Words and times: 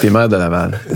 T'es 0.00 0.10
maire 0.10 0.28
de 0.28 0.36
Laval. 0.36 0.78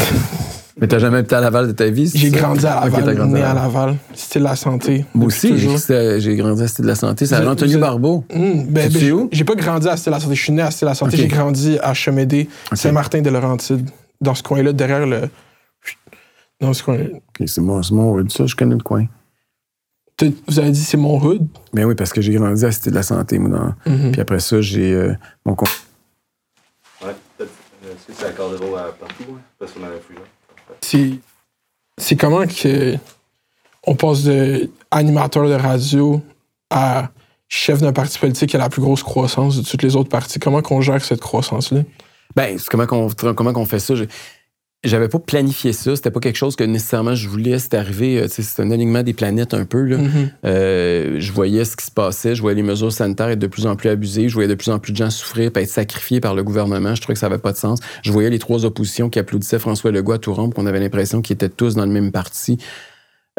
Mais 0.80 0.86
t'as 0.88 0.98
jamais 0.98 1.20
été 1.20 1.34
à 1.34 1.40
Laval 1.40 1.66
de 1.66 1.72
ta 1.72 1.90
vie? 1.90 2.10
J'ai 2.14 2.30
grandi 2.30 2.64
à 2.66 2.80
Laval, 2.86 3.14
grandi 3.14 3.34
né 3.34 3.42
à 3.42 3.52
Laval. 3.52 3.96
C'était 4.14 4.38
de 4.38 4.44
la 4.44 4.56
santé. 4.56 5.04
Moi 5.12 5.26
aussi, 5.26 5.58
j'ai 5.58 6.36
grandi 6.36 6.62
à 6.62 6.68
Cité 6.68 6.82
de 6.82 6.88
la 6.88 6.94
Santé. 6.94 7.26
C'est 7.26 7.34
à 7.34 7.42
Vous- 7.42 7.48
Antonio 7.48 7.74
vous- 7.74 7.80
Barbeau. 7.80 8.24
Ben, 8.30 8.64
Tu 8.66 8.72
ben, 8.72 8.90
j'ai- 8.90 9.12
où? 9.12 9.28
J'ai 9.30 9.44
pas 9.44 9.56
grandi 9.56 9.86
à 9.88 9.96
Cité 9.98 10.10
la 10.10 10.20
Santé. 10.20 10.34
Je 10.34 10.42
suis 10.42 10.52
né 10.52 10.62
à 10.62 10.70
Cité 10.70 10.86
la 10.86 10.94
Santé. 10.94 11.18
J'ai 11.18 11.28
grandi 11.28 11.78
à 11.82 11.92
Chemédé, 11.92 12.48
Saint-Martin-de-Laurentide, 12.72 13.90
dans 14.22 14.34
ce 14.34 14.42
coin-là, 14.42 14.72
derrière 14.72 15.06
le. 15.06 15.28
Dans 16.62 16.72
ce 16.72 16.82
coin-là. 16.82 17.04
Ok, 17.14 17.46
c'est 17.46 17.60
mon, 17.60 17.80
mon 17.90 18.12
hood, 18.14 18.32
ça, 18.32 18.46
je 18.46 18.54
connais 18.56 18.74
le 18.76 18.82
coin. 18.82 19.06
Vous 20.48 20.58
avez 20.58 20.70
dit 20.70 20.82
c'est 20.82 20.98
mon 20.98 21.18
hood? 21.22 21.46
Mais 21.74 21.84
oui, 21.84 21.94
parce 21.94 22.12
que 22.12 22.20
j'ai 22.22 22.32
grandi 22.32 22.64
à 22.64 22.72
Cité 22.72 22.88
de 22.90 22.94
la 22.94 23.02
Santé, 23.02 23.38
moi. 23.38 23.50
dans- 23.84 23.92
Mhm. 23.92 24.12
Puis 24.12 24.20
après 24.22 24.40
ça, 24.40 24.60
j'ai 24.62 24.94
euh, 24.94 25.14
mon 25.44 25.54
con- 25.54 25.66
Ouais, 27.04 27.14
peut-être. 27.38 27.50
euh, 27.84 27.92
Est-ce 27.94 27.99
que 27.99 27.99
c'est 28.14 28.26
à 28.26 28.32
Cordero 28.32 28.76
à 28.76 28.92
partout, 28.92 29.24
ouais? 29.28 29.40
Parce 29.58 29.72
qu'on 29.72 29.82
avait 29.84 29.96
là. 29.96 30.20
C'est. 30.80 31.12
C'est 31.98 32.16
comment 32.16 32.46
que. 32.46 32.96
On 33.86 33.94
passe 33.94 34.24
de 34.24 34.70
animateur 34.90 35.48
de 35.48 35.54
radio 35.54 36.22
à 36.68 37.10
chef 37.48 37.80
d'un 37.80 37.92
parti 37.92 38.18
politique 38.18 38.50
qui 38.50 38.56
a 38.56 38.58
la 38.58 38.68
plus 38.68 38.82
grosse 38.82 39.02
croissance 39.02 39.56
de 39.56 39.62
toutes 39.62 39.82
les 39.82 39.96
autres 39.96 40.10
partis. 40.10 40.38
Comment 40.38 40.60
qu'on 40.62 40.80
gère 40.80 41.02
cette 41.02 41.20
croissance-là? 41.20 41.80
Ben, 42.36 42.58
c'est 42.58 42.68
comment 42.68 42.86
qu'on 42.86 43.08
comment 43.34 43.52
qu'on 43.52 43.64
fait 43.64 43.80
ça? 43.80 43.94
J'avais 44.82 45.08
pas 45.08 45.18
planifié 45.18 45.74
ça. 45.74 45.94
C'était 45.94 46.10
pas 46.10 46.20
quelque 46.20 46.36
chose 46.36 46.56
que 46.56 46.64
nécessairement 46.64 47.14
je 47.14 47.28
voulais. 47.28 47.58
C'est 47.58 47.74
arrivé, 47.74 48.18
euh, 48.18 48.26
c'est 48.28 48.62
un 48.62 48.70
alignement 48.70 49.02
des 49.02 49.12
planètes 49.12 49.52
un 49.52 49.66
peu. 49.66 49.82
Là. 49.82 49.98
Mhm. 49.98 50.30
Euh, 50.46 51.16
je 51.18 51.32
voyais 51.32 51.66
ce 51.66 51.76
qui 51.76 51.84
se 51.84 51.90
passait. 51.90 52.34
Je 52.34 52.40
voyais 52.40 52.56
les 52.56 52.62
mesures 52.62 52.90
sanitaires 52.90 53.28
être 53.28 53.38
de 53.38 53.46
plus 53.46 53.66
en 53.66 53.76
plus 53.76 53.90
abusées. 53.90 54.30
Je 54.30 54.34
voyais 54.34 54.48
de 54.48 54.54
plus 54.54 54.70
en 54.70 54.78
plus 54.78 54.92
de 54.92 54.96
gens 54.96 55.10
souffrir 55.10 55.50
et 55.54 55.60
être 55.60 55.68
sacrifiés 55.68 56.20
par 56.20 56.34
le 56.34 56.42
gouvernement. 56.42 56.94
Je 56.94 57.02
trouvais 57.02 57.12
que 57.12 57.20
ça 57.20 57.28
n'avait 57.28 57.42
pas 57.42 57.52
de 57.52 57.58
sens. 57.58 57.78
Je 58.02 58.10
voyais 58.10 58.30
les 58.30 58.38
trois 58.38 58.64
oppositions 58.64 59.10
qui 59.10 59.18
applaudissaient 59.18 59.58
François 59.58 59.90
Legault 59.90 60.12
à 60.12 60.18
tout 60.18 60.32
rompre, 60.32 60.56
qu'on 60.56 60.66
avait 60.66 60.80
l'impression 60.80 61.20
qu'ils 61.20 61.34
étaient 61.34 61.50
tous 61.50 61.74
dans 61.74 61.84
le 61.84 61.92
même 61.92 62.10
parti. 62.10 62.56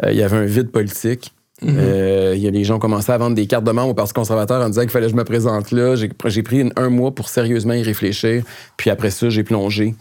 Euh, 0.04 0.12
il 0.12 0.18
y 0.18 0.22
avait 0.22 0.36
un 0.36 0.44
vide 0.44 0.70
politique. 0.70 1.32
Euh, 1.64 2.34
il 2.36 2.42
y 2.42 2.48
a 2.48 2.50
des 2.50 2.64
gens 2.64 2.74
qui 2.76 2.82
commencé 2.82 3.12
à 3.12 3.18
vendre 3.18 3.36
des 3.36 3.46
cartes 3.46 3.62
de 3.62 3.70
membres 3.70 3.90
au 3.90 3.94
Parti 3.94 4.12
conservateur 4.12 4.60
en 4.60 4.68
disant 4.68 4.80
qu'il 4.80 4.90
fallait 4.90 5.06
que 5.06 5.12
je 5.12 5.16
me 5.16 5.22
présente 5.22 5.70
là. 5.70 5.94
J'ai 5.94 6.10
j'ai 6.26 6.42
pris 6.42 6.68
un 6.74 6.88
mois 6.88 7.14
pour 7.14 7.28
sérieusement 7.28 7.74
y 7.74 7.82
réfléchir. 7.82 8.44
Puis 8.76 8.90
après 8.90 9.10
ça, 9.10 9.28
j'ai 9.28 9.44
plongé. 9.44 9.94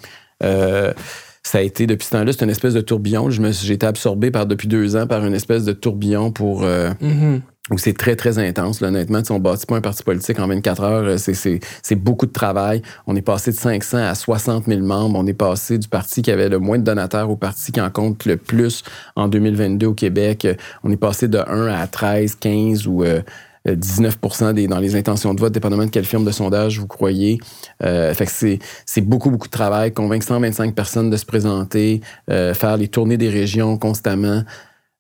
Ça 1.44 1.58
a 1.58 1.62
été, 1.62 1.88
depuis 1.88 2.06
ce 2.06 2.12
temps-là, 2.12 2.32
c'est 2.34 2.44
une 2.44 2.52
espèce 2.52 2.74
de 2.76 2.82
tourbillon. 2.82 3.30
J'ai 3.32 3.74
été 3.74 3.86
absorbé 3.86 4.30
par, 4.30 4.46
depuis 4.46 4.68
deux 4.68 4.96
ans 4.96 5.08
par 5.08 5.26
une 5.26 5.34
espèce 5.34 5.66
de 5.66 5.74
tourbillon 5.74 6.32
pour... 6.32 6.64
euh, 6.64 6.92
Mhm. 7.02 7.42
où 7.72 7.78
c'est 7.78 7.94
très, 7.94 8.16
très 8.16 8.38
intense, 8.38 8.82
là, 8.82 8.90
honnêtement. 8.90 9.22
Tu 9.22 9.32
on 9.32 9.40
bâtit 9.40 9.66
pas 9.66 9.76
un 9.78 9.82
parti 9.82 10.04
politique 10.04 10.40
en 10.40 10.48
24 10.48 10.84
heures. 10.84 11.20
c'est- 11.20 11.60
beaucoup 11.96 12.26
de 12.26 12.32
travail. 12.32 12.82
On 13.08 13.16
est 13.16 13.22
passé 13.22 13.52
de 13.52 13.56
500 13.58 13.98
à 13.98 14.14
60 14.16 14.66
000 14.68 14.82
membres. 14.82 15.18
On 15.18 15.26
est 15.26 15.34
passé 15.34 15.78
du 15.78 15.88
parti 15.88 16.22
qui 16.22 16.32
avait 16.32 16.50
le 16.50 16.60
moins 16.60 16.78
de 16.78 16.84
donateurs 16.84 17.30
au 17.30 17.36
parti 17.38 17.72
qui 17.72 17.80
en 17.82 17.90
compte 17.90 18.26
le 18.26 18.38
plus 18.38 18.84
en 19.16 19.28
2022 19.28 19.88
au 19.88 19.94
Québec. 19.94 20.48
On 20.84 20.92
est 20.92 20.98
passé 20.98 21.28
de 21.28 21.38
1 21.40 21.68
à 21.68 21.88
13, 21.88 22.36
15 22.36 22.88
ou 22.88 23.04
euh, 23.04 23.22
19% 23.68 24.54
des, 24.54 24.68
dans 24.68 24.80
les 24.80 24.96
intentions 24.96 25.34
de 25.34 25.40
vote, 25.40 25.54
dépendamment 25.54 25.86
de 25.86 25.90
quelle 25.90 26.06
firme 26.06 26.26
de 26.26 26.32
sondage 26.32 26.80
vous 26.80 26.88
croyez. 26.88 27.38
Euh, 27.84 28.14
fait 28.14 28.26
que 28.26 28.60
c'est 28.86 29.02
beaucoup, 29.02 29.30
beaucoup 29.30 29.48
de 29.48 29.52
travail. 29.52 29.94
Convaincre 29.94 30.26
125 30.26 30.74
personnes 30.74 31.10
de 31.10 31.18
se 31.18 31.26
présenter, 31.26 32.02
euh, 32.30 32.54
faire 32.54 32.78
les 32.78 32.88
tournées 32.88 33.18
des 33.18 33.30
régions 33.30 33.78
constamment. 33.78 34.44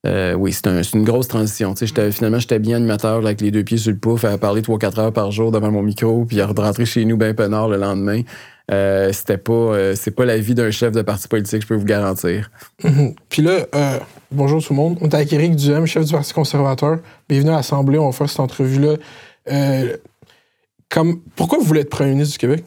Euh, 0.07 0.33
oui, 0.33 0.51
c'est 0.51 0.65
un- 0.67 0.81
c'est 0.81 0.97
une 0.97 1.03
grosse 1.03 1.27
transition. 1.27 1.75
Finalement, 2.11 2.39
j'étais 2.39 2.57
bien 2.57 2.77
animateur 2.77 3.21
là, 3.21 3.27
avec 3.29 3.41
les 3.41 3.51
deux 3.51 3.63
pieds 3.63 3.77
sur 3.77 3.91
le 3.91 3.97
pouf, 3.97 4.25
à 4.25 4.37
parler 4.37 4.61
3-4 4.63 4.97
heures 4.99 5.13
par 5.13 5.31
jour 5.31 5.51
devant 5.51 5.71
mon 5.71 5.83
micro, 5.83 6.25
puis 6.25 6.41
à 6.41 6.47
rentrer 6.47 6.85
chez 6.85 7.05
nous 7.05 7.17
bien 7.17 7.33
peinard 7.35 7.67
le 7.67 7.77
lendemain. 7.77 8.21
Euh, 8.71 9.11
C'était 9.11 9.37
pas, 9.37 9.53
euh, 9.53 9.95
c'est 9.95 10.11
pas 10.11 10.25
la 10.25 10.37
vie 10.37 10.55
d'un 10.55 10.71
chef 10.71 10.91
de 10.91 11.01
parti 11.01 11.27
politique, 11.27 11.61
je 11.61 11.67
peux 11.67 11.75
vous 11.75 11.85
garantir. 11.85 12.51
Puis 13.29 13.41
là, 13.41 13.65
euh, 13.75 13.99
bonjour 14.31 14.63
tout 14.63 14.73
le 14.73 14.77
monde. 14.77 14.97
On 15.01 15.09
est 15.09 15.15
avec 15.15 15.33
Éric 15.33 15.55
Duhem, 15.55 15.85
chef 15.85 16.05
du 16.05 16.11
Parti 16.13 16.33
conservateur. 16.33 16.99
Bienvenue 17.27 17.51
à 17.51 17.57
l'Assemblée. 17.57 17.97
On 17.97 18.07
va 18.07 18.11
faire 18.13 18.29
cette 18.29 18.39
entrevue-là. 18.39 18.95
Euh, 19.51 19.97
comme, 20.89 21.21
pourquoi 21.35 21.57
vous 21.57 21.65
voulez 21.65 21.81
être 21.81 21.89
premier 21.89 22.11
ministre 22.11 22.33
du 22.33 22.39
Québec? 22.39 22.63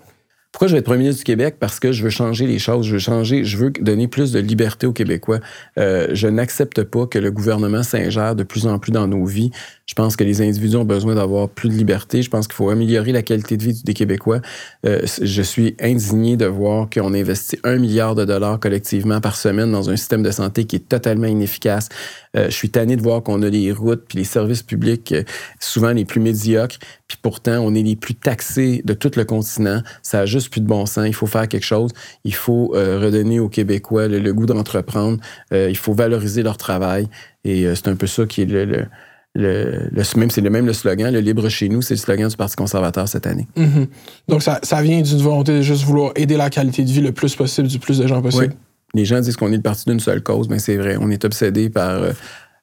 Pourquoi 0.54 0.68
je 0.68 0.74
vais 0.74 0.78
être 0.78 0.84
premier 0.84 1.00
ministre 1.00 1.18
du 1.18 1.24
Québec? 1.24 1.56
Parce 1.58 1.80
que 1.80 1.90
je 1.90 2.04
veux 2.04 2.10
changer 2.10 2.46
les 2.46 2.60
choses. 2.60 2.86
Je 2.86 2.92
veux 2.92 3.00
changer, 3.00 3.42
je 3.42 3.56
veux 3.56 3.70
donner 3.70 4.06
plus 4.06 4.30
de 4.30 4.38
liberté 4.38 4.86
aux 4.86 4.92
Québécois. 4.92 5.40
Euh, 5.80 6.06
je 6.12 6.28
n'accepte 6.28 6.84
pas 6.84 7.08
que 7.08 7.18
le 7.18 7.32
gouvernement 7.32 7.82
s'ingère 7.82 8.36
de 8.36 8.44
plus 8.44 8.68
en 8.68 8.78
plus 8.78 8.92
dans 8.92 9.08
nos 9.08 9.24
vies. 9.24 9.50
Je 9.86 9.94
pense 9.94 10.14
que 10.14 10.22
les 10.22 10.40
individus 10.42 10.76
ont 10.76 10.84
besoin 10.84 11.16
d'avoir 11.16 11.48
plus 11.48 11.68
de 11.68 11.74
liberté. 11.74 12.22
Je 12.22 12.30
pense 12.30 12.46
qu'il 12.46 12.54
faut 12.54 12.70
améliorer 12.70 13.10
la 13.10 13.22
qualité 13.22 13.56
de 13.56 13.64
vie 13.64 13.82
des 13.84 13.94
Québécois. 13.94 14.40
Euh, 14.86 15.02
je 15.20 15.42
suis 15.42 15.74
indigné 15.80 16.36
de 16.36 16.46
voir 16.46 16.88
qu'on 16.88 17.12
investit 17.14 17.58
un 17.64 17.76
milliard 17.76 18.14
de 18.14 18.24
dollars 18.24 18.60
collectivement 18.60 19.20
par 19.20 19.34
semaine 19.34 19.72
dans 19.72 19.90
un 19.90 19.96
système 19.96 20.22
de 20.22 20.30
santé 20.30 20.66
qui 20.66 20.76
est 20.76 20.88
totalement 20.88 21.26
inefficace. 21.26 21.88
Euh, 22.36 22.46
je 22.46 22.54
suis 22.54 22.70
tanné 22.70 22.96
de 22.96 23.02
voir 23.02 23.22
qu'on 23.22 23.42
a 23.42 23.48
les 23.48 23.72
routes 23.72 24.04
puis 24.08 24.18
les 24.18 24.24
services 24.24 24.62
publics 24.62 25.12
euh, 25.12 25.22
souvent 25.60 25.90
les 25.90 26.04
plus 26.04 26.20
médiocres, 26.20 26.78
puis 27.08 27.18
pourtant 27.20 27.58
on 27.58 27.74
est 27.74 27.82
les 27.82 27.96
plus 27.96 28.14
taxés 28.14 28.82
de 28.84 28.94
tout 28.94 29.10
le 29.16 29.24
continent. 29.24 29.82
Ça 30.02 30.20
a 30.20 30.26
juste 30.26 30.50
plus 30.50 30.60
de 30.60 30.66
bon 30.66 30.86
sens. 30.86 31.04
Il 31.06 31.14
faut 31.14 31.26
faire 31.26 31.48
quelque 31.48 31.64
chose. 31.66 31.90
Il 32.24 32.34
faut 32.34 32.72
euh, 32.74 32.98
redonner 32.98 33.40
aux 33.40 33.48
Québécois 33.48 34.08
le, 34.08 34.18
le 34.18 34.32
goût 34.32 34.46
d'entreprendre. 34.46 35.18
Euh, 35.52 35.68
il 35.70 35.76
faut 35.76 35.92
valoriser 35.92 36.42
leur 36.42 36.56
travail. 36.56 37.08
Et 37.44 37.66
euh, 37.66 37.74
c'est 37.74 37.88
un 37.88 37.96
peu 37.96 38.06
ça 38.06 38.24
qui 38.26 38.42
est 38.42 38.46
le, 38.46 38.64
le, 38.64 38.86
le- 39.34 39.88
le- 39.92 40.18
même 40.18 40.30
c'est 40.30 40.40
le 40.40 40.48
même 40.50 40.64
le 40.66 40.72
slogan. 40.72 41.12
Le 41.12 41.20
libre 41.20 41.48
chez 41.48 41.68
nous, 41.68 41.82
c'est 41.82 41.94
le 41.94 41.98
slogan 42.00 42.28
du 42.28 42.36
Parti 42.36 42.56
conservateur 42.56 43.08
cette 43.08 43.26
année. 43.26 43.46
Mhm. 43.56 43.86
Donc, 44.28 44.42
ça, 44.42 44.60
ça 44.62 44.80
vient 44.80 45.02
d'une 45.02 45.18
volonté 45.18 45.52
de 45.58 45.62
juste 45.62 45.82
vouloir 45.84 46.12
aider 46.16 46.36
la 46.36 46.48
qualité 46.50 46.84
de 46.84 46.90
vie 46.90 47.00
le 47.02 47.12
plus 47.12 47.34
possible 47.36 47.68
du 47.68 47.78
plus 47.78 47.98
de 47.98 48.06
gens 48.06 48.22
possible. 48.22 48.46
Oui. 48.50 48.54
Les 48.96 49.04
gens 49.04 49.20
disent 49.20 49.36
qu'on 49.36 49.52
est 49.52 49.56
le 49.56 49.62
parti 49.62 49.86
d'une 49.86 49.98
seule 49.98 50.22
cause, 50.22 50.48
mais 50.48 50.60
c'est 50.60 50.76
vrai. 50.76 50.96
On 51.00 51.10
est 51.10 51.24
obsédé 51.24 51.68
par 51.68 52.00
euh, 52.00 52.12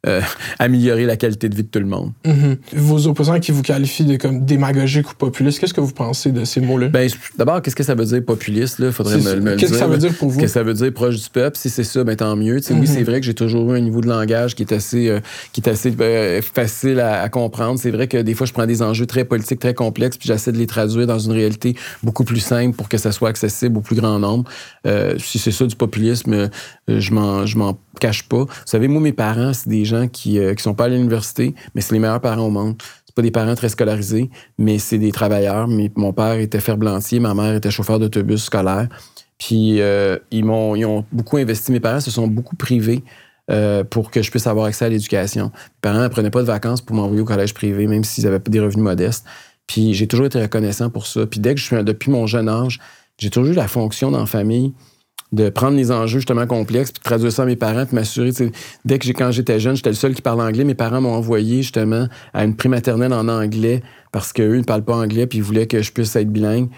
euh, 0.07 0.21
améliorer 0.59 1.05
la 1.05 1.15
qualité 1.17 1.47
de 1.49 1.55
vie 1.55 1.63
de 1.63 1.67
tout 1.67 1.79
le 1.79 1.85
monde. 1.85 2.11
Mhm. 2.25 2.57
Vos 2.73 3.07
opposants 3.07 3.39
qui 3.39 3.51
vous 3.51 3.61
qualifient 3.61 4.05
de 4.05 4.15
comme 4.17 4.45
démagogique 4.45 5.11
ou 5.11 5.15
populiste, 5.15 5.59
qu'est-ce 5.59 5.73
que 5.73 5.81
vous 5.81 5.91
pensez 5.93 6.31
de 6.31 6.43
ces 6.45 6.59
mots-là? 6.61 6.87
Ben, 6.87 7.09
d'abord, 7.37 7.61
qu'est-ce 7.61 7.75
que 7.75 7.83
ça 7.83 7.95
veut 7.95 8.05
dire 8.05 8.23
populiste? 8.25 8.79
Là? 8.79 8.91
Faudrait 8.91 9.17
me, 9.17 9.35
me 9.39 9.51
le 9.51 9.55
Qu'est-ce 9.57 9.73
que 9.73 9.77
ça 9.77 9.87
veut 9.87 9.97
dire 9.97 10.13
pour 10.15 10.29
vous? 10.29 10.39
Qu'est-ce 10.39 10.53
que 10.53 10.59
ça 10.59 10.63
veut 10.63 10.73
dire 10.73 10.91
proche 10.93 11.15
du 11.21 11.29
peuple? 11.29 11.57
Si 11.57 11.69
c'est 11.69 11.83
ça, 11.83 12.03
ben 12.03 12.15
tant 12.15 12.35
mieux. 12.35 12.59
Oui, 12.69 12.75
Mhm. 12.75 12.85
c'est 12.87 13.03
vrai 13.03 13.19
que 13.19 13.25
j'ai 13.25 13.33
toujours 13.33 13.71
eu 13.73 13.77
un 13.77 13.81
niveau 13.81 14.01
de 14.01 14.07
langage 14.07 14.55
qui 14.55 14.63
est 14.63 14.73
assez, 14.73 15.07
euh, 15.09 15.19
qui 15.53 15.61
est 15.61 15.69
assez 15.69 15.93
euh, 15.99 16.41
facile 16.41 16.99
à, 16.99 17.21
à 17.21 17.29
comprendre. 17.29 17.77
C'est 17.79 17.91
vrai 17.91 18.07
que 18.07 18.17
des 18.17 18.33
fois, 18.33 18.47
je 18.47 18.53
prends 18.53 18.65
des 18.65 18.81
enjeux 18.81 19.05
très 19.05 19.25
politiques, 19.25 19.59
très 19.59 19.73
complexes, 19.73 20.17
puis 20.17 20.27
j'essaie 20.27 20.51
de 20.51 20.57
les 20.57 20.67
traduire 20.67 21.05
dans 21.07 21.19
une 21.19 21.31
réalité 21.33 21.75
beaucoup 22.01 22.23
plus 22.23 22.39
simple 22.39 22.75
pour 22.75 22.89
que 22.89 22.97
ça 22.97 23.11
soit 23.11 23.29
accessible 23.29 23.77
au 23.77 23.81
plus 23.81 23.95
grand 23.95 24.17
nombre. 24.19 24.49
Si 25.17 25.37
c'est 25.39 25.51
ça 25.51 25.65
du 25.65 25.75
populisme, 25.75 26.49
je 26.87 27.13
m'en 27.13 27.45
je 27.45 27.57
m'en 27.57 27.77
cache 27.99 28.23
pas. 28.23 28.45
Vous 28.45 28.47
savez, 28.65 28.87
moi, 28.87 28.99
mes 29.01 29.11
parents, 29.13 29.53
c'est 29.53 29.69
des 29.69 29.85
gens 29.85 29.90
qui, 30.07 30.39
euh, 30.39 30.53
qui 30.53 30.63
sont 30.63 30.73
pas 30.73 30.85
à 30.85 30.89
l'université, 30.89 31.55
mais 31.75 31.81
c'est 31.81 31.93
les 31.93 31.99
meilleurs 31.99 32.21
parents 32.21 32.45
au 32.45 32.49
monde. 32.49 32.75
C'est 33.05 33.15
pas 33.15 33.21
des 33.21 33.31
parents 33.31 33.55
très 33.55 33.69
scolarisés, 33.69 34.29
mais 34.57 34.79
c'est 34.79 34.97
des 34.97 35.11
travailleurs. 35.11 35.67
Mon 35.67 36.13
père 36.13 36.33
était 36.33 36.59
ferblantier, 36.59 37.19
ma 37.19 37.33
mère 37.33 37.55
était 37.55 37.71
chauffeur 37.71 37.99
d'autobus 37.99 38.43
scolaire. 38.43 38.87
Puis 39.37 39.81
euh, 39.81 40.17
ils 40.29 40.45
m'ont 40.45 40.75
ils 40.75 40.85
ont 40.85 41.03
beaucoup 41.11 41.37
investi. 41.37 41.71
Mes 41.71 41.79
parents 41.79 41.99
se 41.99 42.11
sont 42.11 42.27
beaucoup 42.27 42.55
privés 42.55 43.03
euh, 43.49 43.83
pour 43.83 44.11
que 44.11 44.21
je 44.21 44.29
puisse 44.29 44.47
avoir 44.47 44.67
accès 44.67 44.85
à 44.85 44.89
l'éducation. 44.89 45.45
Mes 45.45 45.81
parents 45.81 46.03
ne 46.03 46.07
prenaient 46.07 46.29
pas 46.29 46.41
de 46.41 46.47
vacances 46.47 46.81
pour 46.81 46.95
m'envoyer 46.95 47.21
au 47.21 47.25
collège 47.25 47.53
privé, 47.53 47.87
même 47.87 48.03
s'ils 48.03 48.27
avaient 48.27 48.39
des 48.39 48.59
revenus 48.59 48.83
modestes. 48.83 49.25
Puis 49.67 49.93
j'ai 49.93 50.07
toujours 50.07 50.27
été 50.27 50.41
reconnaissant 50.41 50.89
pour 50.89 51.07
ça. 51.07 51.25
Puis 51.25 51.39
dès 51.39 51.55
que 51.55 51.59
je 51.59 51.65
suis 51.65 51.83
depuis 51.83 52.11
mon 52.11 52.27
jeune 52.27 52.47
âge, 52.47 52.79
j'ai 53.17 53.29
toujours 53.29 53.51
eu 53.51 53.55
la 53.55 53.67
fonction 53.67 54.11
dans 54.11 54.19
la 54.19 54.25
famille 54.25 54.73
de 55.31 55.49
prendre 55.49 55.77
les 55.77 55.91
enjeux 55.91 56.19
justement 56.19 56.45
complexes 56.45 56.91
puis 56.91 56.99
de 56.99 57.03
traduire 57.03 57.31
ça 57.31 57.43
à 57.43 57.45
mes 57.45 57.55
parents 57.55 57.85
puis 57.85 57.95
m'assurer 57.95 58.31
dès 58.83 58.99
que 58.99 59.07
quand 59.09 59.31
j'étais 59.31 59.59
jeune 59.59 59.75
j'étais 59.75 59.89
le 59.89 59.95
seul 59.95 60.13
qui 60.13 60.21
parlait 60.21 60.43
anglais 60.43 60.63
mes 60.63 60.75
parents 60.75 61.01
m'ont 61.01 61.13
envoyé 61.13 61.57
justement 61.61 62.07
à 62.33 62.43
une 62.43 62.55
prématernelle 62.55 63.13
en 63.13 63.27
anglais 63.27 63.81
parce 64.11 64.33
qu'eux 64.33 64.57
ne 64.57 64.63
parlent 64.63 64.83
pas 64.83 64.95
anglais 64.95 65.27
puis 65.27 65.39
ils 65.39 65.43
voulaient 65.43 65.67
que 65.67 65.81
je 65.81 65.91
puisse 65.91 66.15
être 66.15 66.29
bilingue 66.29 66.69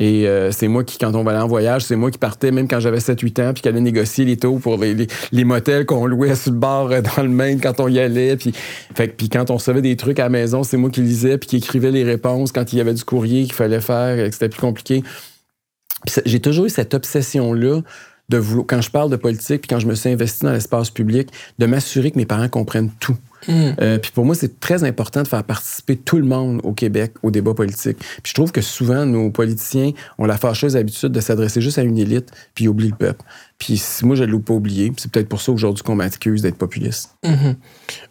et 0.00 0.26
euh, 0.26 0.50
c'est 0.50 0.66
moi 0.66 0.82
qui, 0.82 0.96
quand 0.96 1.14
on 1.14 1.22
va 1.22 1.44
en 1.44 1.46
voyage, 1.46 1.82
c'est 1.82 1.94
moi 1.94 2.10
qui 2.10 2.16
partais, 2.16 2.50
même 2.50 2.66
quand 2.66 2.80
j'avais 2.80 2.98
7-8 2.98 3.42
ans, 3.42 3.52
puis 3.52 3.62
qui 3.62 3.68
allait 3.68 3.82
négocier 3.82 4.24
les 4.24 4.38
taux 4.38 4.56
pour 4.56 4.78
les, 4.78 4.94
les, 4.94 5.06
les 5.30 5.44
motels 5.44 5.84
qu'on 5.84 6.06
louait 6.06 6.34
sur 6.34 6.52
le 6.52 6.58
bord 6.58 6.90
euh, 6.90 7.02
dans 7.02 7.22
le 7.22 7.28
Maine 7.28 7.60
quand 7.60 7.80
on 7.80 7.88
y 7.88 7.98
allait. 7.98 8.36
Puis, 8.36 8.52
fait, 8.94 9.08
puis 9.08 9.28
quand 9.28 9.50
on 9.50 9.56
recevait 9.56 9.82
des 9.82 9.96
trucs 9.96 10.18
à 10.18 10.24
la 10.24 10.28
maison, 10.30 10.62
c'est 10.62 10.78
moi 10.78 10.88
qui 10.88 11.02
lisais, 11.02 11.36
puis 11.36 11.48
qui 11.48 11.56
écrivais 11.56 11.90
les 11.90 12.02
réponses 12.02 12.50
quand 12.50 12.72
il 12.72 12.78
y 12.78 12.80
avait 12.80 12.94
du 12.94 13.04
courrier 13.04 13.44
qu'il 13.44 13.52
fallait 13.52 13.82
faire, 13.82 14.16
que 14.16 14.32
c'était 14.32 14.48
plus 14.48 14.62
compliqué. 14.62 15.02
J'ai 16.24 16.40
toujours 16.40 16.66
eu 16.66 16.70
cette 16.70 16.94
obsession-là 16.94 17.80
de 18.28 18.38
vouloir, 18.38 18.66
quand 18.68 18.80
je 18.80 18.90
parle 18.90 19.10
de 19.10 19.16
politique, 19.16 19.62
puis 19.62 19.68
quand 19.68 19.80
je 19.80 19.88
me 19.88 19.94
suis 19.96 20.08
investi 20.08 20.44
dans 20.44 20.52
l'espace 20.52 20.88
public, 20.90 21.28
de 21.58 21.66
m'assurer 21.66 22.12
que 22.12 22.16
mes 22.16 22.26
parents 22.26 22.48
comprennent 22.48 22.90
tout. 23.00 23.16
Mhm. 23.48 23.74
Euh, 23.80 23.98
puis 23.98 24.12
pour 24.14 24.24
moi, 24.24 24.34
c'est 24.36 24.60
très 24.60 24.84
important 24.84 25.22
de 25.22 25.28
faire 25.28 25.42
participer 25.42 25.96
tout 25.96 26.16
le 26.18 26.24
monde 26.24 26.60
au 26.62 26.72
Québec 26.72 27.14
au 27.24 27.30
débat 27.32 27.54
politique. 27.54 27.98
Puis 27.98 28.30
je 28.30 28.34
trouve 28.34 28.52
que 28.52 28.60
souvent, 28.60 29.04
nos 29.04 29.30
politiciens 29.30 29.90
ont 30.18 30.26
la 30.26 30.36
fâcheuse 30.38 30.76
habitude 30.76 31.10
de 31.10 31.20
s'adresser 31.20 31.60
juste 31.60 31.78
à 31.78 31.82
une 31.82 31.98
élite, 31.98 32.30
puis 32.54 32.66
ils 32.66 32.68
oublient 32.68 32.90
le 32.90 32.96
peuple. 32.96 33.24
Puis 33.58 33.82
moi, 34.04 34.14
je 34.14 34.22
ne 34.24 34.30
l'ai 34.32 34.38
pas 34.38 34.54
oublié. 34.54 34.92
C'est 34.96 35.10
peut-être 35.10 35.28
pour 35.28 35.40
ça 35.40 35.50
aujourd'hui 35.50 35.82
qu'on 35.82 35.96
m'accuse 35.96 36.42
d'être 36.42 36.56
populiste. 36.58 37.16
Mhm. 37.24 37.56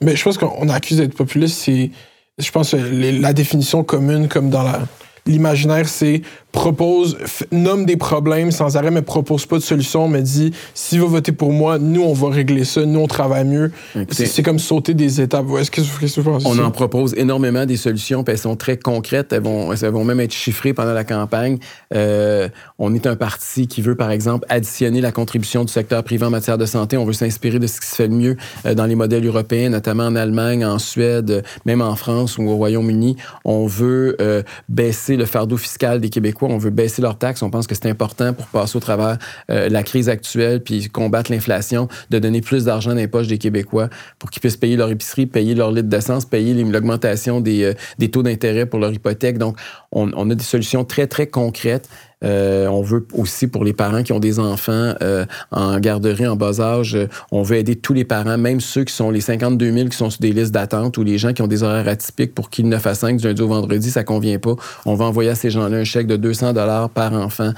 Mais 0.01 0.15
je 0.17 0.23
pense 0.23 0.37
qu'on 0.37 0.67
accuse 0.67 0.97
d'être 0.97 1.15
populiste, 1.15 1.59
c'est, 1.61 1.91
je 2.37 2.51
pense, 2.51 2.73
les- 2.73 3.17
la 3.19 3.31
définition 3.31 3.83
commune, 3.85 4.27
comme 4.27 4.49
dans 4.49 4.63
la, 4.63 4.81
l'imaginaire, 5.25 5.87
c'est 5.87 6.21
propose, 6.51 7.17
nomme 7.51 7.85
des 7.85 7.97
problèmes 7.97 8.51
sans 8.51 8.75
arrêt, 8.75 8.91
mais 8.91 9.01
propose 9.01 9.45
pas 9.45 9.57
de 9.57 9.61
solution, 9.61 10.07
mais 10.07 10.21
dit 10.21 10.51
si 10.73 10.97
vous 10.97 11.07
votez 11.07 11.31
pour 11.31 11.51
moi, 11.51 11.77
nous, 11.77 12.01
on 12.01 12.13
va 12.13 12.29
régler 12.29 12.63
ça, 12.63 12.85
nous, 12.85 12.99
on 12.99 13.07
travaille 13.07 13.45
mieux. 13.45 13.71
C'est 14.09 14.43
comme 14.43 14.59
sauter 14.59 14.93
des 14.93 15.21
étapes. 15.21 15.45
Est-ce 15.59 15.71
que, 15.71 15.81
vous 15.81 16.23
pensez? 16.23 16.47
On 16.47 16.57
en 16.59 16.71
propose 16.71 17.13
énormément 17.15 17.65
des 17.65 17.77
solutions, 17.77 18.23
puis 18.23 18.33
elles 18.33 18.39
sont 18.39 18.55
très 18.55 18.77
concrètes. 18.77 19.31
Elles 19.31 19.43
vont, 19.43 19.73
elles 19.73 19.89
vont 19.89 20.03
même 20.03 20.19
être 20.19 20.33
chiffrées 20.33 20.73
pendant 20.73 20.93
la 20.93 21.03
campagne. 21.03 21.59
Euh, 21.93 22.49
on 22.77 22.93
est 22.93 23.05
un 23.05 23.15
parti 23.15 23.67
qui 23.67 23.81
veut, 23.81 23.95
par 23.95 24.11
exemple, 24.11 24.45
additionner 24.49 25.01
la 25.01 25.11
contribution 25.11 25.63
du 25.63 25.71
secteur 25.71 26.03
privé 26.03 26.25
en 26.25 26.29
matière 26.29 26.57
de 26.57 26.65
santé. 26.65 26.97
On 26.97 27.05
veut 27.05 27.13
s'inspirer 27.13 27.59
de 27.59 27.67
ce 27.67 27.79
qui 27.79 27.87
se 27.87 27.95
fait 27.95 28.07
le 28.07 28.15
mieux 28.15 28.37
euh, 28.65 28.73
dans 28.73 28.85
les 28.85 28.95
modèles 28.95 29.25
européens, 29.25 29.69
notamment 29.69 30.05
en 30.05 30.15
Allemagne, 30.15 30.65
en 30.65 30.79
Suède, 30.79 31.43
même 31.65 31.81
en 31.81 31.95
France 31.95 32.37
ou 32.37 32.47
au 32.47 32.55
Royaume-Uni. 32.55 33.17
On 33.45 33.67
veut 33.67 34.17
euh, 34.19 34.43
baisser 34.67 35.08
le 35.15 35.25
fardeau 35.25 35.57
fiscal 35.57 35.99
des 35.99 36.09
Québécois 36.09 36.49
on 36.49 36.57
veut 36.57 36.69
baisser 36.69 37.01
leurs 37.01 37.17
taxes. 37.17 37.41
On 37.41 37.49
pense 37.49 37.67
que 37.67 37.75
c'est 37.75 37.89
important 37.89 38.33
pour 38.33 38.47
passer 38.47 38.77
au 38.77 38.79
travers 38.79 39.17
euh, 39.49 39.69
la 39.69 39.83
crise 39.83 40.09
actuelle 40.09 40.61
puis 40.61 40.89
combattre 40.89 41.31
l'inflation, 41.31 41.87
de 42.09 42.19
donner 42.19 42.41
plus 42.41 42.65
d'argent 42.65 42.91
dans 42.91 42.97
les 42.97 43.07
poches 43.07 43.27
des 43.27 43.37
Québécois 43.37 43.89
pour 44.17 44.29
qu'ils 44.29 44.41
puissent 44.41 44.57
payer 44.57 44.75
leur 44.75 44.89
épicerie, 44.89 45.25
payer 45.25 45.55
leur 45.55 45.71
litre 45.71 45.89
d'essence, 45.89 46.25
payer 46.25 46.53
l'augmentation 46.63 47.41
des, 47.41 47.63
euh, 47.63 47.73
des, 47.97 48.09
taux 48.09 48.23
d'intérêt 48.23 48.65
pour 48.65 48.79
leur 48.79 48.91
hypothèque. 48.91 49.37
Donc, 49.37 49.57
on, 49.91 50.11
on, 50.15 50.29
a 50.29 50.35
des 50.35 50.43
solutions 50.43 50.83
très, 50.85 51.07
très 51.07 51.27
concrètes 51.27 51.89
euh, 52.23 52.67
on 52.67 52.81
veut 52.81 53.07
aussi 53.13 53.47
pour 53.47 53.63
les 53.63 53.73
parents 53.73 54.03
qui 54.03 54.11
ont 54.11 54.19
des 54.19 54.39
enfants 54.39 54.93
euh, 55.01 55.25
en 55.51 55.79
garderie 55.79 56.27
en 56.27 56.35
bas 56.35 56.59
âge, 56.59 56.95
euh, 56.95 57.07
on 57.31 57.43
veut 57.43 57.57
aider 57.57 57.77
tous 57.77 57.93
les 57.93 58.03
parents, 58.03 58.37
même 58.37 58.59
ceux 58.59 58.83
qui 58.83 58.93
sont 58.93 59.09
les 59.09 59.21
52 59.21 59.71
000 59.71 59.89
qui 59.89 59.97
sont 59.97 60.09
sur 60.09 60.19
des 60.19 60.33
listes 60.33 60.53
d'attente 60.53 60.97
ou 60.97 61.03
les 61.03 61.17
gens 61.17 61.31
qui 61.31 61.41
ont 61.41 61.47
des 61.47 61.63
horaires 61.63 61.87
atypiques 61.87 62.35
pour 62.35 62.49
qu'ils 62.49 62.67
9 62.67 62.85
à 62.85 62.93
5 62.93 63.17
du 63.17 63.27
lundi 63.27 63.41
au 63.41 63.47
vendredi, 63.47 63.89
ça 63.89 64.03
convient 64.03 64.39
pas. 64.39 64.55
On 64.85 64.95
va 64.95 65.05
envoyer 65.05 65.29
à 65.29 65.35
ces 65.35 65.49
gens-là 65.49 65.77
un 65.77 65.83
chèque 65.85 66.07
de 66.07 66.17
200 66.17 66.53
dollars 66.53 66.89
par 66.89 67.13
enfant 67.13 67.53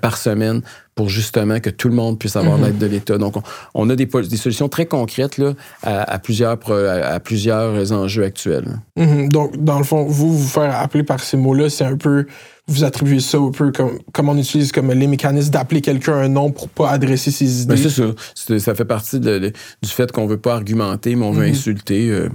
par 0.00 0.16
semaine 0.16 0.62
pour 0.96 1.10
justement 1.10 1.60
que 1.60 1.68
tout 1.68 1.88
le 1.88 1.94
monde 1.94 2.18
puisse 2.18 2.36
avoir 2.36 2.56
mhm. 2.56 2.64
l'aide 2.64 2.78
de 2.78 2.86
l'État. 2.86 3.18
Donc, 3.18 3.34
on, 3.74 3.90
a 3.90 3.94
des, 3.94 4.06
des, 4.06 4.36
solutions 4.36 4.68
très 4.68 4.86
concrètes 4.86 5.36
là, 5.36 5.52
à, 5.82 6.18
plusieurs, 6.18 6.58
à, 6.72 7.20
plusieurs 7.20 7.92
enjeux 7.92 8.24
actuels. 8.24 8.78
Mhm. 8.96 9.28
Donc, 9.28 9.62
dans 9.62 9.78
le 9.78 9.84
fond, 9.84 10.04
vous 10.04 10.36
vous 10.36 10.48
faire 10.48 10.74
appeler 10.74 11.04
par 11.04 11.20
ces 11.20 11.36
mots-là, 11.36 11.68
c'est 11.68 11.84
un 11.84 11.96
peu 11.96 12.26
vous 12.68 12.82
attribuez 12.82 13.20
ça 13.20 13.38
un 13.38 13.52
peu 13.52 13.70
comme, 13.70 13.98
comme 14.12 14.28
on 14.28 14.36
utilise 14.36 14.72
comme 14.72 14.90
les 14.90 15.06
mécanismes 15.06 15.50
d'appeler 15.50 15.80
quelqu'un 15.82 16.14
un 16.14 16.28
nom 16.28 16.50
pour 16.50 16.68
pas 16.68 16.90
adresser 16.90 17.30
ses 17.30 17.62
idées. 17.62 17.74
Ben, 17.74 17.76
c'est 17.76 17.90
ça. 17.90 18.58
Ça 18.58 18.74
fait 18.74 18.84
partie 18.84 19.20
du 19.20 19.52
fait 19.84 20.10
qu'on 20.10 20.26
veut 20.26 20.38
pas 20.38 20.54
argumenter, 20.54 21.14
mais 21.14 21.26
on 21.26 21.30
veut 21.30 21.46
mhm. 21.46 21.52
insulter. 21.52 22.08
Euh, 22.08 22.28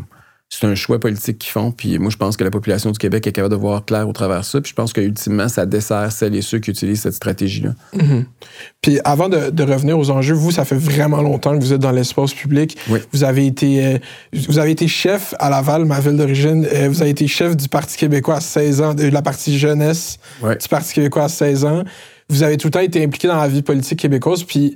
c'est 0.53 0.67
un 0.67 0.75
choix 0.75 0.99
politique 0.99 1.39
qu'ils 1.39 1.51
font. 1.51 1.71
Puis 1.71 1.97
moi, 1.97 2.09
je 2.11 2.17
pense 2.17 2.35
que 2.35 2.43
la 2.43 2.51
population 2.51 2.91
du 2.91 2.99
Québec 2.99 3.25
est 3.25 3.31
capable 3.31 3.55
de 3.55 3.59
voir 3.59 3.85
clair 3.85 4.07
au 4.07 4.11
travers 4.11 4.41
de 4.41 4.45
ça. 4.45 4.59
Puis 4.59 4.71
je 4.71 4.75
pense 4.75 4.91
qu'ultimement, 4.91 5.47
ça 5.47 5.65
dessert 5.65 6.11
celles 6.11 6.35
et 6.35 6.41
ceux 6.41 6.59
qui 6.59 6.71
utilisent 6.71 7.01
cette 7.01 7.13
stratégie-là. 7.13 7.73
Mhm. 7.93 8.25
Puis 8.81 8.99
avant 9.05 9.29
de, 9.29 9.63
revenir 9.63 9.97
aux 9.97 10.11
enjeux, 10.11 10.33
vous, 10.33 10.51
ça 10.51 10.65
fait 10.65 10.75
vraiment 10.75 11.21
longtemps 11.21 11.57
que 11.57 11.63
vous 11.63 11.71
êtes 11.71 11.79
dans 11.79 11.91
l'espace 11.91 12.33
public. 12.33 12.77
Vous 13.13 13.23
avez 13.23 13.47
été 13.47 13.85
euh, 13.85 13.97
vous 14.33 14.59
avez 14.59 14.71
été 14.71 14.89
chef 14.89 15.33
à 15.39 15.49
Laval, 15.49 15.85
ma 15.85 16.01
ville 16.01 16.17
d'origine. 16.17 16.67
Euh, 16.73 16.89
vous 16.89 17.01
avez 17.01 17.11
été 17.11 17.27
chef 17.27 17.55
du 17.55 17.69
Parti 17.69 17.95
québécois 17.95 18.35
à 18.35 18.41
16 18.41 18.81
ans, 18.81 18.93
de 18.93 19.07
la 19.07 19.21
partie 19.21 19.57
jeunesse 19.57 20.19
du 20.41 20.67
Parti 20.67 20.93
québécois 20.93 21.23
à 21.23 21.29
16 21.29 21.63
ans. 21.63 21.83
Vous 22.27 22.43
avez 22.43 22.57
tout 22.57 22.67
le 22.67 22.71
temps 22.71 22.79
été 22.81 23.01
impliqué 23.01 23.29
dans 23.29 23.37
la 23.37 23.47
vie 23.47 23.61
politique 23.61 23.99
québécoise. 23.99 24.43
Puis 24.43 24.75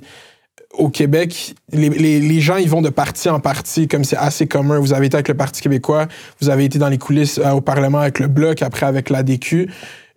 au 0.76 0.88
Québec, 0.88 1.54
les, 1.72 2.40
gens, 2.40 2.56
ils 2.56 2.68
vont 2.68 2.82
de 2.82 2.90
parti 2.90 3.28
en 3.28 3.40
parti, 3.40 3.88
comme 3.88 4.04
c'est 4.04 4.16
assez 4.16 4.46
commun. 4.46 4.78
Vous 4.78 4.92
avez 4.92 5.06
été 5.06 5.16
avec 5.16 5.28
le 5.28 5.34
Parti 5.34 5.62
québécois, 5.62 6.06
vous 6.40 6.48
avez 6.48 6.64
été 6.64 6.78
dans 6.78 6.88
les 6.88 6.98
coulisses 6.98 7.38
euh, 7.38 7.50
au 7.52 7.60
Parlement 7.60 7.98
avec 7.98 8.18
le 8.18 8.28
Bloc, 8.28 8.62
après 8.62 8.86
avec 8.86 9.10
l'ADQ. 9.10 9.70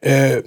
Euh, 0.05 0.41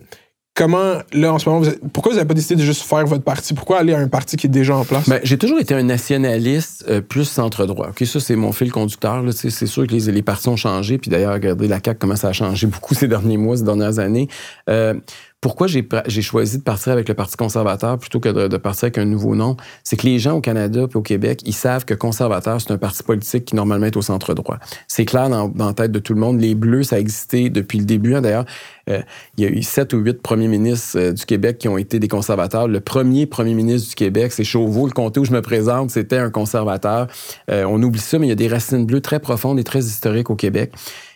comment, 0.55 0.99
là, 1.13 1.33
en 1.33 1.39
ce 1.39 1.49
moment, 1.49 1.67
pourquoi 1.93 2.13
vous 2.13 2.17
n'avez 2.17 2.29
pas 2.29 2.35
décidé 2.35 2.57
de 2.57 2.63
juste 2.63 2.83
faire 2.83 3.07
votre 3.07 3.25
parti? 3.25 3.55
Pourquoi 3.55 3.79
aller 3.79 3.95
à 3.95 3.99
un 3.99 4.09
parti 4.09 4.37
qui 4.37 4.47
est 4.47 4.51
déjà 4.51 4.77
en 4.77 4.85
place? 4.85 5.09
Ben, 5.09 5.21
j'ai 5.23 5.39
toujours 5.39 5.59
été 5.59 5.75
un 5.75 5.83
nationaliste 5.83 6.85
euh, 6.89 7.01
plus 7.01 7.25
centre-droit. 7.25 7.89
Ok, 7.89 8.07
ça, 8.07 8.21
c'est 8.21 8.37
mon 8.37 8.53
fil 8.53 8.71
conducteur. 8.71 9.25
C'est 9.33 9.67
sûr 9.67 9.87
que 9.87 9.95
les, 9.95 10.23
partis 10.23 10.49
ont 10.49 10.57
changé. 10.57 10.99
Puis 10.99 11.11
d'ailleurs, 11.11 11.35
regardez, 11.35 11.69
la 11.69 11.81
CAQ, 11.83 11.99
comment 11.99 12.17
ça 12.17 12.29
a 12.29 12.33
changé 12.33 12.67
beaucoup 12.67 12.95
ces 12.95 13.09
derniers 13.09 13.39
mois, 13.39 13.57
ces 13.57 13.65
dernières 13.65 13.99
années. 13.99 14.29
Euh, 14.69 14.95
pourquoi 15.43 15.67
j'ai 15.67 16.23
choisi 16.23 16.59
de 16.59 16.63
partir 16.63 16.93
avec 16.93 17.09
le 17.09 17.15
Parti 17.15 17.37
conservateur 17.37 17.99
plutôt 17.99 18.21
que 18.21 18.29
de, 18.29 18.57
partir 18.57 18.85
avec 18.85 18.99
un 18.99 19.05
nouveau 19.05 19.35
nom, 19.35 19.57
c'est 19.83 19.97
que 19.97 20.07
les 20.07 20.21
gens 20.21 20.37
au 20.37 20.41
Canada 20.41 20.87
et 20.89 20.97
au 20.97 21.03
Québec, 21.03 21.41
ils 21.45 21.53
savent 21.53 21.85
que 21.85 21.95
conservateur, 21.95 22.61
c'est 22.61 22.71
un 22.71 22.79
parti 22.79 23.03
politique 23.03 23.47
qui 23.47 23.57
normalement 23.57 23.87
est 23.87 23.97
au 23.97 24.03
centre 24.03 24.35
droit. 24.35 24.59
C'est 24.87 25.05
clair 25.05 25.29
dans, 25.29 25.53
la 25.59 25.73
tête 25.75 25.91
de 25.91 25.99
tout 25.99 26.15
le 26.15 26.21
monde. 26.21 26.41
Les 26.41 26.55
Bleus, 26.55 26.85
ça 26.85 26.97
a 26.97 26.99
existé 27.01 27.51
depuis 27.51 27.79
le 27.79 27.85
début. 27.85 28.15
Hein. 28.15 28.21
D'ailleurs, 28.21 28.45
euh, 28.89 29.03
il 29.37 29.45
y 29.45 29.47
a 29.49 29.51
eu 29.51 29.63
sept 29.63 29.93
ou 29.95 29.99
huit 29.99 30.23
premiers 30.23 30.47
ministres 30.47 30.97
euh, 30.97 31.13
du 31.13 31.27
Québec 31.27 31.59
qui 31.59 31.67
ont 31.67 31.77
été 31.77 31.99
des 31.99 32.09
conservateurs. 32.09 32.69
Le 32.69 32.79
premier 32.79 33.27
premier 33.27 33.55
ministre 33.55 33.89
du 33.89 33.95
Québec, 33.97 34.31
c'est 34.31 34.45
Chauveau. 34.45 34.87
Le 34.87 34.93
comté 34.93 35.19
où 35.19 35.25
je 35.25 35.33
me 35.33 35.43
présente, 35.43 35.91
c'était 35.91 36.19
un 36.19 36.31
conservateur. 36.31 37.09
Euh, 37.51 37.65
on 37.65 37.83
oublie 37.83 38.01
ça, 38.01 38.21
mais 38.21 38.27
il 38.27 38.31
y 38.31 38.33
a 38.33 38.37
des 38.37 38.49
racines 38.49 38.87
bleues 38.87 39.01
très 39.01 39.19
profondes 39.19 39.59
et 39.59 39.65
très 39.65 39.81
historiques 39.81 40.31
au 40.31 40.37
Québec. 40.37 40.73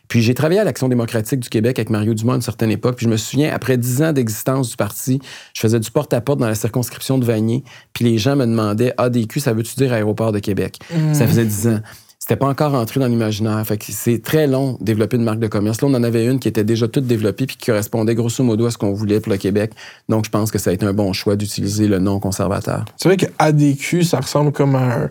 Puis 0.09 0.23
j'ai 0.23 0.35
travaillé 0.35 0.61
à 0.61 0.65
l'Action 0.65 0.89
démocratique 0.89 1.41
du 1.41 1.49
Québec 1.49 1.79
avec 1.79 1.91
Mario 1.91 2.15
Dumont 2.15 2.33
à 2.33 2.37
une 2.37 2.43
certaine 2.43 2.71
époque. 2.71 2.97
Puis 2.97 3.07
je 3.07 3.11
me 3.11 3.17
souviens, 3.17 3.53
après 3.53 3.77
dix 3.77 4.03
ans 4.03 4.13
d'existence 4.13 4.71
du 4.71 4.77
parti, 4.77 5.21
je 5.55 5.61
faisais 5.61 5.81
du 5.81 5.91
porte-à-porte 5.91 6.39
dans 6.39 6.49
la 6.49 6.55
circonscription 6.55 7.19
de 7.19 7.25
Vanier. 7.25 7.65
Puis 7.93 8.05
les 8.05 8.19
gens 8.19 8.37
me 8.37 8.47
demandaient 8.47 8.95
ADQ, 8.99 9.41
ça 9.41 9.53
veut-tu 9.53 9.75
dire 9.77 9.93
Aéroport 9.93 10.33
de 10.33 10.39
Québec? 10.39 10.79
Mm. 10.95 11.15
Ça 11.15 11.27
faisait 11.27 11.45
dix 11.45 11.69
ans. 11.69 11.81
C'était 12.19 12.37
pas 12.41 12.49
encore 12.49 12.75
entré 12.75 12.99
dans 12.99 13.07
l'imaginaire. 13.07 13.65
Fait 13.65 13.77
que 13.77 13.85
c'est 13.89 14.21
très 14.21 14.49
long 14.49 14.77
de 14.81 14.85
développer 14.85 15.17
une 15.17 15.23
marque 15.23 15.39
de 15.39 15.47
commerce. 15.47 15.81
Là, 15.81 15.87
on 15.87 15.95
en 15.95 16.03
avait 16.03 16.27
une 16.27 16.41
qui 16.41 16.49
était 16.49 16.65
déjà 16.65 16.89
toute 16.89 17.07
développée 17.07 17.47
puis 17.47 17.57
qui 17.57 17.67
correspondait 17.67 18.17
grosso 18.17 18.43
modo 18.43 18.67
à 18.67 18.73
ce 18.73 18.79
qu'on 18.79 18.93
voulait 18.93 19.21
pour 19.21 19.31
le 19.31 19.39
Québec. 19.39 19.71
Donc, 20.09 20.25
je 20.25 20.31
pense 20.31 20.51
que 20.51 20.59
ça 20.59 20.71
a 20.71 20.73
été 20.73 20.85
un 20.85 20.93
bon 20.93 21.13
choix 21.13 21.37
d'utiliser 21.37 21.87
le 21.87 22.01
nom 22.01 22.19
conservateur. 22.19 22.85
C'est 22.97 23.09
vrai 23.09 23.17
que 23.17 23.27
ADQ, 23.39 24.03
ça 24.03 24.19
ressemble 24.19 24.51
comme 24.51 24.75
un 24.75 25.09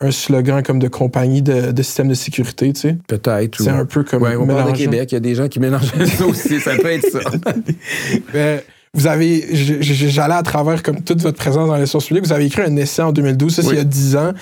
un 0.00 0.10
slogan 0.10 0.62
comme 0.62 0.78
de 0.78 0.88
compagnie 0.88 1.42
de, 1.42 1.72
de 1.72 1.82
système 1.82 2.08
de 2.08 2.14
sécurité, 2.14 2.72
tu 2.72 2.80
sais. 2.80 2.96
Peut-être. 3.06 3.60
C'est 3.60 3.68
un 3.68 3.84
peu 3.84 4.04
comme. 4.04 4.22
Ouais, 4.22 4.36
au 4.36 4.46
de 4.46 4.76
Québec, 4.76 5.10
il 5.10 5.14
y 5.14 5.16
a 5.16 5.20
des 5.20 5.34
gens 5.34 5.48
qui 5.48 5.58
mélangent 5.60 5.92
ça 6.18 6.26
aussi. 6.26 6.60
Ça 6.60 6.76
peut 6.76 6.90
être 6.92 7.10
ça. 7.10 7.20
Ben, 8.32 8.60
vous 8.94 9.06
avez, 9.06 9.46
j'allais 9.52 10.34
à 10.34 10.42
travers 10.42 10.82
comme 10.82 11.02
toute 11.02 11.20
votre 11.20 11.36
présence 11.36 11.68
dans 11.68 11.76
les 11.76 11.86
sources 11.86 12.06
publiques, 12.06 12.24
vous 12.24 12.32
avez 12.32 12.46
écrit 12.46 12.62
un 12.62 12.74
essai 12.76 13.02
en 13.02 13.12
2012, 13.12 13.54
ça 13.54 13.62
c'est 13.62 13.70
il 13.70 13.76
y 13.76 13.80
a 13.80 13.84
10 13.84 14.16
ans. 14.16 14.32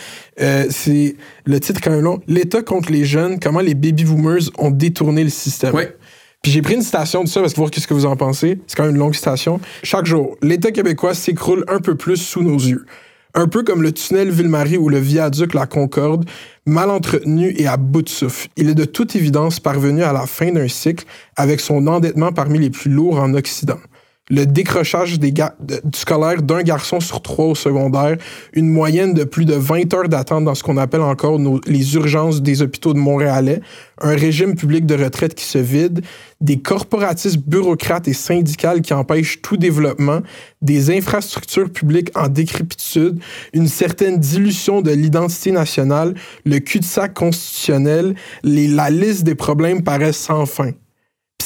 Euh, 0.41 0.67
c'est 0.71 1.17
le 1.45 1.61
titre 1.61 1.81
quand 1.83 1.91
même 1.91 2.01
long. 2.01 2.21
L'État 2.29 2.63
contre 2.63 2.93
les 2.93 3.05
jeunes, 3.05 3.41
comment 3.41 3.61
les 3.61 3.75
baby 3.75 4.05
boomers 4.05 4.51
ont 4.59 4.71
détourné 4.71 5.25
le 5.25 5.31
système. 5.31 5.75
Oui. 5.75 5.85
Puis 6.43 6.53
j'ai 6.53 6.63
pris 6.63 6.75
une 6.75 6.83
citation 6.83 7.25
de 7.25 7.29
ça 7.29 7.41
parce 7.41 7.55
que 7.55 7.59
voir 7.59 7.71
qu'est-ce 7.71 7.89
que 7.89 7.95
vous 7.95 8.07
en 8.07 8.15
pensez. 8.15 8.59
C'est 8.67 8.77
quand 8.77 8.85
même 8.85 8.95
une 8.95 9.01
longue 9.01 9.15
citation. 9.15 9.61
Chaque 9.83 10.07
jour, 10.07 10.37
l'État 10.43 10.71
québécois 10.71 11.15
s'écroule 11.15 11.65
un 11.67 11.81
peu 11.81 11.97
plus 11.97 12.17
sous 12.17 12.43
nos 12.43 12.57
yeux 12.57 12.87
un 13.37 13.49
peu 13.49 13.63
comme 13.63 13.83
le 13.83 13.93
tunnel 13.93 14.31
Ville-Marie 14.31 14.79
ou 14.79 14.89
le 14.89 14.99
viaduc 14.99 15.53
La 15.53 15.67
Concorde, 15.67 16.25
mal 16.65 16.91
entretenu 16.91 17.55
et 17.57 17.67
à 17.67 17.77
bout 17.77 18.01
de 18.03 18.09
souffle. 18.09 18.49
Il 18.57 18.71
est 18.71 18.75
de 18.75 18.87
toute 18.87 19.15
évidence 19.15 19.61
parvenu 19.61 20.03
à 20.03 20.13
la 20.15 20.27
fin 20.27 20.51
d'un 20.51 20.69
cycle 20.69 21.05
avec 21.37 21.61
son 21.61 21.87
endettement 21.87 22.33
parmi 22.33 22.59
les 22.59 22.71
plus 22.71 22.91
lourds 22.91 23.21
en 23.21 23.35
Occident 23.35 23.79
le 24.29 24.45
décrochage 24.45 25.21
des 25.21 25.31
du 25.31 25.43
scolaire 25.95 26.43
d'un 26.43 26.63
garçon 26.63 26.99
sur 26.99 27.23
trois 27.23 27.47
au 27.47 27.55
secondaire, 27.55 28.17
une 28.55 28.69
moyenne 28.69 29.15
de 29.15 29.25
plus 29.25 29.45
de 29.45 29.55
20 29.55 29.95
heures 29.95 30.09
d'attente 30.09 30.45
dans 30.45 30.55
ce 30.55 30.63
qu'on 30.63 30.77
appelle 30.77 31.03
encore 31.03 31.39
les 31.67 31.95
urgences 31.95 32.43
des 32.43 32.63
hôpitaux 32.63 32.93
de 32.93 32.99
Montréalais, 32.99 33.61
un 34.01 34.17
régime 34.17 34.55
public 34.55 34.85
de 34.85 34.95
retraite 34.95 35.35
qui 35.35 35.45
se 35.45 35.59
vide, 35.59 36.05
des 36.41 36.59
corporatistes 36.59 37.39
bureaucrates 37.39 38.09
et 38.09 38.13
syndicales 38.13 38.83
qui 38.83 38.93
empêchent 38.93 39.41
tout 39.43 39.57
développement, 39.57 40.21
des 40.61 40.97
infrastructures 40.97 41.71
publiques 41.71 42.11
en 42.17 42.29
décrépitude, 42.29 43.21
une 43.53 43.69
certaine 43.69 44.19
dilution 44.19 44.83
de 44.83 44.91
l'identité 44.91 45.53
nationale, 45.53 46.15
le 46.45 46.59
cul-de-sac 46.59 47.15
constitutionnel, 47.15 48.15
les, 48.43 48.67
la 48.67 48.91
liste 48.91 49.23
des 49.23 49.35
problèmes 49.35 49.83
paraît 49.83 50.13
sans 50.13 50.47
fin. 50.47 50.73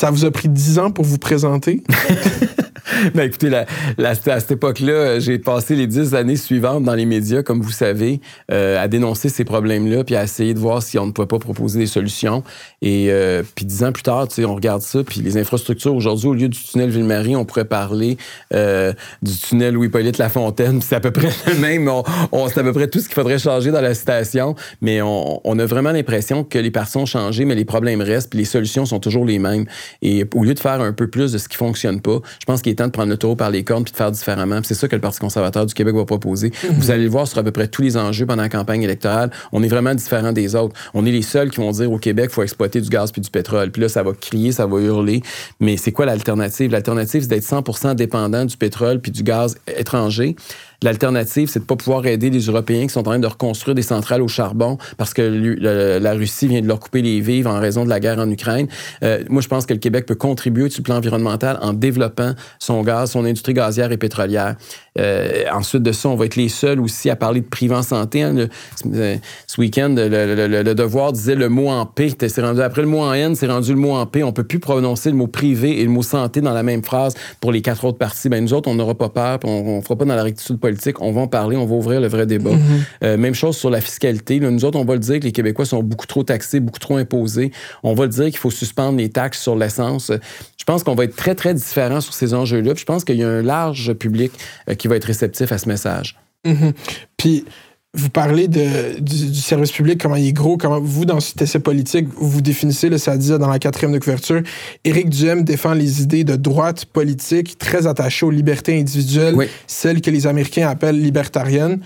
Ça 0.00 0.11
vous 0.11 0.25
a 0.25 0.30
pris 0.30 0.49
dix 0.49 0.78
ans 0.78 0.90
pour 0.90 1.04
vous 1.04 1.18
présenter? 1.18 1.82
ben, 3.14 3.25
écoutez, 3.25 3.50
la, 3.50 3.66
à 3.99 4.14
cette 4.14 4.50
époque-là, 4.50 5.18
j'ai 5.18 5.38
passé 5.38 5.76
les 5.76 5.87
dix 5.87 6.14
années 6.14 6.37
suivantes 6.37 6.85
dans 6.85 6.94
les 6.94 7.04
médias, 7.04 7.42
comme 7.42 7.61
vous 7.61 7.70
savez, 7.70 8.20
euh, 8.50 8.82
à 8.82 8.88
dénoncer 8.88 9.28
ces 9.28 9.44
problèmes-là, 9.44 10.04
puis 10.04 10.16
à 10.16 10.25
essayer 10.25 10.54
de 10.54 10.59
voir 10.59 10.82
si 10.82 10.99
on 10.99 11.06
ne 11.06 11.12
pouvait 11.12 11.28
pas 11.28 11.38
proposer 11.38 11.78
des 11.78 11.87
solutions. 11.87 12.42
Et 12.80 13.09
euh, 13.11 13.42
puis 13.54 13.66
dix 13.66 13.85
ans 13.85 13.92
plus 13.92 14.02
tard, 14.02 14.26
on 14.38 14.54
regarde 14.54 14.80
ça, 14.80 15.04
puis 15.04 15.20
les 15.20 15.37
infrastructures 15.37 15.94
aujourd'hui, 15.94 16.28
au 16.28 16.35
lieu 16.35 16.49
du 16.49 16.59
tunnel 16.59 16.88
Ville-Marie, 16.88 17.37
on 17.37 17.44
pourrait 17.44 17.66
parler 17.66 18.16
euh, 18.54 18.94
du 19.20 19.37
tunnel 19.37 19.75
Louis-Polyte 19.75 20.16
Lafontaine. 20.16 20.80
C'est 20.80 20.97
à 20.97 21.00
peu 21.00 21.11
près 21.11 21.30
le 21.47 21.59
même. 21.59 21.90
On, 22.32 22.49
c'est 22.49 22.61
à 22.61 22.62
peu 22.62 22.73
près 22.73 22.88
tout 22.88 23.00
ce 23.00 23.04
qu'il 23.04 23.14
faudrait 23.14 23.38
changer 23.38 23.70
dans 23.70 23.82
la 23.82 23.94
station, 23.94 24.54
mais 24.80 25.02
on, 25.02 25.40
on 25.44 25.59
a 25.59 25.66
vraiment 25.66 25.92
l'impression 25.92 26.42
que 26.42 26.59
les 26.59 26.70
parties 26.70 26.97
ont 26.97 27.06
changé, 27.06 27.44
mais 27.44 27.54
les 27.54 27.66
problèmes 27.66 28.00
restent, 28.00 28.30
puis 28.30 28.38
les 28.38 28.44
solutions 28.47 28.87
sont 28.87 28.99
toujours 28.99 29.25
les 29.26 29.38
mêmes. 29.38 29.66
Et 30.02 30.25
au 30.34 30.44
lieu 30.44 30.54
de 30.54 30.58
faire 30.58 30.80
un 30.80 30.92
peu 30.92 31.08
plus 31.08 31.32
de 31.32 31.38
ce 31.38 31.49
qui 31.49 31.56
fonctionne 31.56 32.00
pas, 32.00 32.20
je 32.38 32.44
pense 32.46 32.62
qu'il 32.62 32.72
est 32.72 32.76
temps 32.76 32.87
de 32.87 32.92
prendre 32.92 33.10
le 33.10 33.16
taureau 33.16 33.37
par 33.37 33.50
les 33.50 33.64
cornes 33.64 33.84
puis 33.84 33.92
de 33.92 33.96
faire 33.96 34.10
différemment. 34.10 34.60
C'est 34.62 34.75
ça 34.75 34.88
que 34.88 34.94
le 34.94 35.00
Parti 35.00 35.18
conservateur 35.18 35.66
du 35.66 35.75
Québec 35.75 35.94
va 35.94 36.04
proposer. 36.04 36.49
Mm-hmm. 36.50 36.72
Vous 36.78 36.90
allez 36.90 37.04
le 37.04 37.10
voir 37.10 37.26
sur 37.26 37.38
à 37.38 37.42
peu 37.42 37.52
près 37.52 37.68
tous 37.68 37.82
les 37.82 37.96
enjeux 37.96 38.26
pendant 38.26 38.42
la 38.42 38.49
campagne 38.49 38.82
électorale. 38.82 39.30
On 39.52 39.62
est 39.62 39.68
vraiment 39.68 39.94
différent 39.94 40.32
des 40.32 40.54
autres. 40.54 40.75
On 40.94 41.06
est 41.06 41.12
les 41.12 41.22
seuls 41.22 41.50
qui 41.50 41.60
vont 41.60 41.70
dire 41.70 41.90
au 41.90 41.99
Québec, 41.99 42.26
il 42.30 42.34
faut 42.34 42.42
exploiter 42.42 42.80
du 42.80 42.88
gaz 42.88 43.12
puis 43.12 43.20
du 43.20 43.30
pétrole. 43.30 43.70
Puis 43.70 43.82
là, 43.82 43.88
ça 43.88 44.02
va 44.02 44.12
crier, 44.12 44.52
ça 44.52 44.66
va 44.66 44.78
hurler. 44.80 45.22
Mais 45.60 45.76
c'est 45.76 45.92
quoi 45.92 46.06
l'alternative? 46.06 46.70
L'alternative, 46.70 47.22
c'est 47.22 47.28
d'être 47.28 47.44
100% 47.44 47.94
dépendant 47.94 48.44
du 48.44 48.56
pétrole 48.56 49.00
puis 49.00 49.10
du 49.10 49.22
gaz 49.22 49.56
étranger. 49.76 50.37
L'alternative, 50.82 51.49
c'est 51.49 51.60
de 51.60 51.64
pas 51.64 51.76
pouvoir 51.76 52.06
aider 52.06 52.30
les 52.30 52.46
Européens 52.46 52.82
qui 52.82 52.88
sont 52.88 53.00
en 53.00 53.04
train 53.04 53.18
de 53.18 53.26
reconstruire 53.26 53.75
des 53.75 53.82
centrales 53.82 54.22
au 54.22 54.28
charbon 54.28 54.78
parce 54.96 55.12
que 55.12 55.22
la 55.22 56.12
Russie 56.14 56.49
vient 56.49 56.62
de 56.62 56.66
leur 56.66 56.80
couper 56.80 57.02
les 57.02 57.20
vivres 57.20 57.50
en 57.50 57.60
raison 57.60 57.84
de 57.84 57.90
la 57.90 58.00
guerre 58.00 58.18
en 58.18 58.30
Ukraine. 58.30 58.66
Euh, 59.02 59.22
moi, 59.28 59.42
je 59.42 59.49
pense 59.49 59.66
que 59.66 59.75
le 59.75 59.78
Québec 59.78 60.06
peut 60.06 60.14
contribuer 60.14 60.70
sur 60.70 60.80
le 60.80 60.84
plan 60.84 60.96
environnemental 60.96 61.58
en 61.60 61.75
développant 61.75 62.32
son 62.58 62.82
gaz, 62.82 63.10
son 63.10 63.25
industrie 63.25 63.52
gazière 63.52 63.92
et 63.92 63.99
pétrolière. 63.99 64.56
Euh, 64.99 65.44
ensuite 65.52 65.82
de 65.82 65.92
ça, 65.92 66.08
on 66.08 66.16
va 66.16 66.25
être 66.25 66.37
les 66.37 66.49
seuls 66.49 66.80
aussi 66.80 67.10
à 67.10 67.16
parler 67.16 67.40
de 67.40 67.46
privé 67.46 67.75
en 67.75 67.82
santé. 67.82 68.22
Hein. 68.22 68.49
Ce 68.82 69.60
week-end, 69.60 69.94
le, 69.96 70.72
devoir 70.72 71.12
disait 71.12 71.34
le 71.34 71.49
mot 71.49 71.68
en 71.68 71.84
P. 71.87 72.10
Rendu, 72.38 72.62
après 72.62 72.82
le 72.82 72.88
mot 72.88 73.00
en 73.00 73.12
N, 73.12 73.34
c'est 73.34 73.46
rendu 73.46 73.72
le 73.72 73.78
mot 73.78 73.92
en 73.92 74.06
P. 74.06 74.25
On 74.25 74.32
peut 74.32 74.44
plus 74.44 74.60
prononcer 74.60 75.10
le 75.10 75.16
mot 75.16 75.26
privé 75.26 75.80
et 75.80 75.84
le 75.84 75.90
mot 75.90 76.02
santé 76.02 76.40
dans 76.40 76.54
la 76.54 76.62
même 76.62 76.82
phrase 76.82 77.14
pour 77.40 77.52
les 77.52 77.60
quatre 77.60 77.84
autres 77.84 77.99
parties. 77.99 78.28
Ben, 78.28 78.42
nous 78.42 78.54
autres, 78.54 78.68
on 78.68 78.75
n'aura 78.75 78.94
pas 78.94 79.10
peur, 79.10 79.38
on, 79.44 79.76
ne 79.76 79.82
fera 79.82 79.96
pas 79.96 80.04
dans 80.06 80.14
la 80.14 80.22
rectitude 80.22 80.58
politique. 80.58 80.70
On 81.00 81.12
va 81.12 81.23
en 81.23 81.27
parler, 81.27 81.57
on 81.57 81.67
va 81.67 81.75
ouvrir 81.75 82.00
le 82.00 82.09
vrai 82.09 82.27
débat. 82.27 82.50
Mm-hmm. 82.50 83.05
Euh, 83.05 83.17
même 83.17 83.35
chose 83.35 83.57
sur 83.57 83.71
la 83.71 83.81
fiscalité. 83.81 84.41
nous 84.41 84.65
autres, 84.65 84.79
on 84.79 84.85
va 84.85 84.95
le 84.95 85.00
dire 85.00 85.21
que 85.21 85.25
les 85.25 85.33
Québécois 85.33 85.65
sont 85.65 85.83
beaucoup 85.83 86.07
trop 86.07 86.23
taxés, 86.23 86.61
beaucoup 86.61 86.79
trop 86.79 86.97
imposés. 86.97 87.50
On 87.83 87.95
va 87.95 88.05
le 88.05 88.11
dire 88.11 88.27
qu'il 88.27 88.39
faut 88.39 88.50
suspendre 88.50 88.99
les 88.99 89.09
taxes 89.09 89.41
sur 89.41 89.57
l'essence. 89.57 90.11
Je 90.57 90.65
pense 90.65 90.83
qu'on 90.85 90.95
va 90.95 91.05
être 91.05 91.17
très, 91.17 91.35
très 91.35 91.55
différent 91.55 92.00
sur 92.00 92.15
ces 92.15 92.35
enjeux-là. 92.35 92.73
Je 92.77 92.85
pense 92.85 93.05
qu'il 93.05 93.17
y 93.17 93.25
a 93.25 93.29
un 93.29 93.43
large 93.43 93.93
public 93.95 94.33
qui 94.79 94.89
va 94.89 94.97
être 94.97 95.05
réceptif 95.05 95.53
à 95.53 95.59
ce 95.59 95.69
message. 95.69 96.17
Mhm. 96.45 96.73
Puis, 97.17 97.45
vous 97.92 98.09
parlez 98.09 98.47
de, 98.47 99.00
du, 99.00 99.35
service 99.35 99.73
public, 99.73 100.00
comment 100.00 100.14
il 100.14 100.28
est 100.28 100.32
gros, 100.32 100.56
comment 100.56 100.80
vous, 100.80 101.04
dans 101.04 101.18
ce 101.18 101.32
essai 101.40 101.59
politique, 101.59 102.06
vous 102.16 102.40
définissez, 102.40 102.88
le 102.88 102.99
ça 102.99 103.16
dit 103.16 103.30
dans 103.30 103.49
la 103.49 103.59
quatrième 103.59 103.92
de 103.92 103.99
couverture, 103.99 104.42
Éric 104.85 105.09
Duhem 105.09 105.42
défend 105.42 105.75
les 105.75 106.02
idées 106.02 106.23
de 106.23 106.37
droite 106.37 106.85
politique 106.85 107.59
très 107.59 107.88
attachées 107.88 108.25
aux 108.25 108.30
libertés 108.30 108.78
individuelles, 108.78 109.37
celles 109.66 110.00
que 110.00 110.11
les 110.11 110.28
Américains 110.28 110.68
appellent 110.68 111.00
libertariennes. 111.00 111.80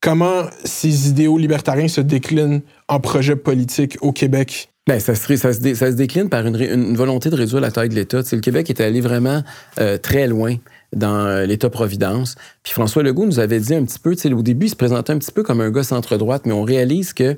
Comment 0.00 0.44
ces 0.64 1.08
idéaux 1.08 1.38
libertariens 1.38 1.88
se 1.88 2.00
déclinent 2.00 2.62
en 2.88 2.98
projet 2.98 3.36
politique 3.36 3.98
au 4.00 4.10
Québec? 4.10 4.70
Bien, 4.88 4.98
ça, 4.98 5.14
se, 5.14 5.36
ça, 5.36 5.52
se 5.52 5.94
décline 5.94 6.28
par 6.28 6.44
une, 6.44 6.60
une, 6.60 6.96
volonté 6.96 7.30
de 7.30 7.36
réduire 7.36 7.60
la 7.60 7.70
taille 7.70 7.88
de 7.88 7.94
l'État. 7.94 8.22
le 8.32 8.40
Québec 8.40 8.68
est 8.68 8.80
allé 8.80 9.00
vraiment 9.00 9.42
euh, 9.78 9.96
très 9.96 10.26
loin 10.26 10.56
dans 10.94 11.26
euh, 11.26 11.46
l'État-providence. 11.46 12.36
Puis 12.62 12.72
François 12.72 13.02
Legault 13.02 13.26
nous 13.26 13.38
avait 13.38 13.60
dit 13.60 13.74
un 13.74 13.84
petit 13.84 13.98
peu, 13.98 14.14
au 14.32 14.42
début, 14.42 14.66
il 14.66 14.70
se 14.70 14.76
présentait 14.76 15.12
un 15.12 15.18
petit 15.18 15.32
peu 15.32 15.42
comme 15.42 15.60
un 15.60 15.70
gars 15.70 15.82
centre-droite, 15.82 16.42
mais 16.46 16.52
on 16.52 16.62
réalise 16.62 17.12
que 17.12 17.36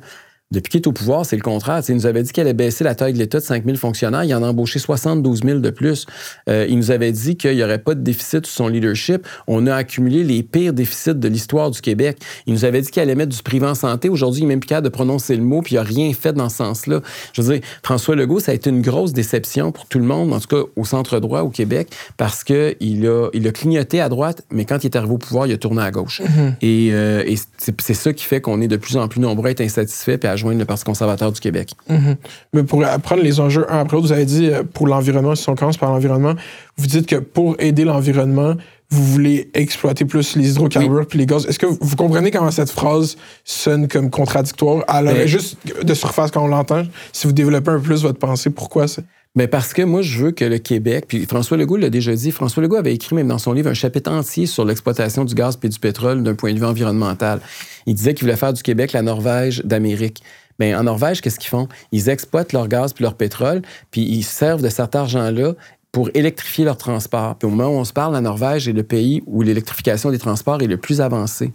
depuis 0.54 0.70
qu'il 0.70 0.80
est 0.80 0.87
au 0.87 0.92
pouvoir, 0.92 1.26
c'est 1.26 1.37
le 1.37 1.42
contraire. 1.42 1.82
il 1.88 1.94
nous 1.94 2.06
avait 2.06 2.23
dit 2.23 2.32
qu'elle 2.32 2.46
allait 2.46 2.54
baisser 2.54 2.84
la 2.84 2.94
taille 2.94 3.12
de 3.12 3.18
l'État 3.18 3.38
de 3.38 3.44
5 3.44 3.64
000 3.64 3.76
fonctionnaires. 3.76 4.25
Il 4.25 4.34
en 4.34 4.42
a 4.42 4.49
embauché 4.49 4.78
72 4.78 5.42
000 5.44 5.58
de 5.58 5.70
plus. 5.70 6.06
Euh, 6.49 6.66
il 6.68 6.78
nous 6.78 6.90
avait 6.90 7.12
dit 7.12 7.37
qu'il 7.37 7.56
n'y 7.56 7.62
aurait 7.62 7.78
pas 7.78 7.94
de 7.94 8.00
déficit 8.00 8.46
sur 8.46 8.56
son 8.56 8.68
leadership. 8.68 9.26
On 9.46 9.66
a 9.66 9.75
accumulé 9.75 10.25
les 10.25 10.42
pires 10.42 10.73
déficits 10.73 11.14
de 11.14 11.28
l'histoire 11.28 11.70
du 11.70 11.80
Québec. 11.80 12.18
Il 12.46 12.54
nous 12.54 12.64
avait 12.64 12.80
dit 12.80 12.90
qu'il 12.90 13.02
allait 13.02 13.14
mettre 13.14 13.37
du 13.37 13.42
privé 13.42 13.66
en 13.66 13.75
santé. 13.75 14.08
Aujourd'hui, 14.08 14.42
il 14.42 14.44
n'est 14.44 14.50
même 14.50 14.61
plus 14.61 14.68
capable 14.68 14.87
de 14.87 14.92
prononcer 14.92 15.37
le 15.37 15.42
mot, 15.42 15.61
puis 15.62 15.75
il 15.75 15.78
n'a 15.78 15.82
rien 15.82 16.12
fait 16.12 16.32
dans 16.32 16.49
ce 16.49 16.56
sens-là. 16.56 17.00
Je 17.32 17.42
veux 17.42 17.54
dire, 17.54 17.66
François 17.82 18.14
Legault, 18.14 18.40
ça 18.40 18.52
a 18.52 18.54
été 18.54 18.70
une 18.70 18.82
grosse 18.82 19.12
déception 19.12 19.73
pour 19.73 19.87
tout 19.87 19.99
le 19.99 20.04
monde, 20.04 20.32
en 20.32 20.40
tout 20.40 20.49
cas 20.49 20.62
au 20.76 20.84
centre 20.84 21.18
droit 21.18 21.40
au 21.40 21.50
Québec, 21.50 21.88
parce 22.16 22.44
qu'il 22.44 23.06
a, 23.06 23.28
il 23.32 23.49
a 23.49 23.52
clignoté 23.52 24.00
à 24.00 24.08
droite, 24.08 24.44
mais 24.50 24.64
quand 24.64 24.84
il 24.84 24.87
est 24.87 24.96
arrivé 24.96 25.12
au 25.12 25.18
pouvoir, 25.18 25.46
il 25.46 25.52
a 25.52 25.58
tourné 25.58 25.82
à 25.82 25.90
gauche. 25.90 26.23
Mm-hmm. 26.23 26.54
Et, 26.62 26.90
euh, 26.92 27.25
et 27.26 27.37
c'est 27.58 27.94
ça 27.94 28.12
qui 28.12 28.25
fait 28.25 28.40
qu'on 28.40 28.61
est 28.61 28.68
de 28.68 28.76
plus 28.76 28.96
en 28.96 29.08
plus 29.08 29.20
nombreux 29.20 29.49
à 29.49 29.50
être 29.50 29.61
insatisfaits 29.61 30.18
et 30.23 30.26
à 30.26 30.37
le 30.53 30.65
Parti 30.65 30.85
conservateur 30.85 31.33
du 31.33 31.41
Québec. 31.41 31.73
Mhm. 31.89 32.17
Mais 32.53 32.63
pour 32.63 32.85
apprendre 32.85 33.23
les 33.23 33.41
enjeux 33.41 33.71
un 33.71 33.81
après 33.81 33.97
l'autre, 33.97 34.09
vous 34.09 34.13
avez 34.13 34.27
dit 34.27 34.49
euh, 34.49 34.63
pour 34.63 34.87
l'environnement, 34.87 35.35
si 35.35 35.49
on 35.49 35.55
commence 35.55 35.77
par 35.77 35.91
l'environnement, 35.91 36.35
vous 36.77 36.87
dites 36.87 37.07
que 37.07 37.17
pour 37.17 37.57
aider 37.59 37.85
l'environnement, 37.85 38.55
vous 38.91 39.05
voulez 39.05 39.51
exploiter 39.55 40.05
plus 40.05 40.37
les 40.37 40.53
hydrocarbures 40.53 41.07
puis 41.07 41.19
les 41.19 41.27
gaz. 41.27 41.47
Est-ce 41.47 41.59
que 41.59 41.67
vous 41.67 41.97
comprenez 41.97 42.31
comment 42.31 42.51
cette 42.51 42.71
phrase 42.71 43.17
sonne 43.45 43.89
comme 43.89 44.11
contradictoire? 44.11 44.85
Alors, 44.87 45.15
ben, 45.15 45.27
juste 45.27 45.57
de 45.83 45.95
surface 45.95 46.31
quand 46.31 46.45
on 46.45 46.49
l'entend, 46.49 46.85
si 47.13 47.27
vous 47.27 47.33
développez 47.33 47.71
un 47.71 47.77
peu 47.77 47.83
plus 47.83 48.03
votre 48.03 48.19
pensée, 48.19 48.51
pourquoi 48.51 48.87
ça? 48.87 49.03
Mais 49.37 49.49
parce 49.49 49.73
que 49.73 49.83
moi, 49.83 50.00
je 50.00 50.19
veux 50.19 50.31
que 50.31 50.45
le 50.45 50.59
Québec, 50.59 51.07
puis 51.09 51.26
François 51.26 51.57
Legault 51.57 51.76
l'a 51.76 51.91
déjà 51.91 52.14
dit, 52.14 52.31
François 52.31 52.62
Legault 52.62 52.76
avait 52.76 52.95
écrit 52.95 53.17
même 53.17 53.26
dans 53.26 53.38
son 53.38 53.53
livre 53.53 53.69
un 53.69 53.75
chapitre 53.75 54.12
entier 54.12 54.47
sur 54.47 54.64
l'exploitation 54.64 55.25
du 55.25 55.35
gaz 55.35 55.59
et 55.61 55.69
du 55.69 55.79
pétrole 55.81 56.23
d'un 56.23 56.37
point 56.37 56.53
de 56.53 56.59
vue 56.59 56.64
environnemental. 56.64 57.41
Il 57.87 57.95
disait 57.95 58.14
qu'il 58.14 58.26
voulait 58.26 58.37
faire 58.37 58.53
du 58.53 58.62
Québec 58.62 58.93
la 58.93 59.03
Norvège 59.03 59.62
d'Amérique. 59.64 60.23
Bien, 60.61 60.79
en 60.79 60.85
Norvège, 60.85 61.21
qu'est-ce 61.21 61.41
qu'ils 61.41 61.50
font? 61.50 61.67
Ils 61.91 62.09
exploitent 62.09 62.53
leur 62.53 62.69
gaz 62.69 62.93
puis 62.93 63.03
leur 63.03 63.14
pétrole, 63.14 63.62
puis 63.91 64.03
ils 64.03 64.23
servent 64.23 64.62
de 64.62 64.69
cet 64.69 64.95
argent-là 64.95 65.55
pour 65.95 66.11
électrifier 66.14 66.64
leur 66.64 66.76
transport. 66.76 67.37
Puis 67.37 67.47
au 67.47 67.50
moment 67.50 67.71
où 67.71 67.79
on 67.79 67.85
se 67.85 67.93
parle, 67.93 68.14
la 68.14 68.21
Norvège 68.21 68.69
est 68.69 68.73
le 68.73 68.83
pays 68.83 69.23
où 69.26 69.43
l'électrification 69.43 70.11
des 70.11 70.19
transports 70.19 70.61
est 70.61 70.67
le 70.67 70.76
plus 70.76 71.00
avancée. 71.00 71.53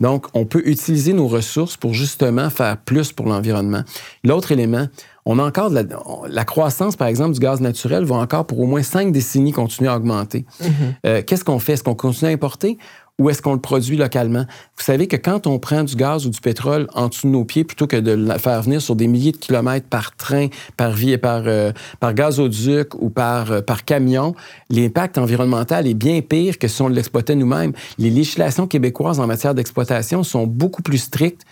Donc, 0.00 0.26
on 0.32 0.46
peut 0.46 0.62
utiliser 0.66 1.12
nos 1.12 1.28
ressources 1.28 1.76
pour 1.76 1.92
justement 1.92 2.48
faire 2.48 2.78
plus 2.78 3.12
pour 3.12 3.26
l'environnement. 3.26 3.84
L'autre 4.24 4.50
élément, 4.50 4.88
on 5.24 5.38
a 5.38 5.44
encore 5.44 5.70
de 5.70 5.88
la, 6.28 6.44
croissance, 6.44 6.96
par 6.96 7.08
exemple, 7.08 7.34
du 7.34 7.40
gaz 7.40 7.60
naturel 7.60 8.04
va 8.04 8.16
encore 8.16 8.46
pour 8.46 8.60
au 8.60 8.66
moins 8.66 8.82
cinq 8.82 9.12
décennies 9.12 9.52
continuer 9.52 9.88
à 9.88 9.96
augmenter. 9.96 10.46
Mm-hmm. 10.60 10.68
Euh, 11.06 11.22
qu'est-ce 11.24 11.44
qu'on 11.44 11.58
fait? 11.58 11.74
Est-ce 11.74 11.84
qu'on 11.84 11.94
continue 11.94 12.30
à 12.30 12.34
importer? 12.34 12.78
ou 13.18 13.30
est-ce 13.30 13.42
qu'on 13.42 13.52
le 13.52 13.60
produit 13.60 13.96
localement? 13.96 14.46
Vous 14.76 14.82
savez 14.82 15.06
que 15.06 15.16
quand 15.16 15.46
on 15.46 15.58
prend 15.58 15.84
du 15.84 15.94
gaz 15.94 16.26
ou 16.26 16.30
du 16.30 16.40
pétrole 16.40 16.88
en 16.94 17.08
dessous 17.08 17.26
de 17.26 17.32
nos 17.32 17.44
pieds, 17.44 17.64
plutôt 17.64 17.86
que 17.86 17.96
de 17.96 18.12
le 18.12 18.38
faire 18.38 18.62
venir 18.62 18.80
sur 18.80 18.96
des 18.96 19.06
milliers 19.06 19.32
de 19.32 19.36
kilomètres 19.36 19.86
par 19.88 20.16
train, 20.16 20.48
par 20.76 20.92
vie, 20.92 21.16
par, 21.18 21.42
euh, 21.46 21.72
par 22.00 22.14
gazoduc 22.14 22.94
ou 22.94 23.10
par, 23.10 23.52
euh, 23.52 23.60
par 23.60 23.84
camion, 23.84 24.34
l'impact 24.70 25.18
environnemental 25.18 25.86
est 25.86 25.94
bien 25.94 26.20
pire 26.20 26.58
que 26.58 26.68
si 26.68 26.82
on 26.82 26.88
l'exploitait 26.88 27.36
nous-mêmes. 27.36 27.72
Les 27.98 28.10
législations 28.10 28.66
québécoises 28.66 29.20
en 29.20 29.26
matière 29.26 29.54
d'exploitation 29.54 30.22
sont 30.22 30.46
beaucoup 30.46 30.82
plus 30.82 30.98
strictes 30.98 31.42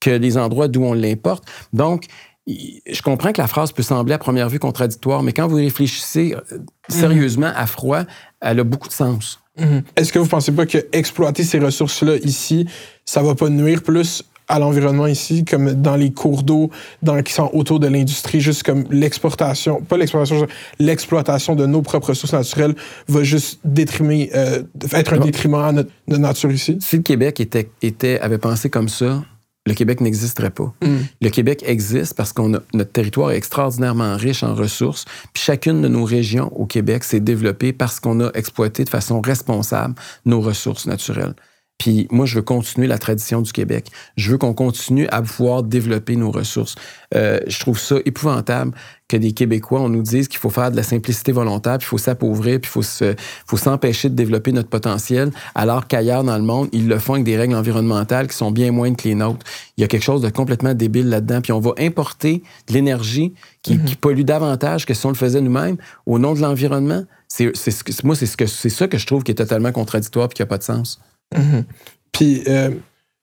que 0.00 0.10
les 0.10 0.36
endroits 0.36 0.68
d'où 0.68 0.84
on 0.84 0.92
l'importe. 0.92 1.44
Donc, 1.72 2.04
je 2.46 3.02
comprends 3.02 3.32
que 3.32 3.40
la 3.40 3.48
phrase 3.48 3.72
peut 3.72 3.82
sembler 3.82 4.14
à 4.14 4.18
première 4.18 4.48
vue 4.48 4.58
contradictoire, 4.58 5.22
mais 5.22 5.32
quand 5.32 5.48
vous 5.48 5.56
réfléchissez 5.56 6.34
euh, 6.34 6.58
sérieusement 6.88 7.50
à 7.54 7.66
froid, 7.66 8.02
elle 8.40 8.60
a 8.60 8.64
beaucoup 8.64 8.88
de 8.88 8.92
sens. 8.92 9.40
Mhm. 9.58 9.82
Est-ce 9.96 10.12
que 10.12 10.18
vous 10.18 10.28
pensez 10.28 10.52
pas 10.52 10.66
que 10.66 10.86
exploiter 10.92 11.42
ces 11.42 11.58
ressources-là 11.58 12.16
ici, 12.16 12.66
ça 13.04 13.22
va 13.22 13.34
pas 13.34 13.48
nuire 13.48 13.82
plus 13.82 14.22
à 14.48 14.58
l'environnement 14.58 15.06
ici, 15.06 15.44
comme 15.44 15.72
dans 15.72 15.96
les 15.96 16.12
cours 16.12 16.42
d'eau 16.42 16.70
dans, 17.02 17.20
qui 17.22 17.32
sont 17.32 17.50
autour 17.52 17.80
de 17.80 17.88
l'industrie, 17.88 18.40
juste 18.40 18.62
comme 18.62 18.84
l'exportation, 18.90 19.80
pas 19.80 19.96
l'exportation, 19.96 20.46
l'exploitation 20.78 21.56
de 21.56 21.66
nos 21.66 21.82
propres 21.82 22.10
ressources 22.10 22.32
naturelles 22.32 22.74
va 23.08 23.24
juste 23.24 23.58
détrimer, 23.64 24.30
euh, 24.34 24.62
être 24.92 25.14
un 25.14 25.18
détriment 25.18 25.64
à 25.64 25.72
notre, 25.72 25.90
nature 26.06 26.52
ici? 26.52 26.78
Si 26.80 26.96
le 26.96 27.02
Québec 27.02 27.40
était, 27.40 27.68
était, 27.82 28.20
avait 28.20 28.38
pensé 28.38 28.70
comme 28.70 28.88
ça, 28.88 29.24
le 29.66 29.74
Québec 29.74 30.00
n'existerait 30.00 30.50
pas. 30.50 30.72
Mm. 30.82 30.96
Le 31.20 31.28
Québec 31.28 31.64
existe 31.66 32.14
parce 32.14 32.32
qu'on 32.32 32.48
notre 32.48 32.92
territoire 32.92 33.32
est 33.32 33.36
extraordinairement 33.36 34.16
riche 34.16 34.42
en 34.42 34.54
ressources. 34.54 35.04
Puis 35.34 35.42
chacune 35.42 35.82
de 35.82 35.88
nos 35.88 36.04
régions 36.04 36.50
au 36.56 36.66
Québec 36.66 37.04
s'est 37.04 37.20
développée 37.20 37.72
parce 37.72 38.00
qu'on 38.00 38.20
a 38.20 38.30
exploité 38.34 38.84
de 38.84 38.88
façon 38.88 39.20
responsable 39.20 39.94
nos 40.24 40.40
ressources 40.40 40.86
naturelles. 40.86 41.34
Puis 41.78 42.06
moi, 42.10 42.26
je 42.26 42.36
veux 42.36 42.42
continuer 42.42 42.86
la 42.86 42.98
tradition 42.98 43.42
du 43.42 43.52
Québec. 43.52 43.90
Je 44.16 44.30
veux 44.32 44.38
qu'on 44.38 44.54
continue 44.54 45.06
à 45.08 45.20
pouvoir 45.22 45.62
développer 45.62 46.16
nos 46.16 46.30
ressources. 46.30 46.74
Euh, 47.14 47.38
je 47.46 47.60
trouve 47.60 47.78
ça 47.78 47.96
épouvantable 48.04 48.72
que 49.08 49.16
des 49.16 49.32
Québécois, 49.32 49.80
on 49.80 49.88
nous 49.88 50.02
dise 50.02 50.26
qu'il 50.26 50.38
faut 50.38 50.50
faire 50.50 50.70
de 50.72 50.76
la 50.76 50.82
simplicité 50.82 51.30
volontaire, 51.30 51.78
puis 51.78 51.86
il 51.86 51.90
faut 51.90 51.98
s'appauvrir, 51.98 52.60
puis 52.60 52.68
il 52.68 52.72
faut, 52.72 52.82
se, 52.82 53.14
faut 53.46 53.56
s'empêcher 53.56 54.08
de 54.08 54.14
développer 54.14 54.50
notre 54.50 54.68
potentiel, 54.68 55.30
alors 55.54 55.86
qu'ailleurs 55.86 56.24
dans 56.24 56.36
le 56.36 56.42
monde, 56.42 56.68
ils 56.72 56.88
le 56.88 56.98
font 56.98 57.12
avec 57.12 57.24
des 57.24 57.36
règles 57.36 57.54
environnementales 57.54 58.26
qui 58.26 58.36
sont 58.36 58.50
bien 58.50 58.72
moindres 58.72 58.96
que 58.96 59.06
les 59.06 59.14
nôtres. 59.14 59.46
Il 59.76 59.82
y 59.82 59.84
a 59.84 59.86
quelque 59.86 60.02
chose 60.02 60.22
de 60.22 60.30
complètement 60.30 60.74
débile 60.74 61.08
là-dedans. 61.08 61.40
Puis 61.40 61.52
on 61.52 61.60
va 61.60 61.72
importer 61.78 62.42
de 62.68 62.72
l'énergie 62.72 63.34
qui, 63.62 63.76
mm-hmm. 63.76 63.96
pollue 63.96 64.22
davantage 64.22 64.86
que 64.86 64.94
si 64.94 65.06
on 65.06 65.10
le 65.10 65.14
faisait 65.14 65.40
nous-mêmes 65.40 65.76
au 66.06 66.18
nom 66.18 66.34
de 66.34 66.40
l'environnement. 66.40 67.04
C'est, 67.28 67.50
c'est, 67.54 68.04
moi, 68.04 68.14
c'est, 68.14 68.26
ce 68.26 68.36
que, 68.36 68.46
c'est 68.46 68.70
ça 68.70 68.88
que 68.88 68.98
je 68.98 69.06
trouve 69.06 69.22
qui 69.22 69.32
est 69.32 69.36
totalement 69.36 69.72
contradictoire 69.72 70.28
et 70.30 70.34
qui 70.34 70.42
n'a 70.42 70.46
pas 70.46 70.58
de 70.58 70.62
sens. 70.62 71.00
Mhm. 71.34 71.64
Puis, 72.12 72.42
euh, 72.48 72.70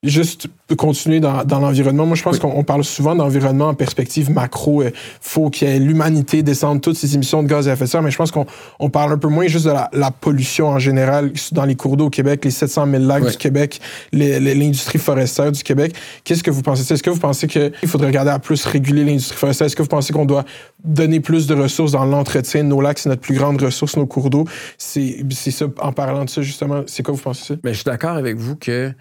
juste 0.04 0.48
continuer 0.76 1.20
dans, 1.20 1.44
dans 1.44 1.60
l'environnement. 1.60 2.06
Moi, 2.06 2.16
je 2.16 2.24
pense 2.24 2.40
qu'on 2.40 2.64
parle 2.64 2.84
souvent 2.84 3.16
d'environnement 3.16 3.70
en 3.70 3.74
perspective 3.74 4.32
macro. 4.32 4.84
Il 4.84 4.92
faut 5.22 5.50
que 5.50 5.78
l'humanité 5.78 6.44
descende 6.44 6.82
toutes 6.82 6.98
ses 6.98 7.16
émissions 7.16 7.44
de 7.44 7.48
gaz 7.48 7.68
à 7.68 7.74
effet 7.74 7.86
de 7.86 7.90
serre, 7.90 8.02
mais 8.02 8.12
je 8.12 8.18
pense 8.18 8.32
qu'on 8.32 8.46
on 8.80 8.90
parle 8.90 9.14
un 9.14 9.18
peu 9.18 9.28
moins 9.28 9.48
juste 9.48 9.66
de 9.66 9.72
la, 9.72 9.90
la, 9.94 10.12
pollution 10.12 10.68
en 10.68 10.80
général 10.80 11.32
dans 11.52 11.66
les 11.66 11.76
cours 11.76 11.98
d'eau 11.98 12.08
au 12.08 12.10
Québec, 12.10 12.44
les 12.44 12.52
700 12.52 12.88
000 12.90 13.04
lacs 13.04 13.30
du 13.30 13.38
Québec, 13.38 13.80
l'industrie 14.12 15.00
forestière 15.00 15.52
du 15.52 15.64
Québec. 15.64 15.94
Qu'est-ce 16.24 16.44
que 16.44 16.52
vous 16.52 16.62
pensez? 16.62 16.92
Est-ce 16.92 17.04
que 17.04 17.10
vous 17.10 17.20
pensez 17.20 17.48
qu'il 17.48 17.72
faudrait 17.88 18.08
regarder 18.08 18.32
à 18.32 18.40
plus 18.40 18.66
réguler 18.66 19.04
l'industrie 19.04 19.38
forestière? 19.38 19.66
Est-ce 19.68 19.76
que 19.76 19.84
vous 19.84 19.90
pensez 19.90 20.14
qu'on 20.14 20.26
doit 20.26 20.46
donner 20.84 21.20
plus 21.20 21.48
de 21.48 21.56
ressources 21.56 21.92
dans 21.92 22.06
l'entretien 22.06 22.64
de 22.64 22.70
nos 22.70 22.82
lacs? 22.82 23.00
C'est 23.00 23.10
notre 23.10 23.22
plus 23.22 23.36
grande 23.36 23.62
ressource, 23.62 23.96
nos 23.98 24.06
cours 24.06 24.30
d'eau. 24.30 24.46
C'est 24.78 25.24
ça, 25.52 25.66
en 25.82 25.92
parlant 25.92 26.26
de 26.26 26.30
ça, 26.30 26.42
justement, 26.42 26.84
c'est 26.88 27.04
quoi 27.04 27.14
vous 27.14 27.22
pensez? 27.22 27.58
Mais 27.64 27.72
je 27.72 27.80
suis 27.80 27.86
d'accord 27.86 28.16
avec 28.18 28.38
vous 28.38 28.56
que 28.56 28.94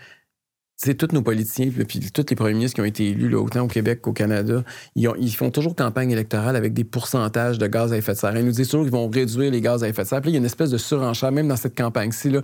sais, 0.87 0.95
tous 0.95 1.15
nos 1.15 1.23
politiciens, 1.23 1.71
puis 1.71 2.01
tous 2.13 2.27
les 2.29 2.37
premiers 2.37 2.55
ministres 2.55 2.75
qui 2.77 2.81
ont 2.81 2.87
été 2.87 3.09
élus, 3.09 3.29
là, 3.29 3.39
autant 3.39 3.63
au 3.63 3.69
Québec 3.69 4.01
qu'au 4.01 4.13
Canada, 4.13 4.63
ils, 4.97 5.09
ont, 5.09 5.15
ils, 5.19 5.35
font 5.35 5.51
toujours 5.51 5.75
campagne 5.75 6.11
électorale 6.11 6.57
avec 6.57 6.73
des 6.73 6.85
pourcentages 6.85 7.59
de 7.59 7.67
gaz 7.67 7.93
à 7.93 7.97
effet 7.97 8.13
de 8.13 8.19
serre. 8.19 8.37
Ils 8.37 8.45
nous 8.45 8.53
disent 8.53 8.69
toujours 8.69 8.85
qu'ils 8.85 8.93
vont 8.93 9.09
réduire 9.09 9.51
les 9.51 9.61
gaz 9.61 9.85
à 9.85 9.89
effet 9.89 10.03
de 10.03 10.09
serre. 10.09 10.21
Puis 10.21 10.31
il 10.31 10.35
y 10.35 10.37
a 10.37 10.41
une 10.41 10.45
espèce 10.45 10.71
de 10.71 10.79
surenchère, 10.79 11.33
même 11.33 11.49
dans 11.49 11.57
cette 11.57 11.77
campagne-ci. 11.77 12.31
Là, 12.31 12.41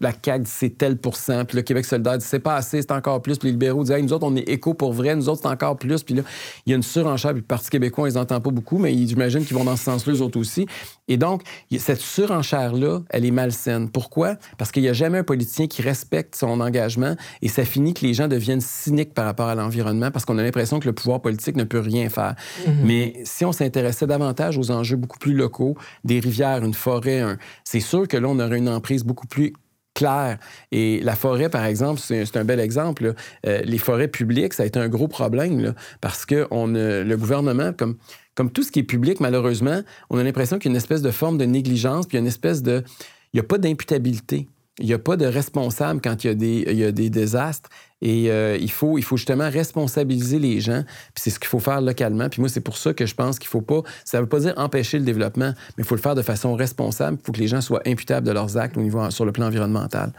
la 0.00 0.12
CAQ 0.12 0.44
c'est 0.46 0.78
tel 0.78 0.96
pourcent, 0.96 1.44
puis 1.44 1.56
le 1.56 1.62
Québec 1.62 1.84
solidaire 1.84 2.18
dit 2.18 2.26
c'est 2.26 2.38
pas 2.38 2.56
assez, 2.56 2.82
c'est 2.82 2.92
encore 2.92 3.22
plus. 3.22 3.38
Puis 3.38 3.48
les 3.48 3.52
libéraux 3.52 3.84
disent 3.84 3.96
nous 4.02 4.12
autres, 4.12 4.26
on 4.26 4.36
est 4.36 4.48
éco 4.48 4.74
pour 4.74 4.92
vrai, 4.92 5.14
nous 5.14 5.28
autres, 5.28 5.42
c'est 5.42 5.48
encore 5.48 5.76
plus. 5.76 6.02
Puis 6.02 6.14
là, 6.14 6.22
il 6.66 6.70
y 6.70 6.72
a 6.72 6.76
une 6.76 6.82
surenchère, 6.82 7.32
puis 7.32 7.40
le 7.40 7.46
Parti 7.46 7.70
québécois, 7.70 8.08
ils 8.08 8.14
n'entendent 8.14 8.42
pas 8.42 8.50
beaucoup, 8.50 8.78
mais 8.78 8.92
j'imagine 8.94 9.44
qu'ils 9.44 9.56
vont 9.56 9.64
dans 9.64 9.76
ce 9.76 9.84
sens-là, 9.84 10.14
eux 10.14 10.22
autres 10.22 10.38
aussi. 10.38 10.66
Et 11.08 11.16
donc, 11.16 11.42
cette 11.78 12.00
surenchère-là, 12.00 13.00
elle 13.10 13.24
est 13.24 13.30
malsaine. 13.30 13.90
Pourquoi? 13.90 14.36
Parce 14.58 14.70
qu'il 14.70 14.82
n'y 14.82 14.88
a 14.88 14.92
jamais 14.92 15.18
un 15.18 15.24
politicien 15.24 15.66
qui 15.66 15.82
respecte 15.82 16.36
son 16.36 16.60
engagement 16.60 17.16
et 17.42 17.48
ça 17.48 17.64
finit 17.64 17.94
que 17.94 18.04
les 18.06 18.14
gens 18.14 18.28
deviennent 18.28 18.60
cyniques 18.60 19.14
par 19.14 19.24
rapport 19.24 19.48
à 19.48 19.54
l'environnement 19.54 20.10
parce 20.10 20.24
qu'on 20.24 20.38
a 20.38 20.42
l'impression 20.42 20.80
que 20.80 20.86
le 20.86 20.92
pouvoir 20.92 21.20
politique 21.20 21.56
ne 21.56 21.64
peut 21.64 21.80
rien 21.80 22.08
faire. 22.08 22.34
Mm-hmm. 22.34 22.72
Mais 22.84 23.14
si 23.24 23.44
on 23.44 23.52
s'intéressait 23.52 24.06
davantage 24.06 24.58
aux 24.58 24.70
enjeux 24.70 24.96
beaucoup 24.96 25.18
plus 25.18 25.34
locaux, 25.34 25.76
des 26.04 26.20
rivières, 26.20 26.64
une 26.64 26.74
forêt, 26.74 27.36
c'est 27.64 27.80
sûr 27.80 28.06
que 28.06 28.16
là, 28.16 28.28
on 28.28 28.38
aurait 28.38 28.58
une 28.58 28.68
emprise 28.68 29.04
beaucoup 29.04 29.26
plus 29.26 29.52
claire. 29.98 30.38
Et 30.70 31.00
la 31.02 31.16
forêt, 31.16 31.48
par 31.48 31.64
exemple, 31.64 32.00
c'est 32.00 32.36
un 32.36 32.44
bel 32.44 32.60
exemple. 32.60 33.14
Euh, 33.46 33.60
les 33.64 33.78
forêts 33.78 34.06
publiques, 34.08 34.54
ça 34.54 34.62
a 34.62 34.66
été 34.66 34.78
un 34.78 34.88
gros 34.88 35.08
problème 35.08 35.74
parce 36.00 36.24
que 36.24 36.46
on, 36.52 36.68
le 36.68 37.16
gouvernement, 37.16 37.72
comme 37.72 38.52
tout 38.52 38.62
ce 38.62 38.70
qui 38.70 38.78
est 38.78 38.84
public, 38.84 39.18
malheureusement, 39.18 39.80
on 40.10 40.18
a 40.18 40.22
l'impression 40.22 40.58
qu'il 40.58 40.70
y 40.70 40.72
a 40.72 40.74
une 40.74 40.76
espèce 40.76 41.02
de 41.02 41.10
forme 41.10 41.38
de 41.38 41.44
négligence, 41.44 42.06
puis 42.06 42.18
une 42.18 42.26
espèce 42.28 42.62
de... 42.62 42.84
Il 43.32 43.36
n'y 43.36 43.40
a 43.40 43.42
pas 43.42 43.58
d'imputabilité. 43.58 44.48
Il 44.78 44.86
n'y 44.86 44.92
a 44.92 44.98
pas 44.98 45.16
de 45.16 45.26
responsable 45.26 46.00
quand 46.02 46.24
il 46.24 46.26
y 46.28 46.30
a 46.30 46.34
des, 46.34 46.64
il 46.68 46.76
y 46.76 46.84
a 46.84 46.92
des 46.92 47.10
désastres. 47.10 47.68
Et 48.00 48.30
euh, 48.30 48.56
il, 48.60 48.70
faut, 48.70 48.96
il 48.96 49.02
faut 49.02 49.16
justement 49.16 49.50
responsabiliser 49.50 50.38
les 50.38 50.60
gens. 50.60 50.84
Puis 51.14 51.22
c'est 51.22 51.30
ce 51.30 51.40
qu'il 51.40 51.48
faut 51.48 51.58
faire 51.58 51.80
localement. 51.80 52.28
Puis 52.28 52.40
moi, 52.40 52.48
c'est 52.48 52.60
pour 52.60 52.76
ça 52.76 52.94
que 52.94 53.06
je 53.06 53.14
pense 53.14 53.38
qu'il 53.38 53.46
ne 53.46 53.50
faut 53.50 53.60
pas. 53.60 53.82
Ça 54.04 54.18
ne 54.18 54.22
veut 54.22 54.28
pas 54.28 54.40
dire 54.40 54.54
empêcher 54.56 54.98
le 54.98 55.04
développement, 55.04 55.52
mais 55.76 55.82
il 55.82 55.84
faut 55.84 55.96
le 55.96 56.00
faire 56.00 56.14
de 56.14 56.22
façon 56.22 56.54
responsable. 56.54 57.18
Il 57.20 57.26
faut 57.26 57.32
que 57.32 57.40
les 57.40 57.48
gens 57.48 57.60
soient 57.60 57.82
imputables 57.86 58.26
de 58.26 58.32
leurs 58.32 58.56
actes 58.56 58.76
au 58.76 58.82
niveau, 58.82 59.10
sur 59.10 59.24
le 59.24 59.32
plan 59.32 59.46
environnemental. 59.46 60.12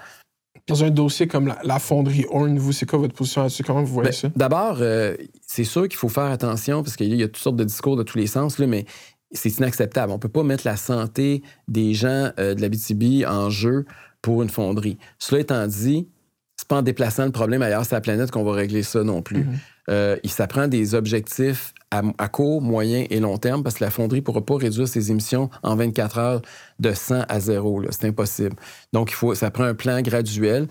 Dans 0.67 0.83
un 0.83 0.89
dossier 0.91 1.27
comme 1.27 1.53
la, 1.63 1.79
fonderie 1.79 2.25
Horn, 2.29 2.59
vous, 2.59 2.73
c'est 2.73 2.85
quoi 2.85 2.99
votre 2.99 3.15
position 3.15 3.41
là-dessus? 3.41 3.63
Comment 3.63 3.81
vous 3.81 3.93
voyez 3.93 4.09
ben, 4.09 4.15
ça? 4.15 4.29
D'abord, 4.35 4.77
euh, 4.81 5.15
c'est 5.47 5.63
sûr 5.63 5.87
qu'il 5.87 5.97
faut 5.97 6.09
faire 6.09 6.25
attention 6.25 6.83
parce 6.83 6.95
qu'il 6.95 7.15
y 7.15 7.23
a 7.23 7.27
toutes 7.27 7.37
sortes 7.37 7.55
de 7.55 7.63
discours 7.63 7.95
de 7.95 8.03
tous 8.03 8.17
les 8.17 8.27
sens, 8.27 8.59
là, 8.59 8.67
mais 8.67 8.85
c'est 9.31 9.57
inacceptable. 9.57 10.11
On 10.11 10.15
ne 10.15 10.19
peut 10.19 10.29
pas 10.29 10.43
mettre 10.43 10.67
la 10.67 10.75
santé 10.75 11.43
des 11.67 11.93
gens 11.93 12.31
euh, 12.39 12.55
de 12.55 12.61
la 12.61 12.69
BTB 12.69 13.25
en 13.27 13.49
jeu 13.49 13.85
pour 14.21 14.41
une 14.43 14.49
fonderie. 14.49 14.97
Cela 15.17 15.41
étant 15.41 15.67
dit, 15.67 16.07
c'est 16.55 16.67
pas 16.67 16.77
en 16.77 16.81
déplaçant 16.81 17.25
le 17.25 17.31
problème 17.31 17.61
ailleurs 17.61 17.85
sur 17.85 17.95
la 17.95 18.01
planète 18.01 18.31
qu'on 18.31 18.43
va 18.43 18.53
régler 18.53 18.83
ça 18.83 19.03
non 19.03 19.21
plus. 19.21 19.43
Mm-hmm. 19.43 19.57
Euh, 19.89 20.17
il 20.23 20.29
s'apprend 20.29 20.67
des 20.67 20.93
objectifs 20.93 21.73
à, 21.91 22.27
court, 22.27 22.61
moyen 22.61 23.05
et 23.09 23.19
long 23.19 23.37
terme 23.37 23.63
parce 23.63 23.75
que 23.75 23.83
la 23.83 23.89
fonderie 23.89 24.19
ne 24.19 24.23
pourra 24.23 24.45
pas 24.45 24.57
réduire 24.57 24.87
ses 24.87 25.09
émissions 25.09 25.49
en 25.63 25.75
24 25.75 26.17
heures 26.19 26.41
de 26.79 26.93
100 26.93 27.21
à 27.27 27.39
0. 27.39 27.83
C'est 27.89 28.05
impossible. 28.05 28.55
Donc, 28.93 29.09
il 29.09 29.15
faut, 29.15 29.33
ça 29.33 29.49
prend 29.49 29.63
un 29.63 29.73
plan 29.73 29.99
graduel. 30.01 30.67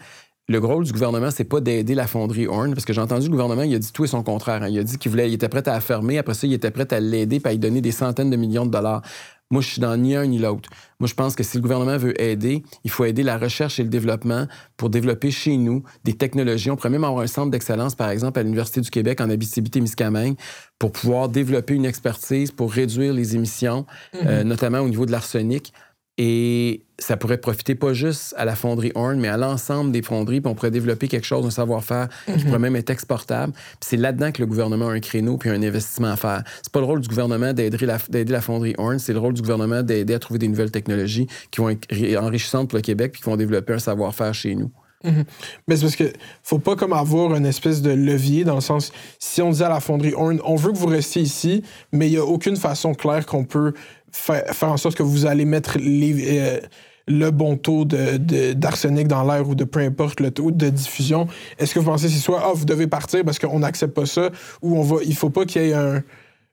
Le 0.50 0.58
rôle 0.58 0.84
du 0.84 0.92
gouvernement, 0.92 1.30
c'est 1.30 1.44
pas 1.44 1.60
d'aider 1.60 1.94
la 1.94 2.06
fonderie 2.06 2.46
Horn, 2.46 2.72
parce 2.72 2.86
que 2.86 2.92
j'ai 2.92 3.00
entendu 3.00 3.26
le 3.26 3.32
gouvernement, 3.32 3.62
il 3.62 3.74
a 3.74 3.78
dit 3.78 3.92
tout 3.92 4.04
et 4.04 4.08
son 4.08 4.22
contraire. 4.22 4.62
Hein. 4.62 4.68
Il 4.68 4.78
a 4.78 4.82
dit 4.82 4.96
qu'il 4.96 5.10
voulait, 5.10 5.28
il 5.28 5.34
était 5.34 5.48
prêt 5.48 5.66
à 5.68 5.72
la 5.72 5.80
fermer, 5.80 6.16
après 6.16 6.32
ça, 6.32 6.46
il 6.46 6.54
était 6.54 6.70
prêt 6.70 6.90
à 6.90 7.00
l'aider, 7.00 7.38
puis 7.40 7.50
à 7.50 7.52
lui 7.52 7.58
donner 7.58 7.82
des 7.82 7.92
centaines 7.92 8.30
de 8.30 8.36
millions 8.36 8.64
de 8.64 8.70
dollars. 8.70 9.02
Moi, 9.50 9.62
je 9.62 9.68
suis 9.68 9.80
dans 9.80 9.96
ni 9.96 10.14
un 10.14 10.26
ni 10.26 10.38
l'autre. 10.38 10.68
Moi, 11.00 11.08
je 11.08 11.14
pense 11.14 11.34
que 11.34 11.42
si 11.42 11.56
le 11.56 11.62
gouvernement 11.62 11.96
veut 11.96 12.20
aider, 12.20 12.62
il 12.84 12.90
faut 12.90 13.06
aider 13.06 13.22
la 13.22 13.38
recherche 13.38 13.80
et 13.80 13.82
le 13.82 13.88
développement 13.88 14.46
pour 14.76 14.90
développer 14.90 15.30
chez 15.30 15.56
nous 15.56 15.82
des 16.04 16.12
technologies. 16.12 16.70
On 16.70 16.76
pourrait 16.76 16.90
même 16.90 17.04
avoir 17.04 17.22
un 17.22 17.26
centre 17.26 17.50
d'excellence, 17.50 17.94
par 17.94 18.10
exemple, 18.10 18.38
à 18.38 18.42
l'Université 18.42 18.82
du 18.82 18.90
Québec 18.90 19.22
en 19.22 19.30
Abitibi-Témiscamingue 19.30 20.36
pour 20.78 20.92
pouvoir 20.92 21.30
développer 21.30 21.74
une 21.74 21.86
expertise 21.86 22.50
pour 22.50 22.72
réduire 22.72 23.14
les 23.14 23.36
émissions, 23.36 23.86
mm-hmm. 24.12 24.26
euh, 24.26 24.44
notamment 24.44 24.80
au 24.80 24.88
niveau 24.88 25.06
de 25.06 25.12
l'arsenic. 25.12 25.72
Et 26.20 26.82
ça 26.98 27.16
pourrait 27.16 27.38
profiter 27.38 27.76
pas 27.76 27.92
juste 27.92 28.34
à 28.36 28.44
la 28.44 28.56
fonderie 28.56 28.90
Horn, 28.96 29.20
mais 29.20 29.28
à 29.28 29.36
l'ensemble 29.36 29.92
des 29.92 30.02
fonderies, 30.02 30.40
puis 30.40 30.50
on 30.50 30.56
pourrait 30.56 30.72
développer 30.72 31.06
quelque 31.06 31.24
chose, 31.24 31.46
un 31.46 31.50
savoir-faire 31.50 32.08
qui 32.26 32.32
mhm. 32.32 32.44
pourrait 32.44 32.58
même 32.58 32.74
être 32.74 32.90
exportable. 32.90 33.52
Puis 33.52 33.76
c'est 33.82 33.96
là-dedans 33.96 34.32
que 34.32 34.42
le 34.42 34.46
gouvernement 34.46 34.88
a 34.88 34.92
un 34.92 35.00
créneau 35.00 35.36
puis 35.36 35.48
un 35.48 35.62
investissement 35.62 36.08
à 36.08 36.16
faire. 36.16 36.42
C'est 36.60 36.72
pas 36.72 36.80
le 36.80 36.86
rôle 36.86 37.00
du 37.00 37.08
gouvernement 37.08 37.52
d'aider 37.52 37.86
la, 37.86 37.98
la, 38.12 38.40
fonderie 38.40 38.74
Horn, 38.78 38.98
c'est 38.98 39.12
le 39.12 39.20
rôle 39.20 39.34
du 39.34 39.42
gouvernement 39.42 39.84
d'aider 39.84 40.14
à 40.14 40.18
trouver 40.18 40.40
des 40.40 40.48
nouvelles 40.48 40.72
technologies 40.72 41.28
qui 41.52 41.60
vont 41.60 41.70
être 41.70 41.86
enrichissantes 42.16 42.68
pour 42.68 42.76
le 42.76 42.82
Québec 42.82 43.12
puis 43.12 43.22
qui 43.22 43.30
vont 43.30 43.36
développer 43.36 43.74
un 43.74 43.78
savoir-faire 43.78 44.34
chez 44.34 44.56
nous. 44.56 44.72
Mhm. 45.04 45.24
Mais 45.68 45.76
c'est 45.76 45.82
parce 45.82 45.94
que 45.94 46.12
faut 46.42 46.58
pas 46.58 46.74
comme 46.74 46.92
avoir 46.92 47.36
une 47.36 47.46
espèce 47.46 47.82
de 47.82 47.90
levier 47.90 48.42
dans 48.42 48.56
le 48.56 48.60
sens 48.60 48.90
si 49.20 49.40
on 49.40 49.50
dit 49.50 49.62
à 49.62 49.68
la 49.68 49.78
fonderie 49.78 50.12
Horn 50.12 50.40
on 50.44 50.56
veut 50.56 50.72
que 50.72 50.76
vous 50.76 50.88
restiez 50.88 51.22
ici 51.22 51.62
mais 51.92 52.08
il 52.08 52.14
y 52.14 52.16
a 52.16 52.24
aucune 52.24 52.56
façon 52.56 52.94
claire 52.94 53.24
qu'on 53.24 53.44
peut 53.44 53.74
faire, 54.12 54.44
en 54.62 54.76
sorte 54.76 54.96
que 54.96 55.02
vous 55.02 55.26
allez 55.26 55.44
mettre 55.44 55.78
les, 55.78 56.38
euh, 56.38 56.60
le 57.08 57.30
bon 57.30 57.56
taux 57.56 57.84
d'arsenic 57.84 59.04
de, 59.04 59.08
dans 59.08 59.24
l'air 59.24 59.48
ou 59.48 59.54
de 59.54 59.64
peu 59.64 59.80
importe 59.80 60.20
le 60.20 60.30
taux 60.30 60.50
de 60.50 60.68
diffusion, 60.68 61.26
est-ce 61.58 61.74
que 61.74 61.78
vous 61.78 61.86
pensez 61.86 62.06
que 62.06 62.12
c'est 62.12 62.18
soit 62.18 62.42
ah, 62.44 62.52
vous 62.54 62.64
devez 62.64 62.86
partir 62.86 63.24
parce 63.24 63.38
qu'on 63.38 63.60
n'accepte 63.60 63.94
pas 63.94 64.06
ça 64.06 64.30
ou 64.62 64.78
on 64.78 64.82
va 64.82 64.96
il 65.04 65.14
faut 65.14 65.30
pas 65.30 65.44
qu'il 65.44 65.62
y 65.62 65.70
ait 65.70 65.74
un 65.74 66.02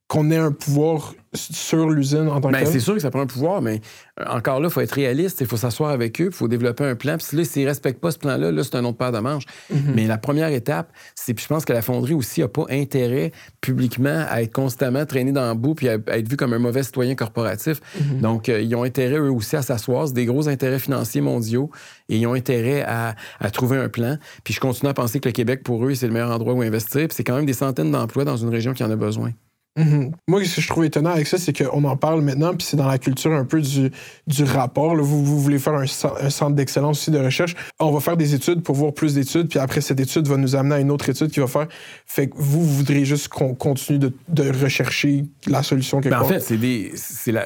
qu'on 0.08 0.32
ait 0.32 0.38
un 0.38 0.52
pouvoir 0.52 1.16
sur 1.36 1.90
l'usine 1.90 2.28
en 2.28 2.42
tant 2.42 2.50
que 2.50 2.54
ben, 2.54 2.66
C'est 2.66 2.80
sûr 2.80 2.94
que 2.94 3.00
ça 3.00 3.12
prend 3.12 3.22
un 3.22 3.28
pouvoir, 3.28 3.62
mais 3.62 3.82
euh, 4.20 4.26
encore 4.28 4.60
là, 4.60 4.68
il 4.68 4.72
faut 4.72 4.82
être 4.82 4.92
réaliste, 4.92 5.42
il 5.42 5.48
faut 5.48 5.58
s'asseoir 5.58 5.92
avec 5.92 6.20
eux, 6.22 6.28
il 6.28 6.32
faut 6.32 6.48
développer 6.48 6.84
un 6.84 6.96
plan. 6.96 7.18
Puis 7.18 7.38
là, 7.38 7.44
s'ils 7.44 7.64
ne 7.64 7.68
respectent 7.68 8.00
pas 8.00 8.12
ce 8.12 8.18
plan-là, 8.18 8.52
là, 8.52 8.64
c'est 8.64 8.76
un 8.76 8.86
autre 8.86 8.98
paire 8.98 9.12
de 9.12 9.20
manches. 9.20 9.46
Mhm. 9.70 9.94
Mais 9.96 10.08
la 10.08 10.18
première 10.18 10.50
étape, 10.50 10.92
c'est, 11.16 11.34
puis 11.34 11.44
je 11.44 11.48
pense 11.48 11.66
que 11.66 11.74
la 11.74 11.82
fonderie 11.82 12.14
aussi 12.14 12.42
n'a 12.42 12.48
pas 12.48 12.66
intérêt 12.70 13.32
publiquement 13.62 14.26
à 14.30 14.42
être 14.42 14.54
constamment 14.54 15.06
traîné 15.06 15.32
dans 15.32 15.48
le 15.50 15.56
bout 15.56 15.76
puis 15.76 15.90
à, 15.90 15.94
être 15.94 16.30
vu 16.30 16.38
comme 16.38 16.54
un 16.54 16.60
mauvais 16.60 16.84
citoyen 16.84 17.16
corporatif. 17.16 17.82
Mhm. 18.00 18.22
Donc, 18.22 18.50
euh, 18.50 18.62
ils 18.62 18.76
ont 18.76 18.84
intérêt, 18.84 19.18
eux 19.18 19.32
aussi, 19.32 19.56
à 19.56 19.62
s'asseoir. 19.62 20.08
C'est 20.08 20.14
des 20.14 20.26
gros 20.26 20.48
intérêts 20.48 20.80
financiers 20.80 21.22
mondiaux 21.22 21.70
et 22.10 22.18
ils 22.18 22.28
ont 22.28 22.34
intérêt 22.34 22.84
à, 22.84 23.16
à, 23.40 23.50
trouver 23.50 23.78
un 23.78 23.90
plan. 23.90 24.18
Puis 24.44 24.54
je 24.54 24.60
continue 24.60 24.90
à 24.90 24.94
penser 24.94 25.20
que 25.20 25.30
le 25.30 25.34
Québec, 25.34 25.64
pour 25.64 25.86
eux, 25.86 25.94
c'est 25.94 26.08
le 26.08 26.14
meilleur 26.14 26.32
endroit 26.32 26.54
où 26.54 26.62
investir. 26.62 27.08
Puis 27.08 27.16
c'est 27.16 27.24
quand 27.24 27.36
même 27.36 27.46
des 27.46 27.54
centaines 27.54 27.92
d'emplois 27.92 28.26
dans 28.26 28.38
une 28.38 28.50
région 28.50 28.74
qui 28.74 28.84
en 28.84 28.92
a 28.92 28.96
besoin. 28.96 29.32
Mhm. 29.78 30.12
Moi, 30.28 30.46
ce 30.46 30.56
que 30.56 30.62
je 30.62 30.68
trouve 30.68 30.86
étonnant 30.86 31.10
avec 31.10 31.28
ça, 31.28 31.38
c'est 31.38 31.52
qu'on 31.52 31.84
en 31.84 31.98
parle 31.98 32.22
maintenant, 32.22 32.54
puis 32.54 32.66
c'est 32.66 32.78
dans 32.78 32.88
la 32.88 32.98
culture 32.98 33.34
un 33.34 33.44
peu 33.44 33.62
du, 33.62 33.92
du 34.26 34.44
rapport. 34.46 34.96
Vous, 34.96 35.24
vous 35.24 35.40
voulez 35.40 35.60
faire 35.60 35.74
un, 35.74 35.86
centre 35.86 36.56
d'excellence 36.56 37.00
aussi 37.00 37.12
de 37.12 37.20
recherche. 37.20 37.56
On 37.80 37.92
va 37.92 38.00
faire 38.00 38.16
des 38.16 38.34
études 38.34 38.62
pour 38.62 38.76
voir 38.76 38.94
plus 38.94 39.14
d'études, 39.16 39.50
puis 39.50 39.60
après, 39.60 39.82
cette 39.82 40.00
étude 40.00 40.28
va 40.28 40.38
nous 40.38 40.56
amener 40.56 40.76
à 40.76 40.80
une 40.80 40.92
autre 40.92 41.10
étude 41.10 41.30
qui 41.30 41.42
va 41.42 41.48
faire. 41.48 41.68
Fait 42.06 42.28
que 42.28 42.36
vous, 42.38 42.64
vous 42.64 42.76
voudriez 42.78 43.06
juste 43.06 43.28
qu'on 43.28 43.54
continue 43.54 44.00
de, 44.00 44.14
de, 44.30 44.52
rechercher 44.64 45.26
la 45.48 45.62
solution 45.62 46.00
quelque 46.00 46.14
ben, 46.14 46.22
En 46.22 46.26
fait, 46.26 46.40
c'est 46.40 46.58
des. 46.58 46.92
C'est 46.96 47.32
la 47.32 47.46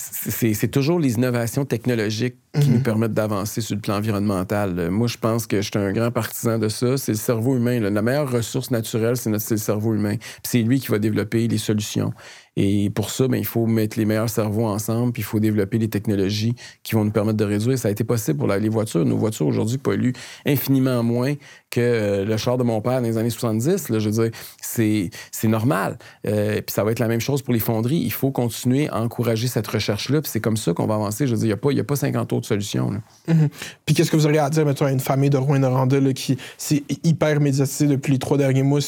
c'est 0.00 0.70
toujours 0.70 0.98
les 0.98 1.14
innovations 1.14 1.64
technologiques 1.64 2.36
qui 2.60 2.68
nous 2.68 2.78
mhm. 2.78 2.82
permettent 2.82 3.14
d'avancer 3.14 3.60
sur 3.60 3.76
le 3.76 3.80
plan 3.80 3.96
environnemental. 3.96 4.90
Moi, 4.90 5.06
je 5.06 5.16
pense 5.16 5.46
que 5.46 5.60
je 5.60 5.70
suis 5.70 5.78
un 5.78 5.92
grand 5.92 6.10
partisan 6.10 6.58
de 6.58 6.68
ça. 6.68 6.96
C'est 6.96 7.12
le 7.12 7.18
cerveau 7.18 7.56
humain. 7.56 7.78
La 7.78 8.02
meilleure 8.02 8.30
ressource 8.30 8.70
naturelle, 8.70 9.16
c'est 9.16 9.30
le 9.30 9.38
cerveau 9.38 9.94
humain. 9.94 10.16
C'est 10.42 10.62
lui 10.62 10.80
qui 10.80 10.88
va 10.88 10.98
développer 10.98 11.46
les 11.46 11.58
solutions. 11.58 12.12
Et 12.56 12.90
pour 12.90 13.10
ça, 13.10 13.28
ben, 13.28 13.36
il 13.36 13.46
faut 13.46 13.66
mettre 13.66 13.98
les 13.98 14.04
meilleurs 14.04 14.28
cerveaux 14.28 14.66
ensemble, 14.66 15.12
puis 15.12 15.22
il 15.22 15.24
faut 15.24 15.38
développer 15.38 15.78
les 15.78 15.88
technologies 15.88 16.54
qui 16.82 16.94
vont 16.94 17.04
nous 17.04 17.12
permettre 17.12 17.38
de 17.38 17.44
réduire. 17.44 17.78
Ça 17.78 17.88
a 17.88 17.90
été 17.90 18.02
possible 18.02 18.38
pour 18.38 18.48
les 18.48 18.68
voitures. 18.68 19.04
Nos 19.04 19.16
voitures 19.16 19.46
aujourd'hui 19.46 19.78
polluent 19.78 20.14
infiniment 20.44 21.02
moins 21.02 21.34
que 21.70 21.80
euh, 21.80 22.24
le 22.24 22.36
char 22.36 22.58
de 22.58 22.64
mon 22.64 22.80
père 22.80 23.00
dans 23.00 23.06
les 23.06 23.16
années 23.16 23.30
70. 23.30 23.88
Là, 23.88 23.98
je 23.98 24.08
veux 24.08 24.22
dire, 24.22 24.30
c'est, 24.60 25.10
normal. 25.44 25.98
Euh, 26.26 26.56
puis 26.56 26.72
ça 26.72 26.84
va 26.84 26.90
être 26.92 26.98
la 26.98 27.08
même 27.08 27.20
chose 27.20 27.42
pour 27.42 27.54
les 27.54 27.60
fonderies. 27.60 27.98
Il 27.98 28.12
faut 28.12 28.30
continuer 28.30 28.88
à 28.88 29.00
encourager 29.00 29.48
cette 29.48 29.66
recherche-là, 29.66 30.20
puis 30.20 30.30
c'est 30.30 30.40
comme 30.40 30.56
ça 30.56 30.72
qu'on 30.72 30.86
va 30.86 30.94
avancer. 30.94 31.26
Je 31.26 31.32
veux 31.32 31.38
dire, 31.38 31.56
il 31.64 31.74
n'y 31.74 31.80
a, 31.80 31.84
pas 31.84 31.96
50 31.96 32.32
autres 32.32 32.46
solutions. 32.46 32.90
Mm-hmm. 33.28 33.48
Puis 33.86 33.94
qu'est-ce 33.94 34.10
que 34.10 34.16
vous 34.16 34.26
auriez 34.26 34.38
à 34.38 34.50
dire, 34.50 34.66
mettons, 34.66 34.86
à 34.86 34.92
une 34.92 35.00
famille 35.00 35.30
de 35.30 35.36
Rouen-Noranda 35.36 36.00
qui 36.12 36.36
s'est 36.58 36.82
hyper 37.04 37.40
médiatisée 37.40 37.86
depuis 37.86 38.12
les 38.12 38.18
trois 38.18 38.36
derniers 38.36 38.62
mois? 38.62 38.80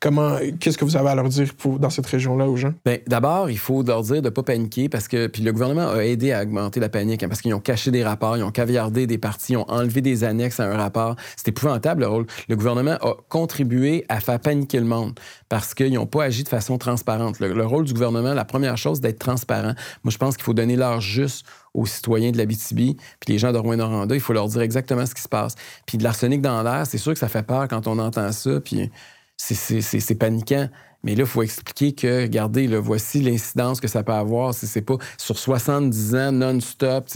Comment, 0.00 0.36
qu'est-ce 0.60 0.78
que 0.78 0.84
vous 0.84 0.96
avez 0.96 1.08
à 1.10 1.14
leur 1.14 1.28
dire 1.28 1.52
pour, 1.54 1.78
dans 1.78 1.90
cette 1.90 2.06
région-là 2.06 2.48
aux 2.48 2.56
gens? 2.56 2.72
Bien, 2.84 2.98
d'abord, 3.06 3.50
il 3.50 3.58
faut 3.58 3.82
leur 3.82 4.02
dire 4.02 4.22
de 4.22 4.28
ne 4.28 4.30
pas 4.30 4.42
paniquer 4.42 4.88
parce 4.88 5.08
que 5.08 5.26
puis 5.26 5.42
le 5.42 5.52
gouvernement 5.52 5.88
a 5.88 6.04
aidé 6.04 6.32
à 6.32 6.42
augmenter 6.42 6.80
la 6.80 6.88
panique 6.88 7.22
hein, 7.22 7.28
parce 7.28 7.40
qu'ils 7.40 7.54
ont 7.54 7.60
caché 7.60 7.90
des 7.90 8.04
rapports, 8.04 8.36
ils 8.36 8.42
ont 8.42 8.50
caviardé 8.50 9.06
des 9.06 9.18
parties, 9.18 9.52
ils 9.52 9.56
ont 9.56 9.68
enlevé 9.68 10.00
des 10.00 10.24
annexes 10.24 10.60
à 10.60 10.70
un 10.70 10.76
rapport. 10.76 11.16
C'est 11.36 11.48
épouvantable 11.48 12.02
le 12.02 12.06
Le 12.48 12.56
gouvernement 12.56 12.96
a 13.00 13.14
contribué 13.28 14.04
à 14.08 14.20
faire 14.20 14.40
paniquer 14.40 14.78
le 14.78 14.86
monde 14.86 15.18
parce 15.48 15.74
qu'ils 15.74 15.92
n'ont 15.92 16.06
pas 16.06 16.24
agi 16.24 16.44
de 16.44 16.48
façon 16.48 16.78
transparente. 16.78 17.40
Le, 17.40 17.66
rôle 17.66 17.84
du 17.84 17.92
gouvernement, 17.92 18.34
la 18.34 18.44
première 18.44 18.76
chose, 18.76 19.00
d'être 19.00 19.18
transparent. 19.18 19.74
Moi, 20.04 20.10
je 20.10 20.18
pense 20.18 20.36
qu'il 20.36 20.44
faut 20.44 20.54
donner 20.54 20.76
l'heure 20.76 21.00
juste 21.00 21.46
aux 21.74 21.86
citoyens 21.86 22.32
de 22.32 22.38
la 22.38 22.46
BTB, 22.46 22.96
puis 23.20 23.32
les 23.32 23.38
gens 23.38 23.52
de 23.52 23.58
Rouen-Noranda, 23.58 24.14
il 24.14 24.20
faut 24.20 24.32
leur 24.32 24.48
dire 24.48 24.62
exactement 24.62 25.06
ce 25.06 25.14
qui 25.14 25.22
se 25.22 25.28
passe. 25.28 25.54
Puis 25.86 25.98
de 25.98 26.02
l'arsenic 26.02 26.40
dans 26.40 26.62
l'air, 26.62 26.86
c'est 26.86 26.98
sûr 26.98 27.12
que 27.12 27.18
ça 27.18 27.28
fait 27.28 27.42
peur 27.42 27.68
quand 27.68 27.86
on 27.86 27.98
entend 27.98 28.32
ça, 28.32 28.60
puis 28.60 28.90
c'est 29.36 30.14
paniquant. 30.18 30.68
Mais 31.04 31.14
là, 31.14 31.22
il 31.22 31.26
faut 31.26 31.42
expliquer 31.42 31.92
que, 31.94 32.22
regardez, 32.22 32.66
là, 32.66 32.80
voici 32.80 33.20
l'incidence 33.20 33.80
que 33.80 33.86
ça 33.86 34.02
peut 34.02 34.12
avoir. 34.12 34.52
C'est 34.52 34.82
pas 34.82 34.96
sur 35.16 35.38
70 35.38 36.14
ans 36.16 36.32
non-stop. 36.32 37.08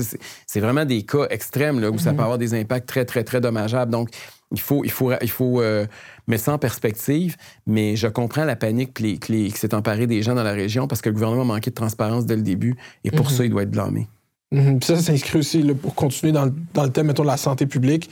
C'est 0.46 0.60
vraiment 0.60 0.84
des 0.84 1.02
cas 1.02 1.26
extrêmes 1.30 1.80
là, 1.80 1.90
où 1.90 1.98
ça 1.98 2.10
peut 2.10 2.18
mhm. 2.18 2.22
avoir 2.22 2.38
des 2.38 2.54
impacts 2.54 2.88
très, 2.88 3.04
très, 3.04 3.24
très 3.24 3.40
dommageables. 3.40 3.90
Donc, 3.90 4.10
il 4.52 4.60
faut, 4.60 4.84
il 4.84 4.90
faut, 4.90 5.12
il 5.20 5.30
faut 5.30 5.60
euh, 5.60 5.86
mettre 6.26 6.44
ça 6.44 6.52
en 6.52 6.58
perspective, 6.58 7.36
mais 7.66 7.96
je 7.96 8.06
comprends 8.06 8.44
la 8.44 8.56
panique 8.56 8.94
qui 8.94 9.50
s'est 9.50 9.74
emparée 9.74 10.06
des 10.06 10.22
gens 10.22 10.34
dans 10.34 10.42
la 10.42 10.52
région 10.52 10.86
parce 10.86 11.00
que 11.00 11.08
le 11.08 11.14
gouvernement 11.14 11.44
manquait 11.44 11.70
de 11.70 11.74
transparence 11.74 12.26
dès 12.26 12.36
le 12.36 12.42
début 12.42 12.76
et 13.04 13.10
pour 13.10 13.26
mhm. 13.26 13.32
ça, 13.32 13.44
il 13.44 13.50
doit 13.50 13.62
être 13.62 13.70
blâmé. 13.70 14.08
Mhm. 14.52 14.82
Ça, 14.82 14.96
ça 14.96 15.02
s'inscrit 15.02 15.38
aussi, 15.38 15.62
pour 15.74 15.94
continuer 15.94 16.32
dans, 16.32 16.52
dans, 16.74 16.84
le 16.84 16.90
thème, 16.90 17.06
mettons, 17.06 17.22
de 17.22 17.28
la 17.28 17.36
santé 17.36 17.66
publique. 17.66 18.10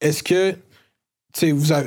Est-ce 0.00 0.22
que 0.22 0.56
vous 1.52 1.66
ça, 1.66 1.84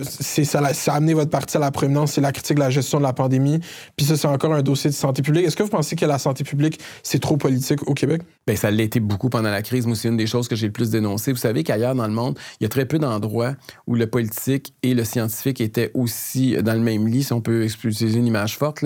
a 0.59 0.95
amené 0.95 1.13
votre 1.13 1.29
parti 1.29 1.57
à 1.57 1.59
la 1.59 1.71
prééminence, 1.71 2.13
c'est 2.13 2.21
la 2.21 2.31
critique 2.31 2.55
de 2.55 2.61
la 2.61 2.69
gestion 2.69 2.99
de 2.99 3.03
la 3.03 3.13
pandémie. 3.13 3.59
Puis 3.97 4.05
ça, 4.05 4.15
c'est 4.15 4.27
encore 4.27 4.53
un 4.53 4.61
dossier 4.61 4.89
de 4.89 4.95
santé 4.95 5.21
publique. 5.21 5.45
Est-ce 5.45 5.55
que 5.55 5.63
vous 5.63 5.69
pensez 5.69 5.95
que 5.95 6.05
la 6.05 6.19
santé 6.19 6.43
publique, 6.43 6.79
c'est 7.03 7.19
trop 7.19 7.37
politique 7.37 7.87
au 7.87 7.93
Québec? 7.93 8.21
Bien, 8.47 8.55
ça 8.55 8.71
l'a 8.71 8.83
été 8.83 8.99
beaucoup 8.99 9.29
pendant 9.29 9.51
la 9.51 9.61
crise. 9.61 9.85
Moi, 9.85 9.95
c'est 9.95 10.07
une 10.07 10.17
des 10.17 10.27
choses 10.27 10.47
que 10.47 10.55
j'ai 10.55 10.67
le 10.67 10.73
plus 10.73 10.89
dénoncé. 10.89 11.31
Vous 11.31 11.37
savez 11.37 11.63
qu'ailleurs 11.63 11.95
dans 11.95 12.07
le 12.07 12.13
monde, 12.13 12.37
il 12.59 12.63
y 12.63 12.65
a 12.65 12.69
très 12.69 12.85
peu 12.85 12.99
d'endroits 12.99 13.53
où 13.87 13.95
le 13.95 14.07
politique 14.07 14.73
et 14.83 14.93
le 14.93 15.03
scientifique 15.03 15.59
étaient 15.59 15.91
aussi 15.93 16.55
dans 16.61 16.73
le 16.73 16.79
même 16.79 17.07
lit, 17.07 17.23
si 17.23 17.33
on 17.33 17.41
peut 17.41 17.65
utiliser 17.65 18.19
une 18.19 18.27
image 18.27 18.57
forte. 18.57 18.85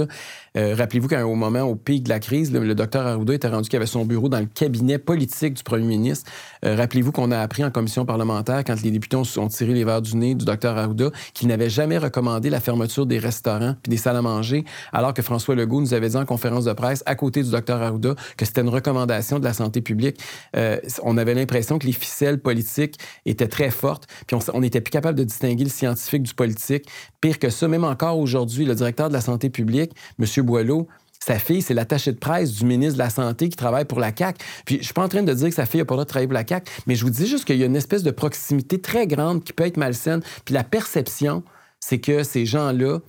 Euh, 0.57 0.73
rappelez-vous 0.75 1.09
qu'au 1.09 1.35
moment, 1.35 1.61
au 1.61 1.75
pic 1.75 2.03
de 2.03 2.09
la 2.09 2.19
crise, 2.19 2.51
le 2.51 2.75
docteur 2.75 3.05
Arruda 3.05 3.33
était 3.33 3.47
rendu 3.47 3.69
qu'il 3.69 3.77
avait 3.77 3.85
son 3.85 4.05
bureau 4.05 4.29
dans 4.29 4.39
le 4.39 4.45
cabinet 4.45 4.97
politique 4.97 5.55
du 5.55 5.63
premier 5.63 5.85
ministre. 5.85 6.31
Euh, 6.63 6.75
rappelez-vous 6.75 7.11
qu'on 7.11 7.31
a 7.31 7.39
appris 7.39 7.63
en 7.63 7.71
commission 7.71 8.05
parlementaire, 8.05 8.63
quand 8.63 8.81
les 8.81 8.91
députés 8.91 9.17
ont, 9.17 9.47
tiré 9.47 9.73
les 9.73 9.83
verres 9.83 10.01
du 10.01 10.15
nez 10.15 10.35
docteur 10.45 10.77
Arruda, 10.77 11.11
qu'il 11.33 11.47
n'avait 11.47 11.69
jamais 11.69 11.97
recommandé 11.97 12.49
la 12.49 12.59
fermeture 12.59 13.05
des 13.05 13.19
restaurants 13.19 13.75
puis 13.83 13.89
des 13.89 13.97
salles 13.97 14.15
à 14.15 14.21
manger, 14.21 14.65
alors 14.93 15.13
que 15.13 15.21
François 15.21 15.55
Legault 15.55 15.81
nous 15.81 15.93
avait 15.93 16.09
dit 16.09 16.15
en 16.15 16.25
conférence 16.25 16.65
de 16.65 16.73
presse, 16.73 17.03
à 17.05 17.15
côté 17.15 17.43
du 17.43 17.51
docteur 17.51 17.81
Arruda, 17.81 18.15
que 18.37 18.45
c'était 18.45 18.61
une 18.61 18.69
recommandation 18.69 19.39
de 19.39 19.43
la 19.43 19.53
santé 19.53 19.81
publique. 19.81 20.19
Euh, 20.55 20.79
on 21.03 21.17
avait 21.17 21.33
l'impression 21.33 21.79
que 21.79 21.85
les 21.85 21.93
ficelles 21.93 22.39
politiques 22.39 22.97
étaient 23.25 23.47
très 23.47 23.71
fortes, 23.71 24.07
puis 24.27 24.37
on 24.53 24.61
n'était 24.61 24.81
plus 24.81 24.91
capable 24.91 25.17
de 25.17 25.23
distinguer 25.23 25.63
le 25.63 25.69
scientifique 25.69 26.23
du 26.23 26.33
politique. 26.33 26.87
Pire 27.21 27.39
que 27.39 27.49
ça, 27.49 27.67
même 27.67 27.83
encore 27.83 28.17
aujourd'hui, 28.19 28.65
le 28.65 28.75
directeur 28.75 29.09
de 29.09 29.13
la 29.13 29.21
santé 29.21 29.49
publique, 29.49 29.91
M. 30.19 30.45
Boileau, 30.45 30.87
sa 31.25 31.39
fille, 31.39 31.63
c'est 31.63 31.73
l'attaché 31.73 32.11
de 32.11 32.19
presse 32.19 32.51
du 32.51 32.65
ministre 32.65 32.93
de 32.93 32.99
la 32.99 33.09
Santé 33.09 33.49
qui 33.49 33.55
travaille 33.55 33.85
pour 33.85 33.99
la 33.99 34.15
CAQ. 34.15 34.37
Puis 34.63 34.77
je 34.77 34.83
suis 34.83 34.93
pas 34.93 35.03
en 35.03 35.07
train 35.07 35.23
de 35.23 35.33
dire 35.33 35.49
que 35.49 35.55
sa 35.55 35.65
fille 35.65 35.79
n'a 35.79 35.85
pas 35.85 35.95
le 35.95 35.97
droit 35.97 36.05
de 36.05 36.09
travailler 36.09 36.27
pour 36.27 36.35
la 36.35 36.45
CAQ, 36.47 36.71
mais 36.85 36.93
je 36.93 37.03
vous 37.03 37.09
dis 37.09 37.25
juste 37.25 37.45
qu'il 37.45 37.57
y 37.57 37.63
a 37.63 37.65
une 37.65 37.75
espèce 37.75 38.03
de 38.03 38.11
proximité 38.11 38.79
très 38.79 39.07
grande 39.07 39.43
qui 39.43 39.51
peut 39.51 39.65
être 39.65 39.77
malsaine. 39.77 40.21
Puis 40.45 40.53
la 40.53 40.63
perception, 40.63 41.41
c'est 41.79 41.97
que 41.97 42.21
ces 42.21 42.45
gens-là 42.45 42.99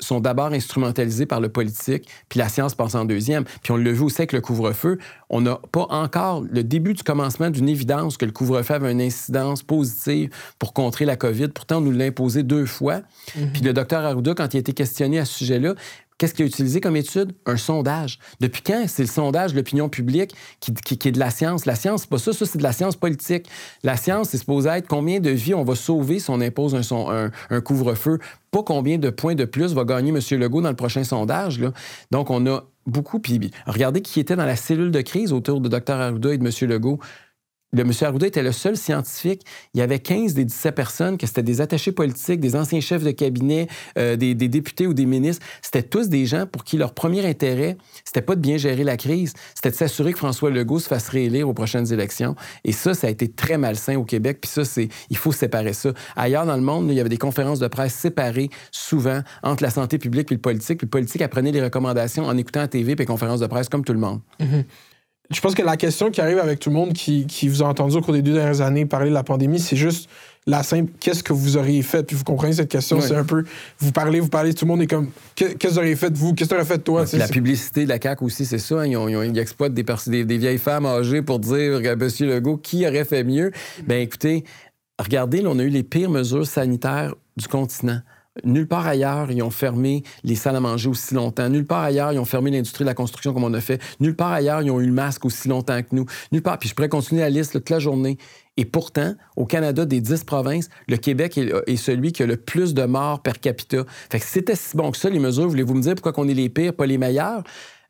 sont 0.00 0.18
d'abord 0.18 0.52
instrumentalisés 0.52 1.26
par 1.26 1.40
le 1.40 1.48
politique, 1.48 2.08
puis 2.28 2.40
la 2.40 2.48
science 2.48 2.74
passe 2.74 2.96
en 2.96 3.04
deuxième. 3.04 3.44
Puis 3.62 3.70
on 3.70 3.76
l'a 3.76 3.92
vu 3.92 4.02
aussi 4.02 4.20
avec 4.20 4.32
le 4.32 4.40
couvre-feu. 4.40 4.98
On 5.30 5.40
n'a 5.40 5.60
pas 5.70 5.86
encore 5.90 6.44
le 6.50 6.64
début 6.64 6.94
du 6.94 7.04
commencement 7.04 7.50
d'une 7.50 7.68
évidence 7.68 8.16
que 8.16 8.24
le 8.24 8.32
couvre-feu 8.32 8.74
avait 8.74 8.90
une 8.90 9.00
incidence 9.00 9.62
positive 9.62 10.30
pour 10.58 10.72
contrer 10.72 11.04
la 11.04 11.14
COVID. 11.14 11.48
Pourtant, 11.48 11.78
on 11.78 11.82
nous 11.82 11.92
l'a 11.92 12.06
imposé 12.06 12.42
deux 12.42 12.66
fois. 12.66 12.96
Mm-hmm. 13.36 13.52
Puis 13.52 13.62
le 13.62 13.72
docteur 13.72 14.04
Arruda, 14.04 14.34
quand 14.34 14.54
il 14.54 14.56
a 14.56 14.60
été 14.60 14.72
questionné 14.72 15.20
à 15.20 15.24
ce 15.24 15.38
sujet-là, 15.38 15.74
Qu'est-ce 16.20 16.34
qu'il 16.34 16.44
a 16.44 16.48
utilisé 16.48 16.82
comme 16.82 16.96
étude? 16.96 17.32
Un 17.46 17.56
sondage. 17.56 18.18
Depuis 18.40 18.60
quand 18.60 18.84
c'est 18.88 19.04
le 19.04 19.08
sondage 19.08 19.52
de 19.52 19.56
l'opinion 19.56 19.88
publique 19.88 20.34
qui, 20.60 20.70
est 20.92 21.12
de 21.12 21.18
la 21.18 21.30
science? 21.30 21.64
La 21.64 21.74
science, 21.74 22.02
c'est 22.02 22.10
pas 22.10 22.18
ça, 22.18 22.34
ça, 22.34 22.44
c'est 22.44 22.58
de 22.58 22.62
la 22.62 22.72
science 22.72 22.94
politique. 22.94 23.48
La 23.82 23.96
science, 23.96 24.28
c'est 24.28 24.36
supposé 24.36 24.68
être 24.68 24.86
combien 24.86 25.18
de 25.18 25.30
vies 25.30 25.54
on 25.54 25.64
va 25.64 25.74
sauver 25.74 26.18
si 26.18 26.28
on 26.28 26.42
impose 26.42 26.74
un, 26.74 27.60
couvre-feu, 27.62 28.18
pas 28.50 28.62
combien 28.62 28.98
de 28.98 29.08
points 29.08 29.34
de 29.34 29.46
plus 29.46 29.72
va 29.72 29.84
gagner 29.84 30.10
M. 30.10 30.20
Legault 30.38 30.60
dans 30.60 30.68
le 30.68 30.76
prochain 30.76 31.04
sondage. 31.04 31.58
Donc, 32.10 32.28
on 32.28 32.46
a 32.46 32.64
beaucoup. 32.86 33.18
Puis, 33.18 33.50
regardez 33.66 34.02
qui 34.02 34.20
était 34.20 34.36
dans 34.36 34.44
la 34.44 34.56
cellule 34.56 34.90
de 34.90 35.00
crise 35.00 35.32
autour 35.32 35.62
de 35.62 35.70
Dr. 35.70 35.94
Arruda 35.94 36.34
et 36.34 36.36
de 36.36 36.44
M. 36.44 36.68
Legault 36.68 37.00
le 37.72 37.82
M. 37.82 37.92
Arruda 38.00 38.26
était 38.26 38.42
le 38.42 38.52
seul 38.52 38.76
scientifique. 38.76 39.42
Il 39.74 39.80
y 39.80 39.82
avait 39.82 40.00
15 40.00 40.34
des 40.34 40.44
17 40.44 40.74
personnes 40.74 41.18
que 41.18 41.26
c'était 41.26 41.42
des 41.42 41.60
attachés 41.60 41.92
politiques, 41.92 42.40
des 42.40 42.56
anciens 42.56 42.80
chefs 42.80 43.04
de 43.04 43.10
cabinet, 43.12 43.68
euh, 43.98 44.16
des, 44.16 44.34
députés 44.34 44.86
ou 44.86 44.94
des 44.94 45.06
ministres. 45.06 45.44
C'était 45.62 45.82
tous 45.82 46.08
des 46.08 46.26
gens 46.26 46.46
pour 46.46 46.64
qui 46.64 46.76
leur 46.76 46.94
premier 46.94 47.24
intérêt, 47.26 47.76
c'était 48.04 48.22
pas 48.22 48.34
de 48.34 48.40
bien 48.40 48.56
gérer 48.56 48.84
la 48.84 48.96
crise, 48.96 49.34
c'était 49.54 49.70
de 49.70 49.76
s'assurer 49.76 50.12
que 50.12 50.18
François 50.18 50.50
Legault 50.50 50.80
se 50.80 50.88
fasse 50.88 51.08
réélire 51.08 51.48
aux 51.48 51.54
prochaines 51.54 51.92
élections. 51.92 52.34
Et 52.64 52.72
ça, 52.72 52.94
ça 52.94 53.06
a 53.06 53.10
été 53.10 53.28
très 53.28 53.58
malsain 53.58 53.96
au 53.96 54.04
Québec. 54.04 54.38
Puis 54.40 54.50
ça, 54.50 54.64
c'est, 54.64 54.88
il 55.08 55.16
faut 55.16 55.32
séparer 55.32 55.72
ça. 55.72 55.92
Ailleurs 56.16 56.46
dans 56.46 56.56
le 56.56 56.62
monde, 56.62 56.88
il 56.90 56.94
y 56.94 57.00
avait 57.00 57.08
des 57.08 57.18
conférences 57.18 57.60
de 57.60 57.68
presse 57.68 57.94
séparées 57.94 58.50
souvent 58.72 59.20
entre 59.42 59.62
la 59.62 59.70
santé 59.70 59.98
publique 59.98 60.32
et 60.32 60.34
le 60.34 60.40
politique. 60.40 60.78
Puis 60.78 60.86
le 60.86 60.90
politique 60.90 61.22
apprenait 61.22 61.52
les 61.52 61.62
recommandations 61.62 62.24
en 62.24 62.36
écoutant 62.36 62.60
la 62.60 62.68
TV 62.68 62.94
les 62.96 63.06
conférences 63.06 63.40
de 63.40 63.46
presse 63.46 63.68
comme 63.68 63.84
tout 63.84 63.92
le 63.92 63.98
monde. 63.98 64.20
Mm-hmm 64.40 64.64
je 65.30 65.40
pense 65.40 65.54
que 65.54 65.62
la 65.62 65.76
question 65.76 66.10
qui 66.10 66.20
arrive 66.20 66.38
avec 66.38 66.58
tout 66.58 66.70
le 66.70 66.74
monde 66.74 66.92
qui, 66.92 67.26
qui, 67.26 67.48
vous 67.48 67.62
a 67.62 67.66
entendu 67.66 67.96
au 67.96 68.00
cours 68.00 68.14
des 68.14 68.22
deux 68.22 68.34
dernières 68.34 68.60
années 68.60 68.84
parler 68.84 69.10
de 69.10 69.14
la 69.14 69.22
pandémie, 69.22 69.60
c'est 69.60 69.76
juste 69.76 70.10
la 70.46 70.62
simple 70.62 70.90
qu'est-ce 70.98 71.22
que 71.22 71.32
vous 71.32 71.56
auriez 71.56 71.82
fait? 71.82 72.02
Puis 72.02 72.16
vous 72.16 72.24
comprenez 72.24 72.54
cette 72.54 72.70
question, 72.70 73.00
c'est 73.00 73.14
un 73.14 73.24
peu 73.24 73.44
vous 73.78 73.92
parlez, 73.92 74.18
vous 74.18 74.28
parlez, 74.28 74.54
tout 74.54 74.64
le 74.64 74.70
monde 74.70 74.82
est 74.82 74.88
comme 74.88 75.10
qu'est-ce 75.36 75.54
que 75.54 75.68
vous 75.68 75.78
auriez 75.78 75.94
fait 75.94 76.12
vous, 76.16 76.34
qu'est-ce 76.34 76.50
que 76.50 76.54
tu 76.54 76.60
aurais 76.60 76.68
fait 76.68 76.78
toi? 76.78 77.04
la 77.12 77.28
publicité 77.28 77.84
de 77.84 77.88
la 77.88 78.00
CAQ 78.00 78.24
aussi, 78.24 78.44
c'est 78.44 78.58
ça. 78.58 78.80
Hein. 78.80 78.86
ils, 78.86 78.96
ont, 78.96 79.08
ils, 79.08 79.38
exploitent 79.38 79.74
des, 79.74 79.84
des, 79.84 80.24
des, 80.24 80.38
vieilles 80.38 80.58
femmes 80.58 80.86
âgées 80.86 81.22
pour 81.22 81.38
dire 81.38 81.76
à 81.76 81.92
M. 81.92 82.08
Legault 82.20 82.56
qui 82.56 82.86
aurait 82.86 83.04
fait 83.04 83.22
mieux. 83.22 83.52
Ben 83.86 84.00
écoutez, 84.00 84.44
regardez, 84.98 85.42
là, 85.42 85.50
on 85.52 85.58
a 85.58 85.62
eu 85.62 85.68
les 85.68 85.84
pires 85.84 86.10
mesures 86.10 86.46
sanitaires 86.46 87.14
du 87.36 87.46
continent. 87.46 88.00
Nulle 88.44 88.66
part 88.66 88.86
ailleurs, 88.86 89.30
ils 89.30 89.42
ont 89.42 89.50
fermé 89.50 90.02
les 90.24 90.34
salles 90.34 90.56
à 90.56 90.60
manger 90.60 90.88
aussi 90.88 91.14
longtemps. 91.14 91.48
Nulle 91.48 91.66
part 91.66 91.82
ailleurs, 91.82 92.12
ils 92.12 92.18
ont 92.18 92.24
fermé 92.24 92.50
l'industrie 92.50 92.84
de 92.84 92.88
la 92.88 92.94
construction 92.94 93.32
comme 93.32 93.44
on 93.44 93.54
a 93.54 93.60
fait. 93.60 93.80
Nulle 94.00 94.16
part 94.16 94.32
ailleurs, 94.32 94.62
ils 94.62 94.70
ont 94.70 94.80
eu 94.80 94.86
le 94.86 94.92
masque 94.92 95.24
aussi 95.24 95.48
longtemps 95.48 95.80
que 95.82 95.88
nous. 95.92 96.06
Nulle 96.32 96.42
part. 96.42 96.58
Puis 96.58 96.68
je 96.68 96.74
pourrais 96.74 96.88
continuer 96.88 97.20
la 97.22 97.30
liste 97.30 97.52
toute 97.52 97.70
la 97.70 97.78
journée. 97.78 98.18
Et 98.56 98.64
pourtant, 98.64 99.14
au 99.36 99.46
Canada, 99.46 99.86
des 99.86 100.00
dix 100.00 100.24
provinces, 100.24 100.68
le 100.88 100.96
Québec 100.96 101.38
est, 101.38 101.76
celui 101.76 102.12
qui 102.12 102.22
a 102.22 102.26
le 102.26 102.36
plus 102.36 102.74
de 102.74 102.84
morts 102.84 103.22
per 103.22 103.32
capita. 103.40 103.84
Fait 104.10 104.18
que 104.18 104.26
c'était 104.26 104.56
si 104.56 104.76
bon 104.76 104.90
que 104.90 104.98
ça, 104.98 105.08
les 105.08 105.18
mesures. 105.18 105.48
Voulez-vous 105.48 105.74
me 105.74 105.82
dire 105.82 105.94
pourquoi 105.94 106.12
on 106.22 106.28
est 106.28 106.34
les 106.34 106.48
pires, 106.48 106.74
pas 106.74 106.86
les 106.86 106.98
meilleurs? 106.98 107.42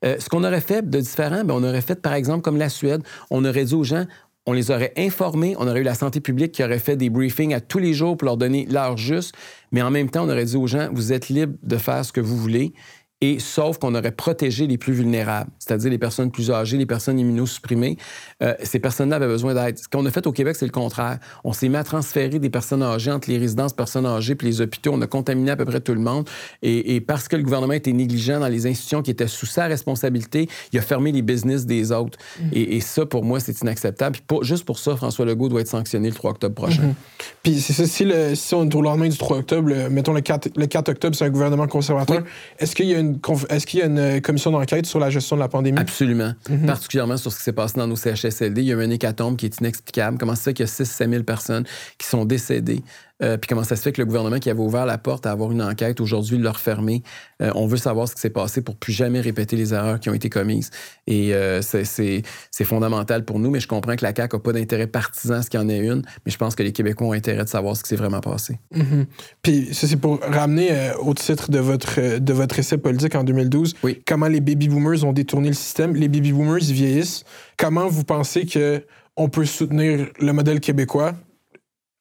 Euh, 0.03 0.15
ce 0.19 0.29
qu'on 0.29 0.43
aurait 0.43 0.61
fait 0.61 0.89
de 0.89 0.99
différent, 0.99 1.43
bien, 1.43 1.55
on 1.55 1.63
aurait 1.63 1.81
fait, 1.81 2.01
par 2.01 2.13
exemple, 2.13 2.41
comme 2.41 2.57
la 2.57 2.69
Suède, 2.69 3.03
on 3.29 3.45
aurait 3.45 3.65
dit 3.65 3.75
aux 3.75 3.83
gens, 3.83 4.05
on 4.45 4.53
les 4.53 4.71
aurait 4.71 4.93
informés, 4.97 5.55
on 5.59 5.67
aurait 5.67 5.81
eu 5.81 5.83
la 5.83 5.93
santé 5.93 6.19
publique 6.19 6.51
qui 6.51 6.63
aurait 6.63 6.79
fait 6.79 6.95
des 6.95 7.09
briefings 7.09 7.53
à 7.53 7.59
tous 7.59 7.77
les 7.77 7.93
jours 7.93 8.17
pour 8.17 8.25
leur 8.25 8.37
donner 8.37 8.67
l'heure 8.69 8.97
juste, 8.97 9.35
mais 9.71 9.81
en 9.81 9.91
même 9.91 10.09
temps, 10.09 10.25
on 10.25 10.29
aurait 10.29 10.45
dit 10.45 10.55
aux 10.55 10.67
gens, 10.67 10.89
vous 10.91 11.13
êtes 11.13 11.29
libres 11.29 11.57
de 11.61 11.77
faire 11.77 12.03
ce 12.03 12.11
que 12.11 12.21
vous 12.21 12.37
voulez 12.37 12.73
et 13.21 13.37
sauf 13.37 13.77
qu'on 13.77 13.93
aurait 13.93 14.11
protégé 14.11 14.65
les 14.65 14.79
plus 14.79 14.93
vulnérables, 14.93 15.51
c'est-à-dire 15.59 15.91
les 15.91 15.99
personnes 15.99 16.31
plus 16.31 16.49
âgées, 16.49 16.77
les 16.77 16.87
personnes 16.87 17.19
immunosupprimées. 17.19 17.97
Euh, 18.41 18.55
ces 18.63 18.79
personnes-là 18.79 19.17
avaient 19.17 19.27
besoin 19.27 19.53
d'aide. 19.53 19.77
Ce 19.77 19.87
qu'on 19.87 20.03
a 20.07 20.11
fait 20.11 20.25
au 20.25 20.31
Québec, 20.31 20.55
c'est 20.57 20.65
le 20.65 20.71
contraire. 20.71 21.19
On 21.43 21.53
s'est 21.53 21.69
mis 21.69 21.75
à 21.75 21.83
transférer 21.83 22.39
des 22.39 22.49
personnes 22.49 22.81
âgées 22.81 23.11
entre 23.11 23.29
les 23.29 23.37
résidences 23.37 23.73
personnes 23.73 24.07
âgées 24.07 24.33
puis 24.33 24.47
les 24.47 24.61
hôpitaux. 24.61 24.91
On 24.93 25.01
a 25.01 25.07
contaminé 25.07 25.51
à 25.51 25.55
peu 25.55 25.65
près 25.65 25.81
tout 25.81 25.93
le 25.93 25.99
monde. 25.99 26.27
Et, 26.63 26.99
parce 26.99 27.27
que 27.27 27.35
le 27.35 27.43
gouvernement 27.43 27.73
était 27.73 27.93
négligent 27.93 28.39
dans 28.39 28.47
les 28.47 28.65
institutions 28.65 29.03
qui 29.03 29.11
étaient 29.11 29.27
sous 29.27 29.45
sa 29.45 29.65
responsabilité, 29.65 30.49
il 30.73 30.79
a 30.79 30.81
fermé 30.81 31.11
les 31.11 31.21
business 31.21 31.67
des 31.67 31.91
autres. 31.91 32.17
Mm-hmm. 32.17 32.53
Et, 32.53 32.79
ça, 32.81 33.05
pour 33.05 33.23
moi, 33.23 33.39
c'est 33.39 33.61
inacceptable. 33.61 34.17
Puis 34.27 34.37
juste 34.41 34.65
pour 34.65 34.79
ça, 34.79 34.95
François 34.95 35.25
Legault 35.25 35.49
doit 35.49 35.61
être 35.61 35.67
sanctionné 35.67 36.09
le 36.09 36.15
3 36.15 36.31
octobre 36.31 36.55
prochain. 36.55 36.81
Mm-hmm. 36.81 37.25
Puis 37.43 37.61
c'est 37.61 37.73
ça, 37.73 37.85
si, 37.85 38.03
le, 38.03 38.33
si 38.33 38.55
on 38.55 38.67
est 38.67 38.75
au 38.75 38.81
lendemain 38.81 39.09
du 39.09 39.17
3 39.17 39.37
octobre, 39.37 39.71
mettons 39.91 40.13
le 40.13 40.21
4, 40.21 40.49
le 40.55 40.65
4 40.65 40.89
octobre, 40.89 41.15
c'est 41.15 41.25
un 41.25 41.29
gouvernement 41.29 41.67
conservateur, 41.67 42.23
est-ce 42.57 42.75
qu'il 42.75 42.87
y 42.87 42.95
a 42.95 42.99
une 42.99 43.10
est-ce 43.49 43.65
qu'il 43.65 43.79
y 43.79 43.83
a 43.83 43.85
une 43.85 43.99
euh, 43.99 44.19
commission 44.19 44.51
d'enquête 44.51 44.85
sur 44.85 44.99
la 44.99 45.09
gestion 45.09 45.35
de 45.35 45.41
la 45.41 45.47
pandémie? 45.47 45.79
Absolument. 45.79 46.33
Mhm. 46.49 46.65
Particulièrement 46.65 47.17
sur 47.17 47.31
ce 47.31 47.37
qui 47.37 47.43
s'est 47.43 47.53
passé 47.53 47.75
dans 47.77 47.87
nos 47.87 47.95
CHSLD. 47.95 48.61
Il 48.61 48.67
y 48.67 48.73
a 48.73 48.75
eu 48.75 48.83
un 48.83 48.89
hécatombe 48.89 49.37
qui 49.37 49.45
est 49.45 49.59
inexplicable. 49.59 50.17
Comment 50.17 50.35
ça 50.35 50.43
fait 50.43 50.53
qu'il 50.53 50.63
y 50.63 50.69
a 50.69 50.71
6 50.71 51.09
000 51.09 51.23
personnes 51.23 51.65
qui 51.97 52.07
sont 52.07 52.25
décédées 52.25 52.83
Euh, 53.23 53.37
puis 53.37 53.47
comment 53.47 53.63
ça 53.63 53.75
se 53.75 53.81
fait 53.81 53.91
que 53.91 54.01
le 54.01 54.05
gouvernement 54.05 54.39
qui 54.39 54.49
avait 54.49 54.59
ouvert 54.59 54.85
la 54.85 54.97
porte 54.97 55.25
à 55.25 55.31
avoir 55.31 55.51
une 55.51 55.61
enquête, 55.61 56.01
aujourd'hui, 56.01 56.37
l'a 56.37 56.51
refermé? 56.51 57.03
Euh, 57.41 57.51
on 57.55 57.67
veut 57.67 57.77
savoir 57.77 58.07
ce 58.07 58.15
qui 58.15 58.21
s'est 58.21 58.29
passé 58.29 58.61
pour 58.61 58.75
plus 58.75 58.93
jamais 58.93 59.21
répéter 59.21 59.55
les 59.55 59.73
erreurs 59.73 59.99
qui 59.99 60.09
ont 60.09 60.13
été 60.13 60.29
commises. 60.29 60.71
Et 61.07 61.33
euh, 61.33 61.61
c'est 61.61 62.23
fondamental 62.63 63.25
pour 63.25 63.39
nous, 63.39 63.49
mais 63.49 63.59
je 63.59 63.67
comprends 63.67 63.95
que 63.95 64.03
la 64.03 64.13
CAQ 64.15 64.35
n'a 64.35 64.39
pas 64.39 64.53
d'intérêt 64.53 64.87
partisan 64.87 65.35
à 65.35 65.41
ce 65.41 65.49
qu'il 65.49 65.59
y 65.59 65.63
en 65.63 65.69
ait 65.69 65.79
une, 65.79 66.03
mais 66.25 66.31
je 66.31 66.37
pense 66.37 66.55
que 66.55 66.63
les 66.63 66.71
Québécois 66.71 67.07
ont 67.07 67.13
intérêt 67.13 67.43
de 67.43 67.49
savoir 67.49 67.75
ce 67.75 67.83
qui 67.83 67.89
s'est 67.89 67.95
vraiment 67.95 68.21
passé. 68.21 68.59
Mm-hmm. 68.75 69.05
Puis 69.41 69.73
ça, 69.73 69.87
c'est 69.87 69.97
pour 69.97 70.19
ramener 70.21 70.91
au 70.99 71.13
titre 71.13 71.51
de 71.51 71.59
votre, 71.59 72.19
de 72.19 72.33
votre 72.33 72.59
essai 72.59 72.77
politique 72.77 73.15
en 73.15 73.23
2012, 73.23 73.75
oui. 73.83 74.01
comment 74.05 74.27
les 74.27 74.41
baby 74.41 74.67
boomers 74.67 75.03
ont 75.03 75.13
détourné 75.13 75.49
le 75.49 75.55
système. 75.55 75.95
Les 75.95 76.07
baby 76.07 76.31
boomers, 76.31 76.59
ils 76.61 76.73
vieillissent. 76.73 77.23
Comment 77.57 77.87
vous 77.87 78.03
pensez 78.03 78.45
que 78.45 78.83
on 79.17 79.29
peut 79.29 79.45
soutenir 79.45 80.07
le 80.19 80.33
modèle 80.33 80.59
québécois? 80.59 81.13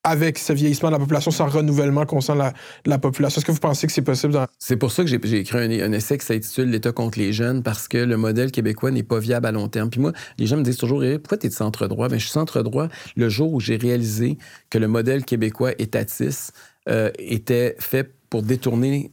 Avec 0.03 0.39
ce 0.39 0.53
vieillissement 0.53 0.89
de 0.89 0.95
la 0.95 0.99
population, 0.99 1.31
sans 1.31 1.49
renouvellement 1.49 2.07
concernant 2.07 2.45
la, 2.45 2.53
la 2.87 2.99
population? 2.99 3.39
Est-ce 3.39 3.47
que 3.47 3.53
vous 3.53 3.59
pensez 3.59 3.87
que 3.87 3.93
c'est 3.93 4.03
possible? 4.03 4.33
Dans... 4.33 4.47
C'est 4.59 4.77
pour 4.77 4.93
ça 4.93 5.05
que 5.05 5.09
j'ai 5.09 5.39
écrit 5.39 5.59
un, 5.59 5.93
essai 5.93 6.19
qui 6.19 6.27
s'intitule 6.27 6.71
L'État 6.71 6.93
contre 6.93 7.19
les 7.19 7.33
jeunes, 7.33 7.63
parce 7.63 7.89
que 7.89 7.99
le 7.99 8.17
modèle 8.17 8.51
québécois 8.51 8.91
n'est 8.91 9.03
pas 9.03 9.19
viable 9.19 9.47
à 9.47 9.53
long 9.53 9.69
terme. 9.69 9.91
Puis 9.91 10.01
moi, 10.01 10.13
les 10.39 10.47
gens 10.47 10.57
me 10.57 10.63
disent 10.63 10.79
toujours, 10.79 11.03
pourquoi 11.23 11.39
tu 11.39 11.47
es 11.47 11.51
de 11.51 11.55
centre-droit? 11.55 12.09
Ben, 12.09 12.19
je 12.19 12.25
suis 12.25 12.33
centre-droit 12.33 12.89
le 13.17 13.29
jour 13.29 13.53
où 13.53 13.61
j'ai 13.61 13.77
réalisé 13.77 14.39
que 14.71 14.79
le 14.79 14.89
modèle 14.89 15.25
québécois 15.25 15.73
étatiste 15.79 16.55
euh, 16.89 17.11
était 17.19 17.77
fait 17.79 18.15
pour 18.31 18.43
détourner 18.43 19.13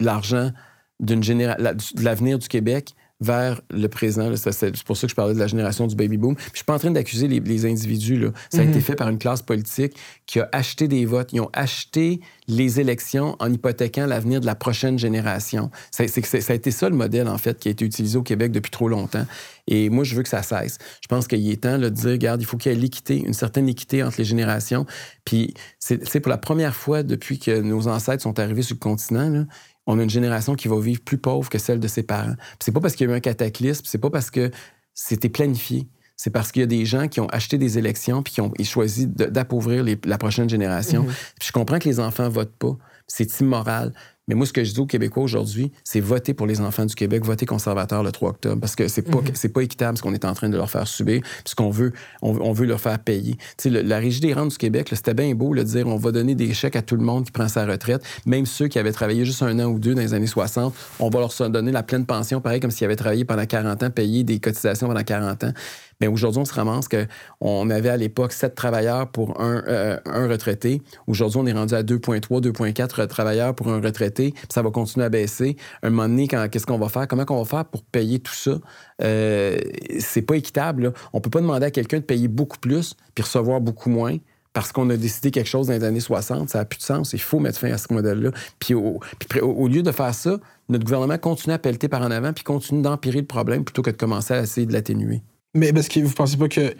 l'argent 0.00 0.52
de 1.00 2.02
l'avenir 2.02 2.38
du 2.38 2.48
Québec 2.48 2.94
vers 3.20 3.60
le 3.70 3.88
présent. 3.88 4.30
C'est 4.36 4.84
pour 4.84 4.96
ça 4.96 5.06
que 5.06 5.10
je 5.10 5.16
parlais 5.16 5.34
de 5.34 5.38
la 5.38 5.46
génération 5.46 5.86
du 5.86 5.96
baby 5.96 6.16
boom. 6.16 6.36
je 6.52 6.56
suis 6.56 6.64
pas 6.64 6.74
en 6.74 6.78
train 6.78 6.90
d'accuser 6.90 7.28
les, 7.28 7.66
individus. 7.66 8.18
Là. 8.18 8.30
Ça 8.50 8.60
a 8.60 8.64
été 8.64 8.76
mhm. 8.76 8.80
fait 8.80 8.94
par 8.94 9.08
une 9.08 9.18
classe 9.18 9.42
politique 9.42 9.96
qui 10.26 10.40
a 10.40 10.48
acheté 10.52 10.88
des 10.88 11.04
votes. 11.04 11.32
Ils 11.32 11.40
ont 11.40 11.50
acheté 11.52 12.20
les 12.48 12.80
élections 12.80 13.36
en 13.38 13.52
hypothéquant 13.52 14.06
l'avenir 14.06 14.40
de 14.40 14.46
la 14.46 14.54
prochaine 14.54 14.98
génération. 14.98 15.70
Ça, 15.90 16.02
a 16.02 16.54
été 16.54 16.70
ça 16.70 16.88
le 16.88 16.96
modèle, 16.96 17.28
en 17.28 17.38
fait, 17.38 17.58
qui 17.58 17.68
a 17.68 17.70
été 17.70 17.84
utilisé 17.84 18.16
au 18.16 18.22
Québec 18.22 18.52
depuis 18.52 18.70
trop 18.70 18.88
longtemps. 18.88 19.26
Et 19.66 19.90
moi, 19.90 20.02
je 20.02 20.14
veux 20.14 20.22
que 20.22 20.28
ça 20.30 20.42
cesse. 20.42 20.78
Je 21.02 21.08
pense 21.08 21.28
qu'il 21.28 21.48
est 21.50 21.62
temps 21.62 21.78
de 21.78 21.88
dire, 21.90 22.10
regarde, 22.10 22.40
il 22.40 22.46
faut 22.46 22.56
qu'il 22.56 22.72
y 22.72 22.74
ait 22.74 22.78
l'équité, 22.78 23.18
une 23.18 23.34
certaine 23.34 23.68
équité 23.68 24.02
entre 24.02 24.16
les 24.18 24.24
générations. 24.24 24.86
Puis 25.24 25.52
c'est 25.78 26.20
pour 26.20 26.30
la 26.30 26.38
première 26.38 26.74
fois 26.74 27.02
depuis 27.02 27.38
que 27.38 27.60
nos 27.60 27.86
ancêtres 27.86 28.22
sont 28.22 28.38
arrivés 28.38 28.62
sur 28.62 28.76
le 28.76 28.80
continent, 28.80 29.44
on 29.86 29.98
a 29.98 30.02
une 30.02 30.10
génération 30.10 30.54
qui 30.54 30.68
va 30.68 30.78
vivre 30.80 31.00
plus 31.00 31.18
pauvre 31.18 31.48
que 31.48 31.58
celle 31.58 31.80
de 31.80 31.88
ses 31.88 32.02
parents. 32.02 32.34
C'est 32.60 32.72
pas 32.72 32.80
parce 32.80 32.94
qu'il 32.94 33.06
y 33.06 33.10
a 33.10 33.14
eu 33.14 33.16
un 33.16 33.20
cataclysme, 33.20 33.84
c'est 33.86 33.98
pas 33.98 34.10
parce 34.10 34.30
que 34.30 34.50
c'était 34.94 35.28
planifié. 35.28 35.88
C'est 36.18 36.30
parce 36.30 36.52
qu'il 36.52 36.60
y 36.60 36.64
a 36.64 36.66
des 36.66 36.84
gens 36.84 37.06
qui 37.08 37.20
ont 37.20 37.28
acheté 37.28 37.56
des 37.58 37.78
élections 37.78 38.22
puis 38.22 38.34
qui 38.34 38.40
ont 38.40 38.52
choisi 38.64 39.06
d'appauvrir 39.06 39.84
la 40.04 40.18
prochaine 40.18 40.50
génération. 40.50 41.04
Mm-hmm. 41.04 41.44
je 41.46 41.52
comprends 41.52 41.78
que 41.78 41.88
les 41.88 42.00
enfants 42.00 42.28
votent 42.28 42.56
pas. 42.58 42.76
C'est 43.06 43.40
immoral. 43.40 43.92
Mais 44.28 44.34
moi, 44.34 44.46
ce 44.46 44.52
que 44.52 44.62
je 44.62 44.72
dis 44.72 44.78
aux 44.78 44.86
Québécois 44.86 45.22
aujourd'hui, 45.22 45.72
c'est 45.82 46.00
voter 46.00 46.34
pour 46.34 46.46
les 46.46 46.60
enfants 46.60 46.84
du 46.84 46.94
Québec, 46.94 47.24
voter 47.24 47.46
conservateur 47.46 48.02
le 48.02 48.12
3 48.12 48.30
octobre, 48.30 48.60
parce 48.60 48.76
que 48.76 48.86
c'est 48.86 49.02
pas, 49.02 49.22
mhm. 49.22 49.30
c'est 49.32 49.48
pas 49.48 49.62
équitable 49.62 49.96
ce 49.96 50.02
qu'on 50.02 50.12
est 50.12 50.26
en 50.26 50.34
train 50.34 50.50
de 50.50 50.56
leur 50.56 50.70
faire 50.70 50.86
subir, 50.86 51.22
puis 51.22 51.42
ce 51.46 51.54
qu'on 51.54 51.70
veut, 51.70 51.92
on, 52.20 52.52
veut 52.52 52.66
leur 52.66 52.80
faire 52.80 52.98
payer. 52.98 53.36
Tu 53.56 53.70
sais, 53.70 53.82
la 53.82 53.98
Régie 53.98 54.20
des 54.20 54.34
rentes 54.34 54.50
du 54.50 54.58
Québec, 54.58 54.88
c'était 54.92 55.14
bien 55.14 55.34
beau 55.34 55.54
de 55.54 55.62
dire 55.62 55.86
on 55.88 55.96
va 55.96 56.12
donner 56.12 56.34
des 56.34 56.52
chèques 56.52 56.76
à 56.76 56.82
tout 56.82 56.96
le 56.96 57.02
monde 57.02 57.24
qui 57.24 57.32
prend 57.32 57.48
sa 57.48 57.64
retraite, 57.64 58.02
même 58.26 58.44
ceux 58.44 58.68
qui 58.68 58.78
avaient 58.78 58.92
travaillé 58.92 59.24
juste 59.24 59.42
un 59.42 59.58
an 59.60 59.64
ou 59.64 59.78
deux 59.78 59.94
dans 59.94 60.02
les 60.02 60.12
années 60.12 60.26
60, 60.26 60.74
on 61.00 61.08
va 61.08 61.20
leur 61.20 61.50
donner 61.50 61.72
la 61.72 61.82
pleine 61.82 62.04
pension, 62.04 62.42
pareil 62.42 62.60
comme 62.60 62.70
s'ils 62.70 62.84
avaient 62.84 62.96
travaillé 62.96 63.24
pendant 63.24 63.46
40 63.46 63.82
ans, 63.82 63.90
payé 63.90 64.24
des 64.24 64.38
cotisations 64.40 64.88
pendant 64.88 65.02
40 65.02 65.44
ans. 65.44 65.52
Mais 66.00 66.06
aujourd'hui, 66.06 66.40
on 66.40 66.44
se 66.44 66.54
ramasse 66.54 66.86
qu'on 66.88 67.70
avait 67.70 67.88
à 67.88 67.96
l'époque 67.96 68.32
7 68.32 68.54
travailleurs 68.54 69.08
pour 69.10 69.40
un, 69.40 69.62
euh, 69.66 69.98
un 70.06 70.28
retraité. 70.28 70.80
Aujourd'hui, 71.06 71.38
on 71.40 71.46
est 71.46 71.52
rendu 71.52 71.74
à 71.74 71.82
2,3, 71.82 72.40
2,4 72.40 73.06
travailleurs 73.08 73.54
pour 73.54 73.68
un 73.68 73.80
retraité. 73.80 74.32
Puis 74.32 74.46
ça 74.50 74.62
va 74.62 74.70
continuer 74.70 75.06
à 75.06 75.08
baisser. 75.08 75.56
Un 75.82 75.90
moment 75.90 76.08
donné, 76.08 76.28
qu'est-ce 76.28 76.66
qu'on 76.66 76.78
va 76.78 76.88
faire? 76.88 77.08
Comment 77.08 77.24
on 77.30 77.42
va 77.42 77.44
faire 77.44 77.64
pour 77.64 77.82
payer 77.82 78.20
tout 78.20 78.34
ça? 78.34 78.58
Euh, 79.02 79.58
c'est 79.98 80.22
pas 80.22 80.36
équitable. 80.36 80.84
Là. 80.84 80.92
On 81.12 81.20
peut 81.20 81.30
pas 81.30 81.40
demander 81.40 81.66
à 81.66 81.70
quelqu'un 81.70 81.98
de 81.98 82.04
payer 82.04 82.28
beaucoup 82.28 82.58
plus 82.58 82.94
puis 83.14 83.24
recevoir 83.24 83.60
beaucoup 83.60 83.90
moins 83.90 84.16
parce 84.52 84.72
qu'on 84.72 84.88
a 84.90 84.96
décidé 84.96 85.30
quelque 85.30 85.46
chose 85.46 85.68
dans 85.68 85.74
les 85.74 85.84
années 85.84 86.00
60, 86.00 86.48
ça 86.48 86.58
n'a 86.58 86.64
plus 86.64 86.78
de 86.78 86.82
sens. 86.82 87.12
Il 87.12 87.20
faut 87.20 87.38
mettre 87.38 87.58
fin 87.58 87.70
à 87.70 87.78
ce 87.78 87.92
modèle-là. 87.92 88.30
Puis 88.58 88.74
au, 88.74 88.98
puis 89.28 89.40
au, 89.40 89.68
lieu 89.68 89.82
de 89.82 89.92
faire 89.92 90.14
ça, 90.14 90.38
notre 90.68 90.84
gouvernement 90.84 91.18
continue 91.18 91.54
à 91.54 91.58
pelleter 91.58 91.88
par 91.88 92.02
en 92.02 92.10
avant 92.10 92.32
puis 92.32 92.44
continue 92.44 92.82
d'empirer 92.82 93.20
le 93.20 93.26
problème 93.26 93.64
plutôt 93.64 93.82
que 93.82 93.90
de 93.90 93.96
commencer 93.96 94.34
à 94.34 94.40
essayer 94.40 94.66
de 94.66 94.72
l'atténuer. 94.72 95.22
Mais 95.54 95.72
parce 95.72 95.88
que 95.88 96.00
vous 96.00 96.12
pensez 96.12 96.36
pas 96.36 96.48
que 96.48 96.74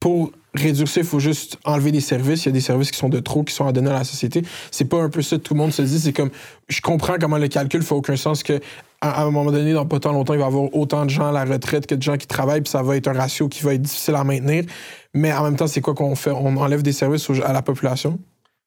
pour 0.00 0.32
réduire 0.54 0.86
ça, 0.86 1.00
il 1.00 1.06
faut 1.06 1.18
juste 1.18 1.58
enlever 1.64 1.90
des 1.90 2.00
services. 2.00 2.44
Il 2.44 2.46
y 2.46 2.48
a 2.50 2.52
des 2.52 2.60
services 2.60 2.90
qui 2.90 2.98
sont 2.98 3.08
de 3.08 3.20
trop, 3.20 3.42
qui 3.42 3.54
sont 3.54 3.66
à 3.66 3.72
donner 3.72 3.90
à 3.90 3.94
la 3.94 4.04
société. 4.04 4.42
C'est 4.70 4.84
pas 4.84 4.98
un 4.98 5.08
peu 5.08 5.22
ça 5.22 5.36
que 5.36 5.42
tout 5.42 5.54
le 5.54 5.58
monde 5.58 5.72
se 5.72 5.82
dit. 5.82 5.98
C'est 5.98 6.12
comme, 6.12 6.30
je 6.68 6.80
comprends 6.80 7.16
comment 7.18 7.38
le 7.38 7.48
calcul 7.48 7.82
fait 7.82 7.94
aucun 7.94 8.16
sens 8.16 8.42
que 8.42 8.60
à, 9.00 9.22
un 9.22 9.30
moment 9.30 9.50
donné, 9.50 9.72
dans 9.72 9.86
pas 9.86 10.00
tant 10.00 10.12
longtemps, 10.12 10.34
il 10.34 10.38
va 10.38 10.44
y 10.44 10.48
avoir 10.48 10.74
autant 10.74 11.04
de 11.04 11.10
gens 11.10 11.28
à 11.28 11.32
la 11.32 11.44
retraite 11.44 11.86
que 11.86 11.94
de 11.94 12.02
gens 12.02 12.16
qui 12.16 12.26
travaillent, 12.26 12.62
puis 12.62 12.70
ça 12.70 12.82
va 12.82 12.96
être 12.96 13.08
un 13.08 13.12
ratio 13.12 13.48
qui 13.48 13.62
va 13.62 13.74
être 13.74 13.82
difficile 13.82 14.14
à 14.14 14.24
maintenir. 14.24 14.64
Mais 15.12 15.32
en 15.32 15.44
même 15.44 15.56
temps, 15.56 15.66
c'est 15.66 15.80
quoi 15.80 15.94
qu'on 15.94 16.14
fait? 16.16 16.30
On 16.30 16.56
enlève 16.56 16.82
des 16.82 16.92
services 16.92 17.28
à 17.44 17.52
la 17.52 17.62
population? 17.62 18.18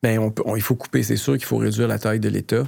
Bien, 0.04 0.32
il 0.56 0.62
faut 0.62 0.76
couper. 0.76 1.02
C'est 1.04 1.18
sûr 1.18 1.34
qu'il 1.38 1.46
faut 1.46 1.58
réduire 1.58 1.88
la 1.88 1.98
taille 1.98 2.20
de 2.20 2.30
l'État. 2.30 2.64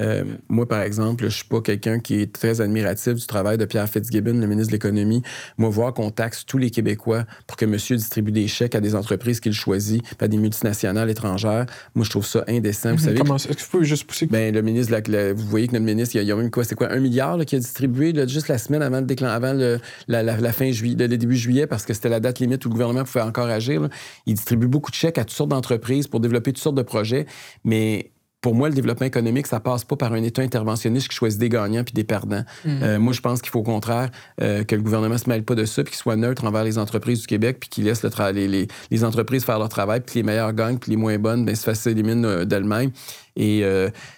Euh, 0.00 0.24
moi, 0.48 0.66
par 0.66 0.82
exemple, 0.82 1.24
je 1.24 1.34
suis 1.36 1.44
pas 1.44 1.60
quelqu'un 1.60 2.00
qui 2.00 2.20
est 2.20 2.32
très 2.32 2.60
admiratif 2.60 3.14
du 3.14 3.26
travail 3.26 3.58
de 3.58 3.64
Pierre 3.64 3.88
Fitzgibbon, 3.88 4.32
le 4.32 4.46
ministre 4.46 4.70
de 4.70 4.76
l'Économie. 4.76 5.22
Moi, 5.56 5.70
voir 5.70 5.94
qu'on 5.94 6.10
taxe 6.10 6.44
tous 6.44 6.58
les 6.58 6.70
Québécois 6.70 7.24
pour 7.46 7.56
que 7.56 7.64
monsieur 7.64 7.96
distribue 7.96 8.32
des 8.32 8.48
chèques 8.48 8.74
à 8.74 8.80
des 8.80 8.94
entreprises 8.94 9.40
qu'il 9.40 9.52
choisit, 9.52 10.02
à 10.20 10.28
des 10.28 10.36
multinationales 10.36 11.10
étrangères, 11.10 11.66
moi, 11.94 12.04
je 12.04 12.10
trouve 12.10 12.26
ça 12.26 12.44
indécent. 12.48 12.92
Vous 12.92 12.98
savez, 12.98 13.18
Comment, 13.18 13.36
est-ce 13.36 13.48
que 13.48 13.52
vous 13.52 13.70
pouvez 13.70 13.84
juste 13.84 14.04
pousser? 14.04 14.26
Ben, 14.26 14.52
le 14.52 14.62
ministre, 14.62 14.94
vous 15.32 15.46
voyez 15.46 15.68
que 15.68 15.72
notre 15.72 15.84
ministre, 15.84 16.16
il 16.16 16.24
y 16.24 16.32
a, 16.32 16.36
même 16.36 16.50
quoi, 16.50 16.64
c'est 16.64 16.74
quoi, 16.74 16.90
un 16.90 17.00
milliard 17.00 17.38
qui 17.44 17.56
a 17.56 17.58
distribué 17.58 18.12
juste 18.28 18.48
la 18.48 18.58
semaine 18.58 18.82
avant, 18.82 19.00
le 19.00 19.24
avant 19.24 19.52
le, 19.52 19.78
la, 20.08 20.52
fin 20.52 20.70
juillet, 20.72 20.96
le 21.06 21.16
début 21.16 21.36
juillet, 21.36 21.66
parce 21.66 21.84
que 21.84 21.94
c'était 21.94 22.08
la 22.08 22.20
date 22.20 22.40
limite 22.40 22.64
où 22.64 22.68
le 22.68 22.72
gouvernement 22.72 23.04
pouvait 23.04 23.22
encore 23.22 23.46
agir. 23.46 23.88
Il 24.26 24.34
distribue 24.34 24.66
beaucoup 24.66 24.90
de 24.90 24.96
chèques 24.96 25.18
à 25.18 25.24
toutes 25.24 25.36
sortes 25.36 25.50
d'entreprises 25.50 26.08
pour 26.08 26.20
développer 26.20 26.52
toutes 26.52 26.62
sortes 26.62 26.76
de 26.76 26.82
projets, 26.82 27.26
mais 27.64 28.13
pour 28.44 28.54
moi, 28.54 28.68
le 28.68 28.74
développement 28.74 29.06
économique, 29.06 29.46
ça 29.46 29.58
passe 29.58 29.84
pas 29.84 29.96
par 29.96 30.12
un 30.12 30.22
État 30.22 30.42
interventionniste 30.42 31.08
qui 31.08 31.16
choisit 31.16 31.40
des 31.40 31.48
gagnants 31.48 31.82
puis 31.82 31.94
des 31.94 32.04
perdants. 32.04 32.44
Mm. 32.66 32.82
Euh, 32.82 32.98
moi, 32.98 33.14
je 33.14 33.22
pense 33.22 33.40
qu'il 33.40 33.50
faut 33.50 33.60
au 33.60 33.62
contraire 33.62 34.10
euh, 34.42 34.64
que 34.64 34.76
le 34.76 34.82
gouvernement 34.82 35.16
se 35.16 35.30
mêle 35.30 35.44
pas 35.44 35.54
de 35.54 35.64
ça 35.64 35.82
puis 35.82 35.92
qu'il 35.92 35.98
soit 35.98 36.16
neutre 36.16 36.44
envers 36.44 36.62
les 36.62 36.76
entreprises 36.76 37.22
du 37.22 37.26
Québec 37.26 37.56
puis 37.58 37.70
qu'il 37.70 37.84
laisse 37.84 38.02
le 38.02 38.10
les, 38.32 38.68
les, 38.90 39.04
entreprises 39.04 39.46
faire 39.46 39.58
leur 39.58 39.70
travail 39.70 40.00
puis 40.00 40.12
que 40.12 40.18
les 40.18 40.22
meilleurs 40.24 40.52
gagnent 40.52 40.76
puis 40.76 40.90
les 40.90 40.98
moins 40.98 41.16
bonnes, 41.18 41.46
ben, 41.46 41.56
se 41.56 41.88
éliminent 41.88 42.28
euh, 42.28 42.44
d'elles-mêmes. 42.44 42.90
Et 43.34 43.64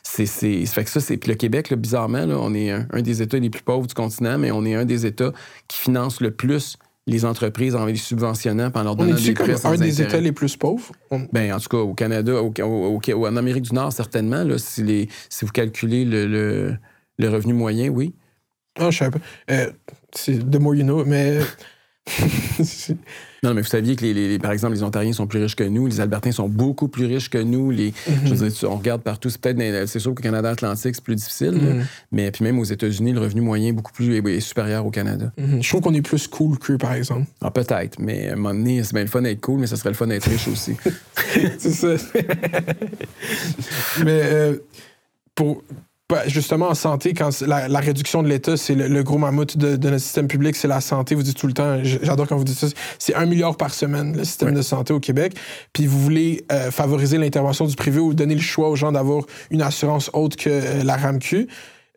c'est, 0.02 0.26
c'est, 0.26 0.66
fait 0.66 0.84
que 0.84 0.90
ça, 0.90 1.00
c'est. 1.00 1.16
Puis 1.16 1.30
le 1.30 1.36
Québec, 1.36 1.72
bizarrement, 1.72 2.26
là, 2.26 2.36
on 2.38 2.52
est 2.52 2.70
un, 2.70 3.00
des 3.00 3.22
États 3.22 3.38
les 3.38 3.48
plus 3.48 3.62
pauvres 3.62 3.86
du 3.86 3.94
continent, 3.94 4.36
mais 4.36 4.50
on 4.50 4.62
est 4.66 4.74
un 4.74 4.84
des 4.84 5.06
États 5.06 5.32
qui 5.68 5.78
finance 5.78 6.20
le 6.20 6.32
plus 6.32 6.76
les 7.06 7.24
entreprises 7.24 7.76
en 7.76 7.86
les 7.86 7.96
subventionnant 7.96 8.70
en 8.74 8.82
leur 8.82 8.96
donnant 8.96 9.14
des 9.14 9.32
prêts 9.32 9.66
un 9.66 9.76
des 9.76 10.02
États 10.02 10.20
les 10.20 10.32
plus 10.32 10.56
pauvres? 10.56 10.92
Ben, 11.32 11.52
en 11.52 11.60
tout 11.60 11.68
cas, 11.68 11.76
au 11.78 11.94
Canada, 11.94 12.42
au, 12.42 13.00
en 13.26 13.36
Amérique 13.36 13.64
du 13.64 13.74
Nord, 13.74 13.92
certainement, 13.92 14.42
là, 14.42 14.58
si, 14.58 14.82
les, 14.82 15.08
si 15.28 15.44
vous 15.44 15.52
calculez 15.52 16.04
le, 16.04 16.26
le, 16.26 16.76
le, 17.18 17.28
revenu 17.28 17.52
moyen, 17.52 17.88
oui. 17.88 18.14
Ah, 18.78 18.90
je 18.90 18.98
sais 18.98 19.10
pas. 19.10 19.18
Euh, 19.50 19.70
c'est 20.12 20.50
the 20.50 20.60
more 20.60 20.74
you 20.74 20.82
know, 20.82 21.04
mais 21.04 21.38
non, 23.42 23.52
mais 23.52 23.62
vous 23.62 23.66
saviez 23.66 23.96
que, 23.96 24.04
les, 24.04 24.38
par 24.38 24.52
exemple, 24.52 24.74
les 24.74 24.82
Ontariens 24.82 25.12
sont 25.12 25.26
plus 25.26 25.42
riches 25.42 25.56
que 25.56 25.64
nous, 25.64 25.86
les 25.86 26.00
Albertains 26.00 26.30
sont 26.30 26.48
beaucoup 26.48 26.88
plus 26.88 27.06
riches 27.06 27.28
que 27.28 27.38
nous. 27.38 27.70
Les, 27.70 27.92
je 28.24 28.32
veux 28.32 28.48
dire, 28.48 28.70
on 28.70 28.76
regarde 28.76 29.02
partout, 29.02 29.28
c'est 29.28 29.40
peut-être, 29.40 29.88
c'est 29.88 29.98
sûr 29.98 30.14
qu'au 30.14 30.22
Canada 30.22 30.50
Atlantique, 30.50 30.94
c'est 30.94 31.04
plus 31.04 31.16
difficile, 31.16 31.54
mm-hmm. 31.54 31.84
mais 32.12 32.30
puis 32.30 32.44
même 32.44 32.58
aux 32.58 32.64
États-Unis, 32.64 33.12
le 33.12 33.20
revenu 33.20 33.40
moyen 33.40 33.68
est 33.68 33.72
beaucoup 33.72 33.92
plus 33.92 34.14
est, 34.14 34.40
supérieur 34.40 34.86
au 34.86 34.90
Canada. 34.90 35.32
Mm-hmm. 35.38 35.62
Je 35.62 35.68
trouve 35.68 35.80
qu'on 35.80 35.94
est 35.94 36.02
plus 36.02 36.28
cool 36.28 36.58
qu'eux, 36.58 36.78
par 36.78 36.92
exemple. 36.92 37.26
Ah, 37.42 37.50
peut-être, 37.50 37.98
mais 37.98 38.28
à 38.28 38.34
un 38.34 38.36
moment 38.36 38.54
donné, 38.54 38.82
c'est 38.84 38.94
bien 38.94 39.02
le 39.02 39.08
fun 39.08 39.22
d'être 39.22 39.40
cool, 39.40 39.60
mais 39.60 39.66
ça 39.66 39.76
serait 39.76 39.90
le 39.90 39.96
fun 39.96 40.06
d'être 40.06 40.28
riche 40.28 40.48
aussi. 40.48 40.76
c'est 41.58 41.70
ça. 41.70 41.88
mais 44.04 44.20
euh, 44.24 44.56
pour, 45.34 45.62
justement, 46.26 46.68
en 46.68 46.74
santé, 46.74 47.14
quand 47.14 47.40
la, 47.40 47.80
réduction 47.80 48.22
de 48.22 48.28
l'État, 48.28 48.56
c'est 48.56 48.74
le, 48.74 49.02
gros 49.02 49.18
mammouth 49.18 49.56
de, 49.56 49.76
notre 49.76 49.98
système 49.98 50.28
public, 50.28 50.54
c'est 50.54 50.68
la 50.68 50.80
santé. 50.80 51.14
Vous 51.14 51.22
dites 51.22 51.36
tout 51.36 51.48
le 51.48 51.52
temps, 51.52 51.78
j'adore 51.82 52.28
quand 52.28 52.36
vous 52.36 52.44
dites 52.44 52.58
ça, 52.58 52.68
c'est 52.98 53.14
un 53.14 53.26
milliard 53.26 53.56
par 53.56 53.74
semaine, 53.74 54.16
le 54.16 54.24
système 54.24 54.54
de 54.54 54.62
santé 54.62 54.92
au 54.92 55.00
Québec. 55.00 55.34
Puis 55.72 55.86
vous 55.86 55.98
voulez 56.00 56.44
euh, 56.52 56.70
favoriser 56.70 57.18
l'intervention 57.18 57.66
du 57.66 57.74
privé 57.74 57.98
ou 57.98 58.14
donner 58.14 58.36
le 58.36 58.40
choix 58.40 58.68
aux 58.68 58.76
gens 58.76 58.92
d'avoir 58.92 59.24
une 59.50 59.62
assurance 59.62 60.10
autre 60.12 60.36
que 60.36 60.48
euh, 60.48 60.84
la 60.84 60.96
RAMQ. 60.96 61.48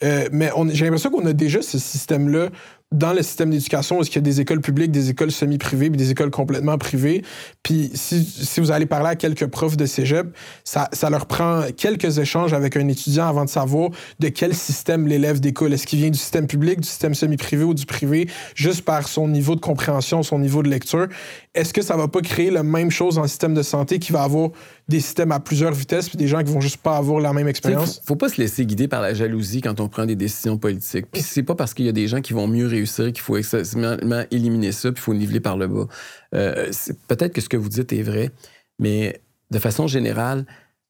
Euh, 0.01 0.29
mais 0.31 0.49
j'ai 0.71 0.85
l'impression 0.85 1.11
qu'on 1.11 1.25
a 1.25 1.33
déjà 1.33 1.61
ce 1.61 1.77
système-là 1.77 2.49
dans 2.91 3.13
le 3.13 3.21
système 3.21 3.51
d'éducation, 3.51 4.01
est-ce 4.01 4.09
qu'il 4.09 4.17
y 4.17 4.23
a 4.23 4.29
des 4.29 4.41
écoles 4.41 4.61
publiques, 4.61 4.91
des 4.91 5.11
écoles 5.11 5.31
semi-privées, 5.31 5.91
puis 5.91 5.97
des 5.97 6.09
écoles 6.09 6.31
complètement 6.31 6.75
privées? 6.79 7.23
Puis 7.61 7.91
si, 7.93 8.23
si, 8.23 8.59
vous 8.59 8.71
allez 8.71 8.87
parler 8.87 9.09
à 9.09 9.15
quelques 9.15 9.45
profs 9.45 9.77
de 9.77 9.85
cégep, 9.85 10.35
ça, 10.63 10.89
ça, 10.91 11.11
leur 11.11 11.27
prend 11.27 11.65
quelques 11.77 12.17
échanges 12.17 12.51
avec 12.51 12.75
un 12.77 12.87
étudiant 12.87 13.27
avant 13.27 13.45
de 13.45 13.49
savoir 13.49 13.91
de 14.19 14.29
quel 14.29 14.55
système 14.55 15.05
l'élève 15.05 15.39
découle. 15.39 15.71
Est-ce 15.71 15.85
qu'il 15.85 15.99
vient 15.99 16.09
du 16.09 16.17
système 16.17 16.47
public, 16.47 16.81
du 16.81 16.87
système 16.87 17.13
semi-privé 17.13 17.63
ou 17.63 17.75
du 17.75 17.85
privé, 17.85 18.27
juste 18.55 18.81
par 18.81 19.07
son 19.07 19.27
niveau 19.27 19.53
de 19.53 19.61
compréhension, 19.61 20.23
son 20.23 20.39
niveau 20.39 20.63
de 20.63 20.69
lecture? 20.69 21.07
Est-ce 21.53 21.73
que 21.73 21.83
ça 21.83 21.95
va 21.95 22.07
pas 22.07 22.21
créer 22.21 22.49
la 22.49 22.63
même 22.63 22.89
chose 22.89 23.15
dans 23.15 23.21
le 23.21 23.27
système 23.27 23.53
de 23.53 23.61
santé 23.61 23.99
qui 23.99 24.11
va 24.11 24.23
avoir 24.23 24.49
des 24.87 24.99
systèmes 24.99 25.31
à 25.31 25.39
plusieurs 25.39 25.73
vitesses 25.73 26.09
puis 26.09 26.17
des 26.17 26.27
gens 26.27 26.39
qui 26.39 26.51
vont 26.51 26.61
juste 26.61 26.77
pas 26.77 26.97
avoir 26.97 27.19
la 27.19 27.33
même 27.33 27.47
expérience? 27.47 27.97
Faut, 27.97 28.13
faut 28.13 28.15
pas 28.15 28.29
se 28.29 28.41
laisser 28.41 28.65
guider 28.65 28.87
par 28.87 29.01
la 29.01 29.13
jalousie 29.13 29.61
quand 29.61 29.79
on 29.79 29.89
prend 29.89 30.07
des 30.07 30.15
décisions 30.15 30.57
politiques. 30.57 31.05
Puis 31.11 31.21
c'est 31.21 31.43
pas 31.43 31.53
parce 31.53 31.75
qu'il 31.75 31.85
y 31.85 31.89
a 31.89 31.91
des 31.91 32.07
gens 32.07 32.21
qui 32.21 32.33
vont 32.33 32.47
mieux 32.47 32.65
réussir 32.65 32.78
qu'il 33.11 33.21
faut 33.21 33.37
excessivement 33.37 33.97
éliminer 34.31 34.71
ça 34.71 34.91
puis 34.91 35.01
il 35.01 35.03
faut 35.03 35.13
niveler 35.13 35.39
par 35.39 35.57
le 35.57 35.67
bas. 35.67 35.87
Euh, 36.35 36.71
Peut-être 37.07 37.33
que 37.33 37.41
ce 37.41 37.49
que 37.49 37.57
vous 37.57 37.69
dites 37.69 37.93
est 37.93 38.03
vrai, 38.03 38.31
mais 38.77 39.21
de 39.51 39.59
façon 39.59 39.87
générale, 39.87 40.45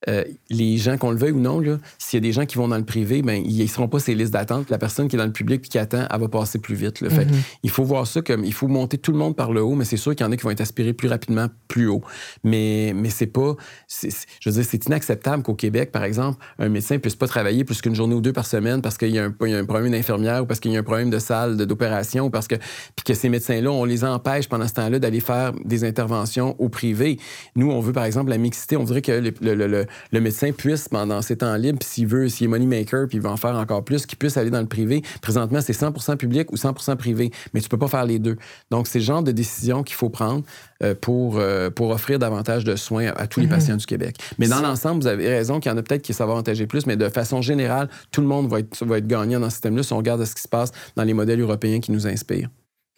euh, 0.08 0.24
les 0.50 0.78
gens, 0.78 0.98
qu'on 0.98 1.12
le 1.12 1.18
veuille 1.18 1.32
ou 1.32 1.40
non, 1.40 1.62
s'il 1.98 2.18
y 2.18 2.22
a 2.22 2.22
des 2.22 2.32
gens 2.32 2.46
qui 2.46 2.58
vont 2.58 2.68
dans 2.70 2.78
le 2.78 2.86
privé, 2.86 3.22
ben, 3.22 3.42
ils 3.46 3.62
ne 3.62 3.68
seront 3.68 3.88
pas 3.90 4.00
ces 4.00 4.16
listes 4.16 4.32
d'attente. 4.32 4.70
La 4.70 4.78
personne 4.78 5.08
qui 5.10 5.16
est 5.18 5.20
dans 5.20 5.26
le 5.26 5.32
public 5.34 5.66
et 5.66 5.68
qui 5.68 5.78
attend, 5.78 6.08
elle 6.10 6.20
va 6.22 6.28
passer 6.30 6.60
plus 6.60 6.76
vite. 6.76 7.00
Fait, 7.10 7.26
Mhm. 7.26 7.32
il 7.64 7.70
faut 7.70 7.84
voir 7.84 8.08
ça 8.08 8.22
comme 8.22 8.46
il 8.46 8.54
faut 8.54 8.68
monter 8.68 8.98
tout 8.98 9.12
le 9.12 9.18
monde 9.18 9.36
par 9.36 9.52
le 9.52 9.62
haut, 9.62 9.76
mais 9.76 9.84
c'est 9.86 9.98
sûr 9.98 10.16
qu'il 10.16 10.26
y 10.26 10.30
en 10.30 10.32
a 10.32 10.38
qui 10.38 10.44
vont 10.44 10.52
être 10.52 10.62
aspirés 10.62 10.94
plus 10.94 11.10
rapidement 11.10 11.48
plus 11.68 11.88
haut. 11.88 12.02
Mais, 12.44 12.94
mais 12.96 13.10
c'est 13.10 13.28
pas. 13.28 13.56
je 14.02 14.50
veux 14.50 14.56
dire, 14.56 14.66
c'est 14.70 14.86
inacceptable 14.86 15.44
qu'au 15.44 15.54
Québec, 15.56 15.92
par 15.92 16.04
exemple, 16.04 16.38
un 16.60 16.70
médecin 16.70 16.96
ne 16.96 17.00
puisse 17.00 17.16
pas 17.16 17.28
travailler 17.28 17.64
plus 17.66 17.82
qu'une 17.82 17.96
journée 17.96 18.16
ou 18.16 18.22
deux 18.22 18.34
par 18.34 18.46
semaine 18.46 18.82
parce 18.82 18.98
qu'il 18.98 19.10
y, 19.10 19.20
a 19.20 19.26
un- 19.26 19.36
il 19.42 19.50
y 19.50 19.54
a 19.54 19.58
un 19.58 19.66
problème 19.66 19.92
d'infirmière 19.92 20.44
ou 20.44 20.46
parce 20.46 20.60
qu'il 20.60 20.72
y 20.72 20.78
a 20.78 20.80
un 20.80 20.84
problème 20.84 21.10
de 21.10 21.20
salle 21.20 21.58
d'opération 21.58 22.26
ou 22.26 22.30
parce 22.30 22.48
que. 22.48 22.56
Puis 22.56 23.04
que 23.06 23.14
ces 23.14 23.30
médecins-là, 23.30 23.72
on 23.72 23.84
les 23.86 24.04
empêche 24.04 24.48
pendant 24.48 24.68
ce 24.68 24.74
temps-là 24.74 25.00
d'aller 25.00 25.20
faire 25.20 25.54
des 25.66 25.84
interventions 25.84 26.56
au 26.60 26.70
privé. 26.70 27.20
Nous, 27.56 27.70
on 27.72 27.80
veut, 27.80 27.94
par 27.94 28.06
exemple, 28.06 28.30
la 28.30 28.38
mixité. 28.38 28.78
On 28.78 28.84
voudrait 28.84 29.02
que 29.02 29.12
le, 29.12 29.32
le- 29.42 29.68
le- 29.68 29.86
le 30.12 30.22
médecin 30.22 30.52
puisse, 30.52 30.88
pendant 30.88 31.22
ses 31.22 31.38
temps 31.38 31.56
libres, 31.56 31.80
s'il 31.82 32.08
veut, 32.08 32.30
s'il 32.30 32.46
est 32.46 32.48
money 32.48 32.66
maker, 32.66 33.08
puis 33.08 33.18
il 33.18 33.22
veut 33.22 33.30
en 33.30 33.38
faire 33.38 33.56
encore 33.56 33.84
plus, 33.84 34.06
qu'il 34.06 34.18
puisse 34.18 34.38
aller 34.38 34.52
dans 34.52 34.62
le 34.62 34.68
privé. 34.68 35.02
Présentement, 35.22 35.62
c'est 35.62 35.74
100% 35.74 36.18
public 36.18 36.52
ou 36.52 36.58
100 36.58 36.96
privé, 36.98 37.32
mais 37.54 37.62
tu 37.62 37.70
peux 37.70 37.78
pas 37.78 37.88
faire 37.88 38.06
les 38.06 38.20
deux. 38.20 38.38
Donc, 38.70 38.88
c'est 38.88 39.00
le 39.00 39.06
genre 39.06 39.24
de 39.24 39.32
décision 39.32 39.84
qu'il 39.84 39.96
faut 39.96 40.10
prendre 40.10 40.44
euh, 40.84 40.94
pour, 40.94 41.38
euh, 41.38 41.70
pour 41.70 41.90
offrir 41.90 42.20
davantage 42.20 42.64
de 42.64 42.76
soins 42.76 43.08
à, 43.08 43.22
à 43.24 43.28
tous 43.28 43.40
les 43.40 43.48
patients 43.48 43.78
du 43.78 43.86
Québec. 43.86 44.18
Mais 44.38 44.48
dans 44.48 44.62
l'ensemble, 44.62 45.02
vous 45.02 45.08
avez 45.08 45.28
raison 45.28 45.60
qu'il 45.60 45.72
y 45.72 45.76
en 45.76 45.78
a 45.78 45.82
peut-être 45.82 46.02
qui 46.02 46.14
avantager 46.22 46.68
plus, 46.68 46.86
mais 46.86 46.98
de 46.98 47.10
façon 47.10 47.42
générale, 47.42 47.90
tout 48.12 48.22
le 48.22 48.28
monde 48.28 48.48
va 48.50 48.60
être, 48.60 48.86
va 48.86 48.98
être 48.98 49.08
gagnant 49.08 49.40
dans 49.40 49.50
ce 49.50 49.56
système-là 49.56 49.84
si 49.84 49.94
on 49.94 49.98
regarde 49.98 50.24
ce 50.26 50.36
qui 50.36 50.42
se 50.42 50.48
passe 50.48 50.72
dans 50.96 51.04
les 51.04 51.14
modèles 51.14 51.42
européens 51.42 51.80
qui 51.80 51.92
nous 51.92 52.08
inspirent. 52.08 52.50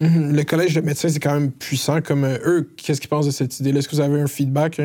Mhm. 0.01 0.35
Le 0.35 0.43
collège 0.43 0.73
de 0.73 0.81
médecins, 0.81 1.09
c'est 1.09 1.19
quand 1.19 1.33
même 1.33 1.51
puissant. 1.51 2.01
Comme 2.01 2.23
euh, 2.23 2.37
eux, 2.43 2.73
qu'est-ce 2.75 2.99
qu'ils 2.99 3.09
pensent 3.09 3.27
de 3.27 3.31
cette 3.31 3.59
idée-là? 3.59 3.79
Est-ce 3.79 3.87
que 3.87 3.95
vous 3.95 4.01
avez 4.01 4.19
un 4.19 4.27
feedback? 4.27 4.81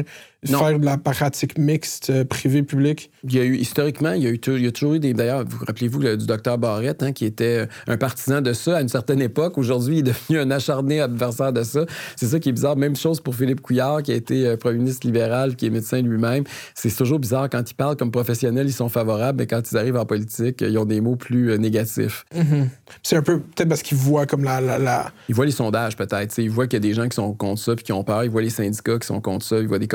Non. 0.50 0.58
Faire 0.60 0.78
de 0.78 0.84
la 0.84 0.96
pratique 0.98 1.58
mixte, 1.58 2.10
euh, 2.10 2.24
privé-public? 2.24 3.10
Il 3.24 3.34
y 3.34 3.38
a 3.40 3.44
eu, 3.44 3.56
historiquement, 3.56 4.12
il 4.12 4.22
y 4.22 4.26
a, 4.26 4.30
eu, 4.30 4.40
il 4.46 4.64
y 4.64 4.66
a 4.66 4.70
toujours 4.72 4.94
eu 4.94 4.98
des. 5.00 5.12
D'ailleurs, 5.14 5.44
vous 5.46 5.64
rappelez-vous 5.66 6.00
le- 6.00 6.16
du 6.16 6.26
docteur 6.26 6.58
Barrette, 6.58 7.02
hein, 7.02 7.12
qui 7.12 7.24
était 7.24 7.62
euh, 7.62 7.66
un 7.88 7.96
partisan 7.96 8.40
de 8.40 8.52
ça 8.52 8.76
à 8.78 8.80
une 8.80 8.88
certaine 8.88 9.20
époque. 9.20 9.58
Aujourd'hui, 9.58 9.98
il 9.98 10.08
est 10.08 10.12
devenu 10.12 10.38
un 10.40 10.50
acharné 10.50 11.00
adversaire 11.00 11.52
de 11.52 11.62
ça. 11.62 11.84
C'est 12.16 12.26
ça 12.26 12.38
qui 12.38 12.48
est 12.50 12.52
bizarre. 12.52 12.76
Même 12.76 12.96
chose 12.96 13.20
pour 13.20 13.34
Philippe 13.34 13.60
Couillard, 13.60 14.02
qui 14.02 14.12
a 14.12 14.14
été 14.14 14.46
euh, 14.46 14.56
premier 14.56 14.78
ministre 14.78 15.06
libéral, 15.06 15.56
qui 15.56 15.66
est 15.66 15.70
médecin 15.70 16.00
lui-même. 16.02 16.44
C'est 16.74 16.94
toujours 16.94 17.18
bizarre 17.18 17.48
quand 17.50 17.68
ils 17.70 17.74
parlent 17.74 17.96
comme 17.96 18.10
professionnels, 18.10 18.66
ils 18.68 18.72
sont 18.72 18.88
favorables, 18.88 19.38
mais 19.38 19.46
quand 19.46 19.62
ils 19.70 19.76
arrivent 19.76 19.96
en 19.96 20.06
politique, 20.06 20.60
ils 20.60 20.78
ont 20.78 20.84
des 20.84 21.00
mots 21.00 21.16
plus 21.16 21.58
négatifs. 21.58 22.24
Mhm. 22.34 22.68
C'est 23.02 23.16
un 23.16 23.22
peu 23.22 23.40
peut-être 23.40 23.68
parce 23.68 23.82
qu'ils 23.82 23.98
voient 23.98 24.26
comme 24.26 24.44
la. 24.44 24.60
la, 24.60 24.78
la- 24.78 25.10
Ils 25.28 25.34
voient 25.34 25.46
les 25.46 25.50
sondages, 25.52 25.96
peut-être. 25.96 26.38
Ils 26.38 26.50
voient 26.50 26.66
qu'il 26.66 26.76
y 26.76 26.82
a 26.84 26.88
des 26.88 26.94
gens 26.94 27.08
qui 27.08 27.16
sont 27.16 27.32
contre 27.34 27.60
ça 27.60 27.74
puis 27.74 27.84
qui 27.84 27.92
ont 27.92 28.04
peur. 28.04 28.24
Ils 28.24 28.30
voient 28.30 28.42
les 28.42 28.50
syndicats 28.50 28.98
qui 28.98 29.06
sont 29.06 29.20
contre 29.20 29.44
ça. 29.44 29.58
Ils 29.58 29.68
voient 29.68 29.78
des 29.78 29.86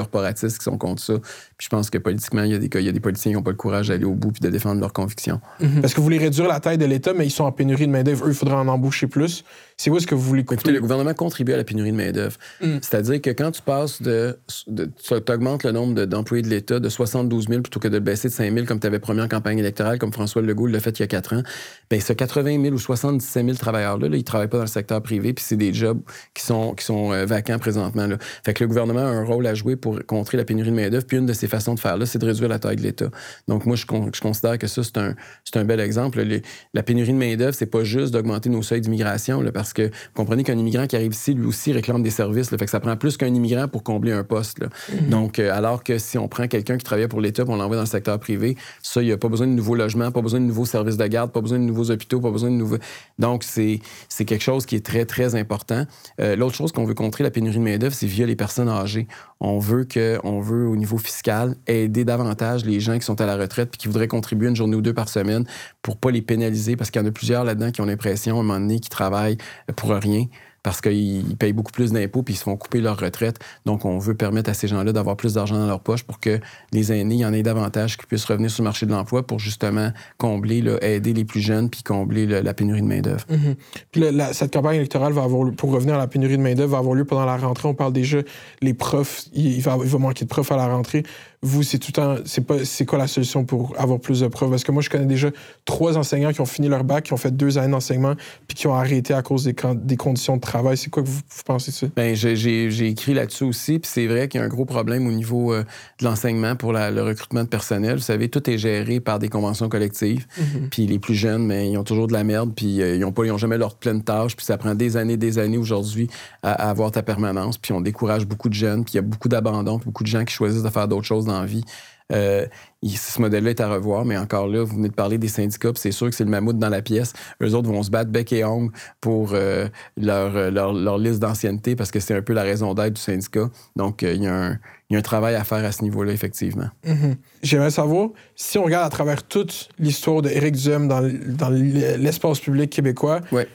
qui 0.47 0.63
sont 0.63 0.77
contre 0.77 1.01
ça. 1.01 1.13
Puis 1.57 1.65
je 1.65 1.69
pense 1.69 1.89
que 1.89 1.97
politiquement, 1.97 2.43
il 2.43 2.51
y 2.51 2.55
a 2.55 2.57
des, 2.57 2.69
il 2.73 2.85
y 2.85 2.89
a 2.89 2.91
des 2.91 2.99
politiciens 2.99 3.31
qui 3.31 3.35
n'ont 3.35 3.43
pas 3.43 3.51
le 3.51 3.57
courage 3.57 3.89
d'aller 3.89 4.05
au 4.05 4.15
bout 4.15 4.31
puis 4.31 4.41
de 4.41 4.49
défendre 4.49 4.79
leurs 4.81 4.93
convictions. 4.93 5.39
Parce 5.81 5.93
que 5.93 5.97
vous 5.97 6.03
voulez 6.03 6.17
réduire 6.17 6.47
la 6.47 6.59
taille 6.59 6.77
de 6.77 6.85
l'État, 6.85 7.13
mais 7.13 7.25
ils 7.25 7.31
sont 7.31 7.43
en 7.43 7.51
pénurie 7.51 7.87
de 7.87 7.91
main-d'œuvre. 7.91 8.25
Eux, 8.25 8.29
il 8.29 8.35
faudrait 8.35 8.55
en 8.55 8.67
embaucher 8.67 9.07
plus. 9.07 9.43
C'est 9.83 9.89
où 9.89 9.97
est-ce 9.97 10.05
que 10.05 10.13
vous 10.13 10.21
voulez 10.21 10.41
Écoutez, 10.41 10.61
couper? 10.61 10.71
le 10.73 10.79
gouvernement 10.79 11.15
contribue 11.15 11.53
à 11.53 11.57
la 11.57 11.63
pénurie 11.63 11.91
de 11.91 11.97
main-d'œuvre. 11.97 12.37
Mm. 12.61 12.77
C'est-à-dire 12.83 13.19
que 13.19 13.31
quand 13.31 13.49
tu 13.49 13.63
passes 13.63 13.99
de. 13.99 14.37
de 14.67 14.85
tu 15.03 15.13
augmentes 15.31 15.63
le 15.63 15.71
nombre 15.71 15.95
de- 15.95 16.05
d'employés 16.05 16.43
de 16.43 16.49
l'État 16.49 16.79
de 16.79 16.87
72 16.87 17.47
000 17.49 17.61
plutôt 17.63 17.79
que 17.79 17.87
de 17.87 17.95
le 17.95 17.99
baisser 17.99 18.27
de 18.27 18.33
5 18.33 18.53
000 18.53 18.67
comme 18.67 18.79
tu 18.79 18.85
avais 18.85 18.99
promis 18.99 19.21
en 19.21 19.27
campagne 19.27 19.57
électorale, 19.57 19.97
comme 19.97 20.13
François 20.13 20.43
Legault 20.43 20.67
l'a 20.67 20.79
fait 20.79 20.99
il 20.99 21.01
y 21.01 21.03
a 21.03 21.07
4 21.07 21.33
ans, 21.35 21.41
bien, 21.89 21.99
ce 21.99 22.13
80 22.13 22.61
000 22.61 22.75
ou 22.75 22.77
77 22.77 23.43
000 23.43 23.57
travailleurs-là, 23.57 24.07
là, 24.07 24.15
ils 24.15 24.19
ne 24.19 24.23
travaillent 24.23 24.49
pas 24.49 24.57
dans 24.57 24.65
le 24.65 24.69
secteur 24.69 25.01
privé, 25.01 25.33
puis 25.33 25.43
c'est 25.47 25.55
des 25.57 25.73
jobs 25.73 25.99
qui 26.35 26.43
sont, 26.45 26.75
qui 26.75 26.85
sont 26.85 27.11
euh, 27.11 27.25
vacants 27.25 27.57
présentement. 27.57 28.05
Là. 28.05 28.17
Fait 28.45 28.53
que 28.53 28.63
le 28.63 28.67
gouvernement 28.67 28.99
a 28.99 29.03
un 29.09 29.23
rôle 29.25 29.47
à 29.47 29.55
jouer 29.55 29.77
pour 29.77 29.99
contrer 30.05 30.37
la 30.37 30.45
pénurie 30.45 30.69
de 30.69 30.75
main-d'œuvre, 30.75 31.07
puis 31.07 31.17
une 31.17 31.25
de 31.25 31.33
ses 31.33 31.47
façons 31.47 31.73
de 31.73 31.79
faire 31.79 31.97
là, 31.97 32.05
c'est 32.05 32.19
de 32.19 32.25
réduire 32.27 32.49
la 32.49 32.59
taille 32.59 32.75
de 32.75 32.83
l'État. 32.83 33.09
Donc, 33.47 33.65
moi, 33.65 33.75
je, 33.75 33.87
con- 33.87 34.11
je 34.13 34.21
considère 34.21 34.59
que 34.59 34.67
ça, 34.67 34.83
c'est 34.83 34.97
un, 34.97 35.15
un 35.55 35.63
bel 35.65 35.79
exemple. 35.79 36.21
Les- 36.21 36.43
la 36.75 36.83
pénurie 36.83 37.13
de 37.13 37.17
main-d'œuvre, 37.17 37.55
c'est 37.55 37.65
pas 37.65 37.83
juste 37.83 38.13
d'augmenter 38.13 38.49
nos 38.49 38.61
seuils 38.61 38.81
d'immigration, 38.81 39.41
là, 39.41 39.51
parce 39.73 39.89
que 39.89 39.93
vous 39.93 40.13
comprenez 40.15 40.43
qu'un 40.43 40.57
immigrant 40.57 40.85
qui 40.85 40.95
arrive 40.95 41.13
ici, 41.13 41.33
lui 41.33 41.45
aussi, 41.45 41.71
réclame 41.71 42.03
des 42.03 42.09
services. 42.09 42.51
Là, 42.51 42.57
fait 42.57 42.65
que 42.65 42.71
ça 42.71 42.79
prend 42.79 42.97
plus 42.97 43.15
qu'un 43.15 43.33
immigrant 43.33 43.67
pour 43.67 43.83
combler 43.83 44.11
un 44.11 44.23
poste. 44.23 44.59
là. 44.59 44.67
Donc, 45.09 45.39
euh, 45.39 45.51
alors 45.53 45.83
que 45.83 45.97
si 45.97 46.17
on 46.17 46.27
prend 46.27 46.47
quelqu'un 46.47 46.77
qui 46.77 46.83
travaille 46.83 47.07
pour 47.07 47.21
l'État 47.21 47.43
et 47.43 47.45
on 47.47 47.55
l'envoie 47.55 47.77
dans 47.77 47.83
le 47.83 47.87
secteur 47.87 48.19
privé, 48.19 48.57
ça, 48.83 49.01
il 49.01 49.05
n'y 49.05 49.11
a 49.11 49.17
pas 49.17 49.29
besoin 49.29 49.47
de 49.47 49.53
nouveaux 49.53 49.75
logements, 49.75 50.11
pas 50.11 50.21
besoin 50.21 50.39
de 50.39 50.45
nouveaux 50.45 50.65
services 50.65 50.97
de 50.97 51.07
garde, 51.07 51.31
pas 51.31 51.41
besoin 51.41 51.59
de 51.59 51.63
nouveaux 51.63 51.89
hôpitaux, 51.89 52.19
pas 52.19 52.31
besoin 52.31 52.49
de 52.49 52.55
nouveaux. 52.55 52.79
Donc, 53.17 53.43
c'est 53.43 53.79
c'est 54.09 54.25
quelque 54.25 54.43
chose 54.43 54.65
qui 54.65 54.75
est 54.75 54.85
très, 54.85 55.05
très 55.05 55.35
important. 55.35 55.85
Euh, 56.19 56.35
L'autre 56.35 56.55
chose 56.55 56.71
qu'on 56.71 56.85
veut 56.85 56.93
contrer 56.93 57.23
la 57.23 57.31
pénurie 57.31 57.57
de 57.57 57.63
main-d'œuvre, 57.63 57.95
c'est 57.95 58.07
via 58.07 58.25
les 58.25 58.35
personnes 58.35 58.69
âgées. 58.69 59.07
On 59.43 59.57
veut 59.57 59.85
que, 59.85 60.19
on 60.23 60.39
veut 60.39 60.67
au 60.67 60.75
niveau 60.75 60.99
fiscal 60.99 61.55
aider 61.65 62.05
davantage 62.05 62.63
les 62.63 62.79
gens 62.79 62.97
qui 62.97 63.05
sont 63.05 63.19
à 63.19 63.25
la 63.25 63.35
retraite 63.35 63.71
puis 63.71 63.79
qui 63.79 63.87
voudraient 63.87 64.07
contribuer 64.07 64.47
une 64.47 64.55
journée 64.55 64.75
ou 64.75 64.81
deux 64.81 64.93
par 64.93 65.09
semaine 65.09 65.45
pour 65.81 65.97
pas 65.97 66.11
les 66.11 66.21
pénaliser 66.21 66.75
parce 66.75 66.91
qu'il 66.91 67.01
y 67.01 67.03
en 67.03 67.07
a 67.07 67.11
plusieurs 67.11 67.43
là-dedans 67.43 67.71
qui 67.71 67.81
ont 67.81 67.85
l'impression 67.85 68.37
à 68.37 68.39
un 68.39 68.43
moment 68.43 68.59
donné 68.59 68.79
qu'ils 68.79 68.89
travaillent 68.89 69.37
pour 69.75 69.89
rien 69.89 70.27
parce 70.63 70.81
qu'ils 70.81 71.35
payent 71.37 71.53
beaucoup 71.53 71.71
plus 71.71 71.91
d'impôts 71.91 72.21
puis 72.23 72.35
ils 72.35 72.37
se 72.37 72.43
font 72.43 72.55
couper 72.57 72.81
leur 72.81 72.99
retraite. 72.99 73.39
Donc, 73.65 73.85
on 73.85 73.97
veut 73.97 74.13
permettre 74.15 74.49
à 74.49 74.53
ces 74.53 74.67
gens-là 74.67 74.91
d'avoir 74.93 75.17
plus 75.17 75.33
d'argent 75.33 75.57
dans 75.57 75.65
leur 75.67 75.79
poche 75.79 76.03
pour 76.03 76.19
que 76.19 76.39
les 76.71 76.91
aînés, 76.91 77.15
il 77.15 77.21
y 77.21 77.25
en 77.25 77.33
ait 77.33 77.43
davantage 77.43 77.97
qui 77.97 78.05
puissent 78.05 78.25
revenir 78.25 78.51
sur 78.51 78.61
le 78.63 78.65
marché 78.65 78.85
de 78.85 78.91
l'emploi 78.91 79.25
pour 79.25 79.39
justement 79.39 79.91
combler, 80.17 80.63
aider 80.81 81.13
les 81.13 81.25
plus 81.25 81.41
jeunes 81.41 81.69
puis 81.69 81.81
combler 81.83 82.25
le- 82.25 82.41
la 82.41 82.53
pénurie 82.53 82.81
de 82.81 82.87
main-d'œuvre. 82.87 83.25
Mhm. 83.29 83.55
Puis 83.91 84.01
le- 84.01 84.11
cette 84.33 84.53
campagne 84.53 84.75
électorale 84.77 85.13
va 85.13 85.23
avoir 85.23 85.51
pour 85.51 85.71
revenir 85.71 85.95
à 85.95 85.97
la 85.97 86.07
pénurie 86.07 86.37
de 86.37 86.41
main-d'œuvre, 86.43 86.71
va 86.73 86.77
avoir 86.77 86.93
lieu 86.95 87.05
pendant 87.05 87.25
la 87.25 87.37
rentrée. 87.37 87.67
On 87.67 87.73
parle 87.73 87.93
déjà, 87.93 88.19
les 88.61 88.73
profs, 88.73 89.25
il, 89.33 89.47
il 89.57 89.61
va, 89.61 89.77
il 89.81 89.89
va 89.89 89.97
manquer 89.97 90.25
de 90.25 90.29
profs 90.29 90.51
à 90.51 90.57
la 90.57 90.67
rentrée. 90.67 91.03
Vous, 91.43 91.63
c'est 91.63 91.79
tout 91.79 91.91
temps, 91.91 92.17
c'est 92.23 92.45
pas, 92.45 92.63
c'est 92.65 92.85
quoi 92.85 92.99
la 92.99 93.07
solution 93.07 93.45
pour 93.45 93.73
avoir 93.79 93.99
plus 93.99 94.19
de 94.19 94.27
profs? 94.27 94.51
Parce 94.51 94.63
que 94.63 94.71
moi, 94.71 94.83
je 94.83 94.91
connais 94.91 95.07
déjà 95.07 95.29
trois 95.65 95.97
enseignants 95.97 96.31
qui 96.33 96.39
ont 96.39 96.45
fini 96.45 96.67
leur 96.67 96.83
bac, 96.83 97.05
qui 97.05 97.13
ont 97.13 97.17
fait 97.17 97.35
deux 97.35 97.57
années 97.57 97.71
d'enseignement, 97.71 98.13
puis 98.47 98.55
qui 98.55 98.67
ont 98.67 98.75
arrêté 98.75 99.15
à 99.15 99.23
cause 99.23 99.45
des, 99.45 99.97
conditions 99.97 100.35
de 100.35 100.41
travail. 100.41 100.77
C'est 100.77 100.91
quoi 100.91 101.01
que 101.01 101.07
vous, 101.07 101.15
vous 101.17 101.43
pensez 101.43 101.71
de 101.71 101.75
ça? 101.75 101.87
Ben, 101.95 102.15
j'ai- 102.15 102.35
j'ai 102.35 102.69
j'ai 102.69 102.87
écrit 102.89 103.15
là-dessus 103.15 103.45
aussi, 103.45 103.79
puis 103.79 103.89
c'est 103.91 104.05
vrai 104.05 104.27
qu'il 104.27 104.39
y 104.39 104.43
a 104.43 104.45
un 104.45 104.49
gros 104.49 104.65
problème 104.65 105.07
au 105.07 105.11
niveau 105.11 105.51
euh, 105.51 105.63
de 105.99 106.05
l'enseignement 106.05 106.55
pour 106.55 106.73
la- 106.73 106.91
le 106.91 107.01
recrutement 107.01 107.41
de 107.43 107.49
personnel. 107.49 107.95
Vous 107.95 108.01
savez, 108.03 108.29
tout 108.29 108.47
est 108.47 108.59
géré 108.59 108.99
par 108.99 109.17
des 109.17 109.29
conventions 109.29 109.67
collectives. 109.67 110.27
Puis 110.69 110.85
les 110.85 110.99
plus 110.99 111.15
jeunes, 111.15 111.47
mais 111.47 111.71
ils 111.71 111.77
ont 111.79 111.83
toujours 111.83 112.05
de 112.05 112.13
la 112.13 112.23
merde, 112.23 112.51
puis 112.55 112.83
euh, 112.83 112.93
ils 112.95 112.99
n'ont 112.99 113.11
pas, 113.11 113.25
ils 113.25 113.31
ont 113.31 113.39
jamais 113.39 113.57
leur 113.57 113.73
pleine 113.75 114.03
tâche, 114.03 114.35
puis 114.35 114.45
ça 114.45 114.59
prend 114.59 114.75
des 114.75 114.95
années, 114.95 115.17
des 115.17 115.39
années 115.39 115.57
aujourd'hui 115.57 116.07
à, 116.43 116.51
à 116.51 116.69
avoir 116.69 116.91
ta 116.91 117.01
permanence. 117.01 117.57
Puis 117.57 117.73
on 117.73 117.81
décourage 117.81 118.27
beaucoup 118.27 118.47
de 118.49 118.53
jeunes, 118.53 118.83
puis 118.83 118.93
il 118.93 118.97
y 118.97 118.99
a 118.99 119.01
beaucoup 119.01 119.27
d'abandon, 119.27 119.79
puis 119.79 119.85
beaucoup 119.87 120.03
de 120.03 120.07
gens 120.09 120.23
qui 120.23 120.35
choisissent 120.35 120.61
de 120.61 120.69
faire 120.69 120.87
d'autres 120.87 121.07
choses 121.07 121.25
dans 121.25 121.30
la 121.39 121.45
vie. 121.45 121.63
Euh, 122.11 122.45
il- 122.81 122.97
ce 122.97 123.21
modèle-là 123.21 123.51
est 123.51 123.61
à 123.61 123.69
revoir, 123.69 124.03
mais 124.03 124.17
encore 124.17 124.45
là, 124.49 124.63
vous 124.65 124.75
venez 124.75 124.89
de 124.89 124.93
parler 124.93 125.17
des 125.17 125.29
syndicats, 125.29 125.71
puis 125.71 125.79
c'est 125.79 125.93
sûr 125.93 126.09
que 126.09 126.15
c'est 126.15 126.25
le 126.25 126.29
mammouth 126.29 126.59
dans 126.59 126.67
la 126.67 126.81
pièce. 126.81 127.13
Eux 127.41 127.53
autres 127.55 127.69
vont 127.69 127.83
se 127.83 127.89
battre 127.89 128.11
bec 128.11 128.33
et 128.33 128.43
ongle 128.43 128.73
pour 128.99 129.29
euh, 129.33 129.69
leur, 129.95 130.35
euh, 130.35 130.51
leur, 130.51 130.73
leur 130.73 130.97
liste 130.97 131.19
d'ancienneté 131.19 131.77
parce 131.77 131.89
que 131.89 132.01
c'est 132.01 132.13
un 132.13 132.21
peu 132.21 132.33
la 132.33 132.43
raison 132.43 132.73
d'être 132.73 132.95
du 132.95 133.01
syndicat. 133.01 133.49
Donc, 133.77 134.03
euh, 134.03 134.13
il 134.13 134.23
y, 134.23 134.27
a 134.27 134.35
un- 134.35 134.59
il 134.89 134.93
y 134.93 134.95
a 134.97 134.99
un 134.99 135.03
travail 135.03 135.35
à 135.35 135.45
faire 135.45 135.63
à 135.63 135.71
ce 135.71 135.83
niveau-là, 135.83 136.11
effectivement. 136.11 136.67
Mhm. 136.85 137.15
J'aimerais 137.43 137.71
savoir, 137.71 138.09
si 138.35 138.57
on 138.57 138.63
regarde 138.65 138.85
à 138.85 138.89
travers 138.89 139.23
toute 139.23 139.69
l'histoire 139.79 140.21
d'Éric 140.21 140.55
Duhem 140.55 140.89
dans, 140.89 141.01
dans 141.37 141.49
l'espace 141.49 142.41
public 142.41 142.69
québécois, 142.69 143.21
Ouais. 143.31 143.47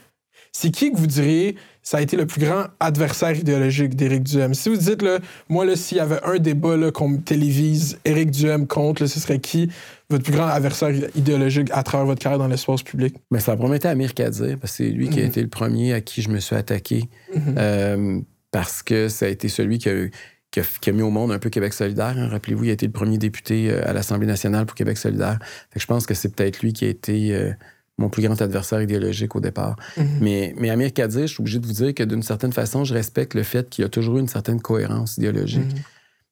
c'est 0.51 0.71
qui 0.71 0.91
que 0.91 0.97
vous 0.97 1.05
diriez 1.05 1.57
ça 1.89 1.99
a 1.99 2.01
été 2.01 2.17
le 2.17 2.25
plus 2.27 2.41
grand 2.41 2.65
adversaire 2.81 3.33
idéologique 3.37 3.95
d'Éric 3.95 4.23
Duhem? 4.23 4.53
Si 4.53 4.67
vous 4.67 4.75
dites, 4.75 5.01
là, 5.01 5.19
moi, 5.47 5.63
là, 5.63 5.77
s'il 5.77 5.97
y 5.99 6.01
avait 6.01 6.19
un 6.25 6.37
débat 6.37 6.75
qu'on 6.91 7.07
me 7.07 7.17
télévise, 7.19 7.97
Éric 8.03 8.29
Duhem 8.31 8.67
contre, 8.67 9.03
là, 9.03 9.07
ce 9.07 9.21
serait 9.21 9.39
qui 9.39 9.71
votre 10.09 10.25
plus 10.25 10.33
grand 10.33 10.47
adversaire 10.47 10.91
idéologique 11.15 11.69
à 11.71 11.83
travers 11.83 12.05
votre 12.05 12.21
carrière 12.21 12.39
dans 12.39 12.49
l'espace 12.49 12.83
public? 12.83 13.15
Mais 13.31 13.39
ça 13.39 13.53
a 13.53 13.87
Amir 13.87 14.13
Kadir, 14.13 14.57
parce 14.59 14.73
que 14.75 14.83
c'est 14.83 14.89
lui 14.89 15.07
qui 15.07 15.19
a 15.19 15.21
Mhm. 15.21 15.29
été 15.29 15.41
le 15.41 15.47
premier 15.47 15.93
à 15.93 16.01
qui 16.01 16.21
je 16.21 16.27
me 16.29 16.39
suis 16.41 16.57
attaqué, 16.57 17.05
Mhm. 17.33 17.55
euh, 17.57 18.19
parce 18.51 18.83
que 18.83 19.07
ça 19.07 19.25
a 19.25 19.29
été 19.29 19.47
celui 19.47 19.77
qui 19.77 19.87
a, 19.87 20.07
qui 20.51 20.59
a- 20.59 20.63
qui 20.81 20.89
a 20.89 20.93
mis 20.93 21.03
au 21.03 21.09
monde 21.09 21.31
un 21.31 21.39
peu 21.39 21.49
Québec 21.49 21.71
solidaire. 21.71 22.15
hein. 22.17 22.27
Rappelez-vous, 22.27 22.65
il 22.65 22.69
a 22.69 22.73
été 22.73 22.85
le 22.85 22.91
premier 22.91 23.17
député 23.17 23.69
euh, 23.71 23.87
à 23.89 23.93
l'Assemblée 23.93 24.27
nationale 24.27 24.65
pour 24.65 24.75
Québec 24.75 24.97
solidaire. 24.97 25.39
Fait 25.71 25.79
que 25.79 25.81
je 25.81 25.87
pense 25.87 26.05
que 26.05 26.13
c'est 26.13 26.35
peut-être 26.35 26.61
lui 26.61 26.73
qui 26.73 26.83
a 26.83 26.89
été 26.89 27.33
euh, 27.33 27.51
mon 27.97 28.09
plus 28.09 28.21
grand 28.21 28.39
adversaire 28.41 28.81
idéologique 28.81 29.35
au 29.35 29.39
départ. 29.39 29.75
mais, 30.21 30.53
mais 30.57 30.69
Amir 30.69 30.93
Kadir, 30.93 31.21
je 31.21 31.33
suis 31.33 31.41
obligé 31.41 31.59
de 31.59 31.65
vous 31.65 31.73
dire 31.73 31.93
que 31.93 32.03
d'une 32.03 32.23
certaine 32.23 32.53
façon, 32.53 32.83
je 32.83 32.93
respecte 32.93 33.33
le 33.33 33.43
fait 33.43 33.69
qu'il 33.69 33.83
y 33.83 33.85
a 33.85 33.89
toujours 33.89 34.17
eu 34.17 34.19
une 34.19 34.27
certaine 34.27 34.61
cohérence 34.61 35.17
idéologique. 35.17 35.75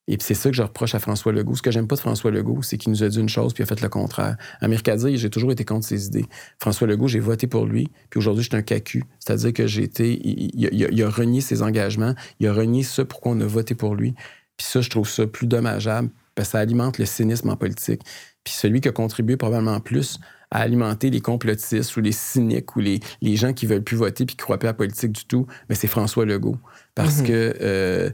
Et 0.07 0.17
puis 0.17 0.25
c'est 0.27 0.35
ça 0.35 0.49
que 0.49 0.55
je 0.55 0.61
reproche 0.61 0.93
à 0.93 0.99
François 0.99 1.31
Legault. 1.31 1.55
Ce 1.55 1.63
que 1.63 1.71
j'aime 1.71 1.87
pas 1.87 1.95
de 1.95 2.01
François 2.01 2.29
Legault, 2.29 2.61
c'est 2.61 2.77
qu'il 2.77 2.91
nous 2.91 3.03
a 3.03 3.09
dit 3.09 3.19
une 3.19 3.29
chose 3.29 3.53
puis 3.53 3.63
il 3.63 3.65
a 3.65 3.67
fait 3.67 3.81
le 3.81 3.89
contraire. 3.89 4.37
Amir 4.61 4.83
Kadir, 4.83 5.17
j'ai 5.17 5.29
toujours 5.31 5.51
été 5.51 5.65
contre 5.65 5.85
ses 5.85 6.05
idées. 6.05 6.25
François 6.59 6.85
Legault, 6.85 7.07
j'ai 7.07 7.19
voté 7.19 7.47
pour 7.47 7.65
lui, 7.65 7.89
puis 8.11 8.19
aujourd'hui, 8.19 8.43
je 8.43 8.49
suis 8.49 8.57
un 8.57 8.61
cacu. 8.61 9.03
C'est-à-dire 9.19 9.53
que 9.53 9.65
j'ai 9.65 9.83
été. 9.83 10.19
Il, 10.23 10.51
il, 10.53 10.87
il, 10.91 11.03
a 11.03 11.09
renié 11.09 11.41
ses 11.41 11.63
engagements, 11.63 12.13
il 12.39 12.47
a 12.47 12.53
renié 12.53 12.83
ce 12.83 13.01
pourquoi 13.01 13.31
on 13.31 13.41
a 13.41 13.45
voté 13.45 13.73
pour 13.73 13.95
lui. 13.95 14.13
Puis 14.57 14.67
ça, 14.67 14.81
je 14.81 14.89
trouve 14.89 15.09
ça 15.09 15.25
plus 15.25 15.47
dommageable, 15.47 16.09
parce 16.35 16.49
que 16.49 16.51
ça 16.53 16.59
alimente 16.59 16.99
le 16.99 17.05
cynisme 17.05 17.49
en 17.49 17.55
politique. 17.55 18.01
Puis 18.43 18.53
celui 18.53 18.81
qui 18.81 18.87
a 18.87 18.91
contribué 18.91 19.37
probablement 19.37 19.79
plus 19.79 20.19
à 20.51 20.59
alimenter 20.59 21.09
les 21.09 21.21
complotistes 21.21 21.95
ou 21.97 22.01
les 22.01 22.11
cyniques 22.11 22.75
ou 22.75 22.79
les, 22.79 22.99
les 23.21 23.35
gens 23.35 23.53
qui 23.53 23.65
veulent 23.65 23.83
plus 23.83 23.97
voter 23.97 24.25
puis 24.25 24.35
qui 24.35 24.43
croient 24.43 24.57
plus 24.57 24.67
à 24.67 24.71
la 24.71 24.75
politique 24.75 25.11
du 25.11 25.25
tout, 25.25 25.47
mais 25.69 25.75
c'est 25.75 25.87
François 25.87 26.25
Legault. 26.25 26.57
Parce 26.93 27.21
mm-hmm. 27.21 27.27
que 27.27 27.57
euh, 27.61 28.09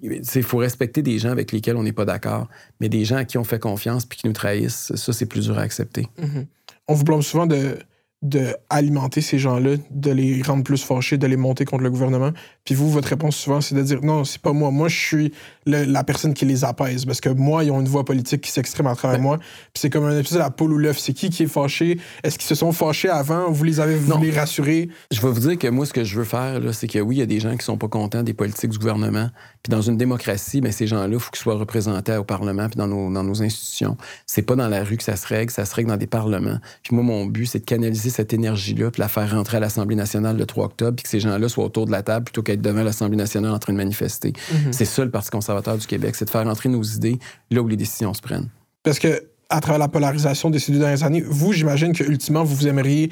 il 0.00 0.42
faut 0.42 0.58
respecter 0.58 1.02
des 1.02 1.18
gens 1.18 1.30
avec 1.30 1.52
lesquels 1.52 1.76
on 1.76 1.82
n'est 1.82 1.92
pas 1.92 2.04
d'accord, 2.04 2.48
mais 2.80 2.88
des 2.88 3.04
gens 3.04 3.16
à 3.16 3.24
qui 3.24 3.38
on 3.38 3.44
fait 3.44 3.58
confiance 3.58 4.06
puis 4.06 4.18
qui 4.18 4.26
nous 4.26 4.32
trahissent, 4.32 4.94
ça, 4.94 5.12
c'est 5.12 5.26
plus 5.26 5.46
dur 5.46 5.58
à 5.58 5.62
accepter. 5.62 6.08
Mm-hmm. 6.18 6.46
On 6.88 6.94
vous 6.94 7.04
blâme 7.04 7.22
souvent 7.22 7.46
de 7.46 7.76
d'alimenter 8.22 9.20
ces 9.20 9.36
gens-là, 9.36 9.74
de 9.90 10.10
les 10.12 10.42
rendre 10.42 10.62
plus 10.62 10.84
fâchés, 10.84 11.18
de 11.18 11.26
les 11.26 11.36
monter 11.36 11.64
contre 11.64 11.82
le 11.82 11.90
gouvernement. 11.90 12.30
Puis 12.64 12.76
vous, 12.76 12.88
votre 12.88 13.08
réponse 13.08 13.36
souvent, 13.36 13.60
c'est 13.60 13.74
de 13.74 13.82
dire 13.82 14.00
non, 14.02 14.22
c'est 14.22 14.40
pas 14.40 14.52
moi. 14.52 14.70
Moi, 14.70 14.88
je 14.88 14.96
suis 14.96 15.32
le, 15.66 15.84
la 15.84 16.04
personne 16.04 16.34
qui 16.34 16.44
les 16.44 16.64
apaise. 16.64 17.04
Parce 17.04 17.20
que 17.20 17.28
moi, 17.28 17.64
ils 17.64 17.70
ont 17.70 17.80
une 17.80 17.88
voix 17.88 18.04
politique 18.04 18.42
qui 18.42 18.50
s'exprime 18.50 18.86
à 18.86 18.94
travers 18.94 19.20
moi. 19.20 19.38
Puis 19.38 19.80
c'est 19.80 19.90
comme 19.90 20.04
un 20.04 20.18
épisode 20.18 20.38
de 20.38 20.44
la 20.44 20.50
poule 20.50 20.72
ou 20.72 20.78
l'œuf. 20.78 20.98
C'est 20.98 21.12
qui 21.12 21.30
qui 21.30 21.44
est 21.44 21.46
fâché? 21.48 21.98
Est-ce 22.22 22.38
qu'ils 22.38 22.48
se 22.48 22.54
sont 22.54 22.72
fâchés 22.72 23.08
avant? 23.08 23.50
Vous 23.50 23.64
les 23.64 23.80
avez 23.80 23.96
voulu 23.96 24.26
les 24.26 24.38
rassurer? 24.38 24.88
Je 25.10 25.20
vais 25.20 25.28
vous 25.28 25.40
dire 25.40 25.58
que 25.58 25.68
moi, 25.68 25.86
ce 25.86 25.92
que 25.92 26.04
je 26.04 26.18
veux 26.18 26.24
faire, 26.24 26.60
c'est 26.72 26.88
que 26.88 26.98
oui, 26.98 27.16
il 27.16 27.18
y 27.20 27.22
a 27.22 27.26
des 27.26 27.40
gens 27.40 27.56
qui 27.56 27.64
sont 27.64 27.76
pas 27.76 27.88
contents 27.88 28.22
des 28.22 28.34
politiques 28.34 28.70
du 28.70 28.78
gouvernement. 28.78 29.28
Puis 29.62 29.70
dans 29.70 29.82
une 29.82 29.96
démocratie, 29.96 30.60
ben, 30.60 30.72
ces 30.72 30.86
gens-là, 30.86 31.08
il 31.12 31.20
faut 31.20 31.30
qu'ils 31.30 31.42
soient 31.42 31.54
représentés 31.54 32.16
au 32.16 32.24
Parlement 32.24 32.66
puis 32.68 32.76
dans 32.76 32.88
nos, 32.88 33.12
dans 33.12 33.22
nos 33.22 33.42
institutions. 33.42 33.96
C'est 34.26 34.42
pas 34.42 34.56
dans 34.56 34.68
la 34.68 34.82
rue 34.82 34.96
que 34.96 35.04
ça 35.04 35.16
se 35.16 35.26
règle, 35.26 35.52
ça 35.52 35.64
se 35.64 35.74
règle 35.74 35.90
dans 35.90 35.96
des 35.96 36.06
parlements. 36.06 36.58
Puis 36.82 36.94
moi, 36.94 37.04
mon 37.04 37.26
but, 37.26 37.46
c'est 37.46 37.60
de 37.60 37.64
canaliser 37.64 38.10
cette 38.10 38.32
énergie-là 38.32 38.90
puis 38.90 39.00
la 39.00 39.08
faire 39.08 39.30
rentrer 39.30 39.58
à 39.58 39.60
l'Assemblée 39.60 39.96
nationale 39.96 40.36
le 40.36 40.46
3 40.46 40.64
octobre 40.64 40.96
puis 40.96 41.04
que 41.04 41.08
ces 41.08 41.20
gens-là 41.20 41.48
soient 41.48 41.64
autour 41.64 41.86
de 41.86 41.92
la 41.92 42.02
table 42.02 42.24
plutôt 42.24 42.42
qu'être 42.42 42.62
devant 42.62 42.82
l'Assemblée 42.82 43.16
nationale 43.16 43.52
en 43.52 43.58
train 43.58 43.72
de 43.72 43.78
manifester. 43.78 44.32
Mhm. 44.52 44.72
C'est 44.72 44.84
ça 44.84 45.04
le 45.04 45.10
Parti 45.10 45.30
conservateur 45.30 45.51
du 45.60 45.86
Québec, 45.86 46.14
c'est 46.14 46.24
de 46.24 46.30
faire 46.30 46.44
rentrer 46.44 46.68
nos 46.68 46.82
idées 46.82 47.18
là 47.50 47.60
où 47.60 47.68
les 47.68 47.76
décisions 47.76 48.14
se 48.14 48.20
prennent. 48.20 48.48
Parce 48.82 48.98
que 48.98 49.24
à 49.48 49.60
travers 49.60 49.78
la 49.78 49.88
polarisation 49.88 50.50
des 50.50 50.58
ces 50.58 50.72
deux 50.72 50.78
dernières 50.78 51.04
années, 51.04 51.22
vous, 51.24 51.52
j'imagine 51.52 51.92
que 51.92 52.04
ultimement, 52.04 52.42
vous 52.42 52.66
aimeriez 52.66 53.10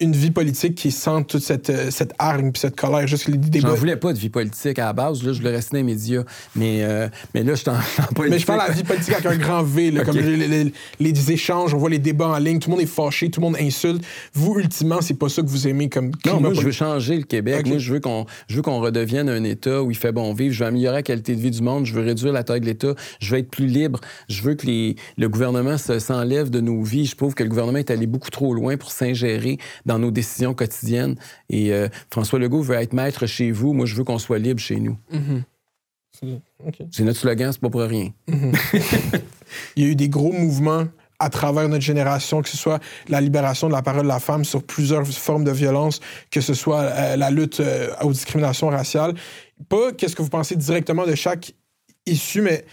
une 0.00 0.12
vie 0.12 0.30
politique 0.30 0.76
qui 0.76 0.92
sent 0.92 1.24
toute 1.26 1.42
cette, 1.42 1.70
euh, 1.70 1.90
cette 1.90 2.12
hargne 2.20 2.52
puis 2.52 2.60
cette 2.60 2.76
colère. 2.76 3.06
Juste 3.08 3.26
les 3.26 3.36
débats. 3.36 3.70
J'en 3.70 3.74
voulais 3.74 3.96
pas 3.96 4.12
de 4.12 4.18
vie 4.18 4.28
politique 4.28 4.78
à 4.78 4.86
la 4.86 4.92
base. 4.92 5.24
Là, 5.24 5.32
je 5.32 5.38
voulais 5.38 5.50
rester 5.50 5.72
dans 5.72 5.78
les 5.78 5.92
médias. 5.92 6.22
Mais, 6.54 6.84
euh, 6.84 7.08
mais 7.34 7.42
là, 7.42 7.54
je 7.54 7.62
suis 7.62 7.70
en, 7.70 7.74
politique. 8.14 8.30
Mais 8.30 8.38
je 8.38 8.46
parle 8.46 8.62
de 8.62 8.68
la 8.68 8.74
vie 8.74 8.84
politique 8.84 9.14
avec 9.14 9.26
un 9.26 9.36
grand 9.36 9.64
V. 9.64 9.90
Là, 9.90 10.04
Comme 10.04 10.16
les, 10.18 10.72
les, 11.00 11.32
échanges, 11.32 11.74
on 11.74 11.78
voit 11.78 11.90
les 11.90 11.98
débats 11.98 12.28
en 12.28 12.38
ligne. 12.38 12.60
Tout 12.60 12.70
le 12.70 12.76
monde 12.76 12.84
est 12.84 12.86
fâché, 12.86 13.28
tout 13.28 13.40
le 13.40 13.46
monde 13.46 13.56
insulte. 13.60 14.04
Vous, 14.34 14.60
ultimement, 14.60 15.00
c'est 15.00 15.14
pas 15.14 15.28
ça 15.28 15.42
que 15.42 15.48
vous 15.48 15.66
aimez 15.66 15.88
comme 15.88 16.12
Non, 16.24 16.40
moi, 16.40 16.54
je 16.54 16.60
veux 16.60 16.70
changer 16.70 17.16
le 17.16 17.24
Québec. 17.24 17.66
Moi, 17.66 17.78
je 17.78 17.92
veux 17.92 18.00
qu'on 18.00 18.26
qu'on 18.62 18.80
redevienne 18.80 19.28
un 19.28 19.44
État 19.44 19.82
où 19.82 19.90
il 19.90 19.96
fait 19.96 20.12
bon 20.12 20.32
vivre. 20.34 20.52
Je 20.52 20.60
veux 20.60 20.66
améliorer 20.66 20.96
la 20.96 21.02
qualité 21.02 21.34
de 21.34 21.40
vie 21.40 21.50
du 21.50 21.62
monde. 21.62 21.86
Je 21.86 21.94
veux 21.94 22.02
réduire 22.02 22.32
la 22.32 22.44
taille 22.44 22.60
de 22.60 22.66
l'État. 22.66 22.94
Je 23.18 23.32
veux 23.32 23.38
être 23.38 23.50
plus 23.50 23.66
libre. 23.66 24.00
Je 24.28 24.42
veux 24.42 24.54
que 24.54 24.66
les, 24.66 24.96
le 25.16 25.28
gouvernement 25.28 25.78
s'enlève 25.78 26.50
de 26.50 26.60
nos 26.60 26.82
vies. 26.82 27.06
Je 27.06 27.16
trouve 27.16 27.34
que 27.34 27.42
le 27.42 27.48
gouvernement 27.48 27.78
est 27.78 27.90
allé 27.90 28.06
beaucoup 28.06 28.30
trop 28.30 28.52
loin 28.52 28.76
pour 28.76 28.90
s'ingérer 28.90 29.58
dans 29.88 29.98
nos 29.98 30.10
décisions 30.12 30.54
quotidiennes 30.54 31.16
et 31.48 31.72
euh, 31.72 31.88
François 32.10 32.38
Legault 32.38 32.62
veut 32.62 32.76
être 32.76 32.92
maître 32.92 33.26
chez 33.26 33.50
vous. 33.50 33.72
Moi, 33.72 33.86
je 33.86 33.96
veux 33.96 34.04
qu'on 34.04 34.18
soit 34.18 34.38
libre 34.38 34.60
chez 34.60 34.76
nous. 34.76 34.96
Mm-hmm. 35.12 36.40
C'est 36.90 37.04
notre 37.04 37.18
slogan, 37.18 37.52
c'est 37.52 37.60
pas 37.60 37.70
pour 37.70 37.80
rien. 37.80 38.10
Mm-hmm. 38.28 39.20
Il 39.76 39.84
y 39.84 39.86
a 39.86 39.90
eu 39.90 39.96
des 39.96 40.08
gros 40.08 40.32
mouvements 40.32 40.84
à 41.18 41.30
travers 41.30 41.68
notre 41.68 41.82
génération, 41.82 42.42
que 42.42 42.48
ce 42.48 42.56
soit 42.56 42.80
la 43.08 43.20
libération 43.20 43.66
de 43.66 43.72
la 43.72 43.82
parole 43.82 44.02
de 44.02 44.08
la 44.08 44.20
femme 44.20 44.44
sur 44.44 44.62
plusieurs 44.62 45.06
formes 45.06 45.44
de 45.44 45.50
violence, 45.50 46.00
que 46.30 46.40
ce 46.40 46.54
soit 46.54 46.82
euh, 46.82 47.16
la 47.16 47.30
lutte 47.30 47.60
euh, 47.60 47.88
aux 48.02 48.12
discriminations 48.12 48.68
raciales. 48.68 49.14
Pas 49.68 49.92
qu'est-ce 49.92 50.14
que 50.14 50.22
vous 50.22 50.28
pensez 50.28 50.54
directement 50.54 51.06
de 51.06 51.14
chaque 51.14 51.54
issue, 52.06 52.42
mais 52.42 52.64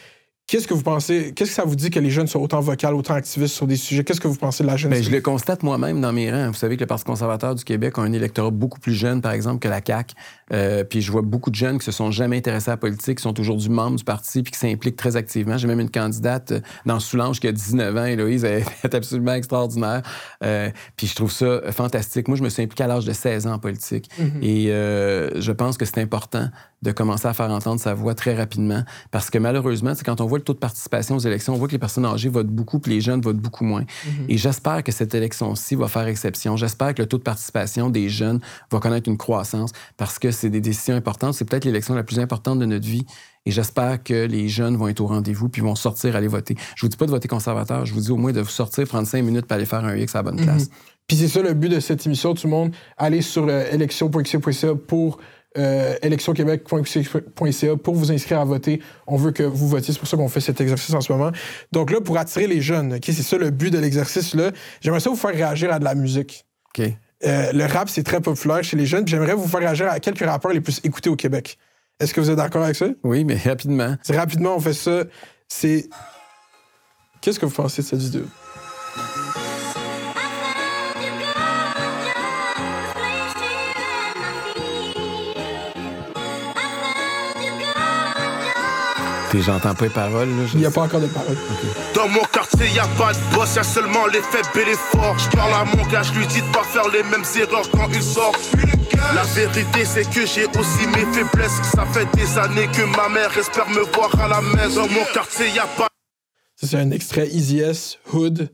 Qu'est-ce 0.47 0.67
que 0.67 0.75
vous 0.75 0.83
pensez, 0.83 1.33
qu'est-ce 1.35 1.49
que 1.49 1.55
ça 1.55 1.63
vous 1.63 1.75
dit 1.75 1.89
que 1.89 1.99
les 1.99 2.11
jeunes 2.11 2.27
soient 2.27 2.39
autant 2.39 2.59
vocales, 2.59 2.93
autant 2.93 3.15
activistes 3.15 3.55
sur 3.55 3.65
des 3.65 3.77
sujets? 3.77 4.03
Qu'est-ce 4.03 4.21
que 4.21 4.27
vous 4.27 4.35
pensez 4.35 4.61
de 4.61 4.67
la 4.67 4.77
jeunesse? 4.77 5.05
je 5.05 5.09
le 5.09 5.19
constate 5.19 5.63
moi-même 5.63 5.99
dans 5.99 6.13
mes 6.13 6.31
rangs. 6.31 6.49
Vous 6.49 6.53
savez 6.53 6.75
que 6.75 6.81
le 6.81 6.85
Parti 6.85 7.03
conservateur 7.03 7.55
du 7.55 7.63
Québec 7.63 7.97
a 7.97 8.01
un 8.01 8.13
électorat 8.13 8.51
beaucoup 8.51 8.79
plus 8.79 8.93
jeune, 8.93 9.21
par 9.21 9.31
exemple, 9.31 9.57
que 9.57 9.67
la 9.67 9.81
CAQ. 9.83 10.13
Euh, 10.53 10.83
puis 10.83 11.01
je 11.01 11.11
vois 11.11 11.21
beaucoup 11.21 11.49
de 11.49 11.55
jeunes 11.55 11.79
qui 11.79 11.85
se 11.85 11.91
sont 11.91 12.11
jamais 12.11 12.37
intéressés 12.37 12.69
à 12.69 12.73
la 12.73 12.77
politique, 12.77 13.17
qui 13.17 13.23
sont 13.23 13.39
aujourd'hui 13.39 13.69
membres 13.69 13.97
du 13.97 14.03
parti, 14.03 14.43
puis 14.43 14.51
qui 14.51 14.59
s'impliquent 14.59 14.95
très 14.95 15.15
activement. 15.15 15.57
J'ai 15.57 15.67
même 15.67 15.79
une 15.79 15.89
candidate 15.89 16.51
euh, 16.51 16.59
dans 16.85 16.99
Soulanges 16.99 17.39
qui 17.39 17.47
a 17.47 17.51
19 17.51 17.97
ans, 17.97 18.05
Héloïse, 18.05 18.43
elle 18.43 18.63
est 18.83 18.95
absolument 18.95 19.33
extraordinaire. 19.33 20.03
Euh, 20.43 20.69
puis 20.95 21.07
je 21.07 21.15
trouve 21.15 21.31
ça 21.31 21.61
fantastique. 21.71 22.27
Moi, 22.27 22.37
je 22.37 22.43
me 22.43 22.49
suis 22.49 22.61
impliqué 22.61 22.83
à 22.83 22.87
l'âge 22.87 23.05
de 23.05 23.13
16 23.13 23.47
ans 23.47 23.53
en 23.53 23.59
politique. 23.59 24.09
Mm-hmm. 24.19 24.43
Et 24.43 25.41
je 25.41 25.51
pense 25.51 25.77
que 25.77 25.85
c'est 25.85 25.99
important 25.99 26.49
de 26.81 26.91
commencer 26.91 27.27
à 27.27 27.33
faire 27.33 27.49
entendre 27.49 27.79
sa 27.79 27.93
voix 27.93 28.13
très 28.13 28.35
rapidement. 28.35 28.83
Parce 29.09 29.29
que 29.29 29.39
malheureusement, 29.39 29.93
quand 30.05 30.21
on 30.21 30.25
voit 30.25 30.37
le 30.37 30.43
taux 30.43 30.53
de 30.53 30.59
participation 30.59 31.15
aux 31.15 31.19
élections, 31.19 31.53
on 31.53 31.57
voit 31.57 31.67
que 31.67 31.73
les 31.73 31.79
personnes 31.79 32.05
âgées 32.05 32.29
votent 32.29 32.47
beaucoup, 32.47 32.79
puis 32.79 32.93
les 32.93 33.01
jeunes 33.01 33.21
votent 33.21 33.39
beaucoup 33.39 33.63
moins. 33.63 33.81
Mm-hmm. 33.81 34.25
Et 34.29 34.37
j'espère 34.37 34.83
que 34.83 34.91
cette 34.91 35.15
élection-ci 35.15 35.75
va 35.75 35.87
faire 35.87 36.07
exception. 36.07 36.55
J'espère 36.57 36.93
que 36.93 37.01
le 37.01 37.07
taux 37.07 37.17
de 37.17 37.23
participation 37.23 37.89
des 37.89 38.07
jeunes 38.07 38.39
va 38.71 38.79
connaître 38.79 39.09
une 39.09 39.17
croissance 39.17 39.71
parce 39.97 40.19
que 40.19 40.31
c'est 40.35 40.49
des 40.49 40.61
décisions 40.61 40.95
importantes. 40.95 41.33
C'est 41.33 41.45
peut-être 41.45 41.65
l'élection 41.65 41.95
la 41.95 42.03
plus 42.03 42.19
importante 42.19 42.59
de 42.59 42.65
notre 42.65 42.85
vie. 42.85 43.05
Et 43.45 43.51
j'espère 43.51 44.03
que 44.03 44.25
les 44.25 44.47
jeunes 44.47 44.75
vont 44.75 44.87
être 44.87 45.01
au 45.01 45.07
rendez-vous 45.07 45.49
puis 45.49 45.61
vont 45.61 45.75
sortir, 45.75 46.15
aller 46.15 46.27
voter. 46.27 46.55
Je 46.75 46.81
vous 46.81 46.89
dis 46.89 46.97
pas 46.97 47.05
de 47.05 47.11
voter 47.11 47.27
conservateur, 47.27 47.85
je 47.85 47.93
vous 47.93 48.01
dis 48.01 48.11
au 48.11 48.17
moins 48.17 48.31
de 48.31 48.41
vous 48.41 48.49
sortir, 48.49 48.87
prendre 48.87 49.07
cinq 49.07 49.23
minutes 49.23 49.45
pour 49.45 49.55
aller 49.55 49.65
faire 49.65 49.85
un 49.85 49.95
X 49.95 50.15
à 50.15 50.19
la 50.19 50.23
bonne 50.23 50.41
place. 50.41 50.65
Mm-hmm. 50.65 50.95
Puis 51.07 51.17
c'est 51.17 51.27
ça 51.27 51.41
le 51.41 51.53
but 51.53 51.69
de 51.69 51.79
cette 51.79 52.05
émission, 52.05 52.33
tout 52.33 52.47
le 52.47 52.51
monde. 52.51 52.71
Allez 52.97 53.21
sur 53.21 53.45
euh, 53.47 54.75
pour 54.87 55.19
euh, 55.57 55.95
électionquebec.ca 56.01 57.75
pour 57.77 57.95
vous 57.95 58.11
inscrire 58.11 58.41
à 58.41 58.45
voter. 58.45 58.81
On 59.07 59.15
veut 59.15 59.31
que 59.31 59.43
vous 59.43 59.69
votiez. 59.69 59.93
C'est 59.93 59.99
pour 59.99 60.07
ça 60.07 60.17
qu'on 60.17 60.27
fait 60.27 60.41
cet 60.41 60.59
exercice 60.59 60.93
en 60.93 61.01
ce 61.01 61.13
moment. 61.13 61.31
Donc 61.71 61.91
là, 61.91 62.01
pour 62.01 62.17
attirer 62.17 62.47
les 62.47 62.61
jeunes, 62.61 62.95
okay, 62.95 63.13
c'est 63.13 63.23
ça 63.23 63.37
le 63.37 63.51
but 63.51 63.71
de 63.71 63.79
l'exercice-là. 63.79 64.51
J'aimerais 64.81 64.99
ça 64.99 65.09
vous 65.09 65.15
faire 65.15 65.33
réagir 65.33 65.71
à 65.71 65.79
de 65.79 65.85
la 65.85 65.95
musique. 65.95 66.45
OK. 66.77 66.85
Euh, 67.23 67.51
le 67.53 67.65
rap, 67.65 67.89
c'est 67.89 68.03
très 68.03 68.21
populaire 68.21 68.63
chez 68.63 68.75
les 68.77 68.85
jeunes. 68.85 69.07
J'aimerais 69.07 69.33
vous 69.33 69.47
faire 69.47 69.61
réagir 69.61 69.89
à 69.89 69.99
quelques 69.99 70.25
rappeurs 70.25 70.51
les 70.51 70.61
plus 70.61 70.81
écoutés 70.83 71.09
au 71.09 71.15
Québec. 71.15 71.57
Est-ce 71.99 72.13
que 72.13 72.19
vous 72.19 72.29
êtes 72.29 72.35
d'accord 72.35 72.63
avec 72.63 72.75
ça? 72.75 72.87
Oui, 73.03 73.23
mais 73.23 73.37
rapidement. 73.37 73.95
rapidement, 74.09 74.55
on 74.55 74.59
fait 74.59 74.73
ça. 74.73 75.03
C'est. 75.47 75.87
Qu'est-ce 77.21 77.39
que 77.39 77.45
vous 77.45 77.53
pensez 77.53 77.81
de 77.81 77.87
cette 77.87 77.99
vidéo? 77.99 78.25
J'entends 89.41 89.73
pas 89.73 89.85
les 89.85 89.91
paroles. 89.91 90.29
Il 90.53 90.59
n'y 90.59 90.65
a 90.65 90.71
pas 90.71 90.81
encore 90.81 91.01
de 91.01 91.07
paroles. 91.07 91.37
Dans 91.93 92.07
mon 92.07 92.23
quartier, 92.31 92.67
y 92.69 92.79
a 92.79 92.87
pas 92.97 93.13
de 93.13 93.35
boss, 93.35 93.55
y 93.55 93.59
a 93.59 93.63
seulement 93.63 94.05
les 94.07 94.21
faibles 94.21 94.47
et 94.61 94.65
les 94.65 94.75
forts. 94.75 95.17
Je 95.17 95.29
parle 95.35 95.53
à 95.53 95.65
mon 95.65 95.83
gars, 95.87 96.03
je 96.03 96.13
lui 96.13 96.27
dis 96.27 96.41
de 96.41 96.51
pas 96.51 96.63
faire 96.63 96.87
les 96.89 97.03
mêmes 97.03 97.25
erreurs 97.39 97.69
quand 97.71 97.89
il 97.93 98.03
sort. 98.03 98.35
La 99.13 99.23
vérité, 99.23 99.85
c'est 99.85 100.09
que 100.09 100.25
j'ai 100.25 100.45
aussi 100.59 100.87
mes 100.87 101.05
faiblesses. 101.13 101.61
Ça 101.73 101.85
fait 101.85 102.07
des 102.15 102.37
années 102.37 102.67
que 102.67 102.83
ma 102.95 103.09
mère 103.09 103.37
espère 103.37 103.69
me 103.69 103.81
voir 103.93 104.19
à 104.19 104.27
la 104.27 104.41
maison. 104.41 104.85
Dans 104.85 104.93
mon 104.93 105.05
quartier, 105.13 105.49
y 105.49 105.59
a 105.59 105.67
pas. 105.77 105.87
C'est 106.55 106.77
un 106.77 106.91
extrait 106.91 107.27
Easy 107.27 107.59
S, 107.59 107.99
Hood, 108.13 108.49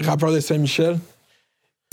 rappeur 0.00 0.32
de 0.32 0.40
Saint-Michel. 0.40 0.98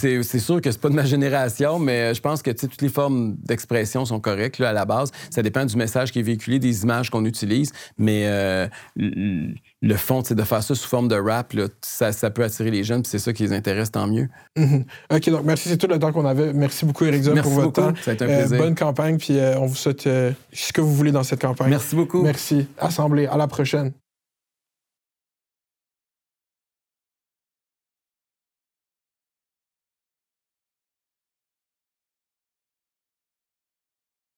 C'est 0.02 0.40
sûr 0.40 0.62
que 0.62 0.72
c'est 0.72 0.82
pas 0.82 0.90
de 0.90 0.96
ma 0.96 1.06
génération, 1.06 1.80
mais 1.80 2.14
je 2.14 2.22
pense 2.22 2.42
que 2.42 2.52
toutes 2.52 2.82
les 2.82 2.90
formes 2.90 3.36
d'expression 3.44 4.06
sont 4.06 4.20
correctes 4.20 4.60
là, 4.60 4.70
à 4.70 4.74
la 4.74 4.86
base. 4.86 5.12
Ça 5.30 5.42
dépend 5.42 5.66
du 5.66 5.76
message 5.76 6.12
qui 6.12 6.20
est 6.20 6.24
véhiculé, 6.24 6.60
des 6.60 6.84
images 6.84 7.10
qu'on 7.10 7.26
utilise, 7.26 7.72
mais 7.98 8.24
euh, 8.26 8.68
le 8.96 9.96
fond, 9.96 10.22
c'est 10.24 10.36
de 10.36 10.44
faire 10.44 10.64
ça 10.64 10.76
sous 10.76 10.88
forme 10.88 11.08
de 11.08 11.16
rap, 11.16 11.54
là, 11.54 11.68
ça, 11.82 12.12
ça, 12.12 12.30
peut 12.30 12.44
attirer 12.44 12.72
les 12.72 12.84
jeunes, 12.84 13.04
c'est 13.06 13.20
ça 13.20 13.34
qui 13.34 13.44
les 13.44 13.54
intéresse, 13.54 13.92
tant 13.92 14.08
mieux. 14.08 14.28
Mm-hmm. 14.58 14.84
OK, 15.16 15.30
donc 15.30 15.46
merci, 15.46 15.70
c'est 15.70 15.78
tout 15.78 15.88
le 15.88 16.00
temps 16.00 16.12
qu'on 16.12 16.26
avait. 16.26 16.54
Merci 16.54 16.86
beaucoup, 16.86 17.06
Éric 17.06 17.22
Dion, 17.22 17.36
pour 17.36 17.52
votre 17.52 17.74
temps. 17.74 17.94
Ça 18.02 18.12
a 18.12 18.14
été 18.14 18.26
un 18.26 18.30
euh, 18.30 18.40
plaisir. 18.40 18.58
bonne 18.58 18.76
campagne, 18.76 19.18
puis 19.18 19.38
euh, 19.38 19.60
on 19.60 19.66
vous 19.66 19.76
souhaite 19.76 20.04
ce 20.04 20.74
que 20.74 20.82
vous 20.82 20.94
voulez 20.94 21.12
dans 21.12 21.24
cette 21.24 21.42
campagne. 21.42 21.70
Merci 21.70 21.96
beaucoup. 21.96 22.22
Merci. 22.22 22.68
Assemblée, 22.78 23.28
à 23.28 23.38
la 23.38 23.48
prochaine. 23.48 23.92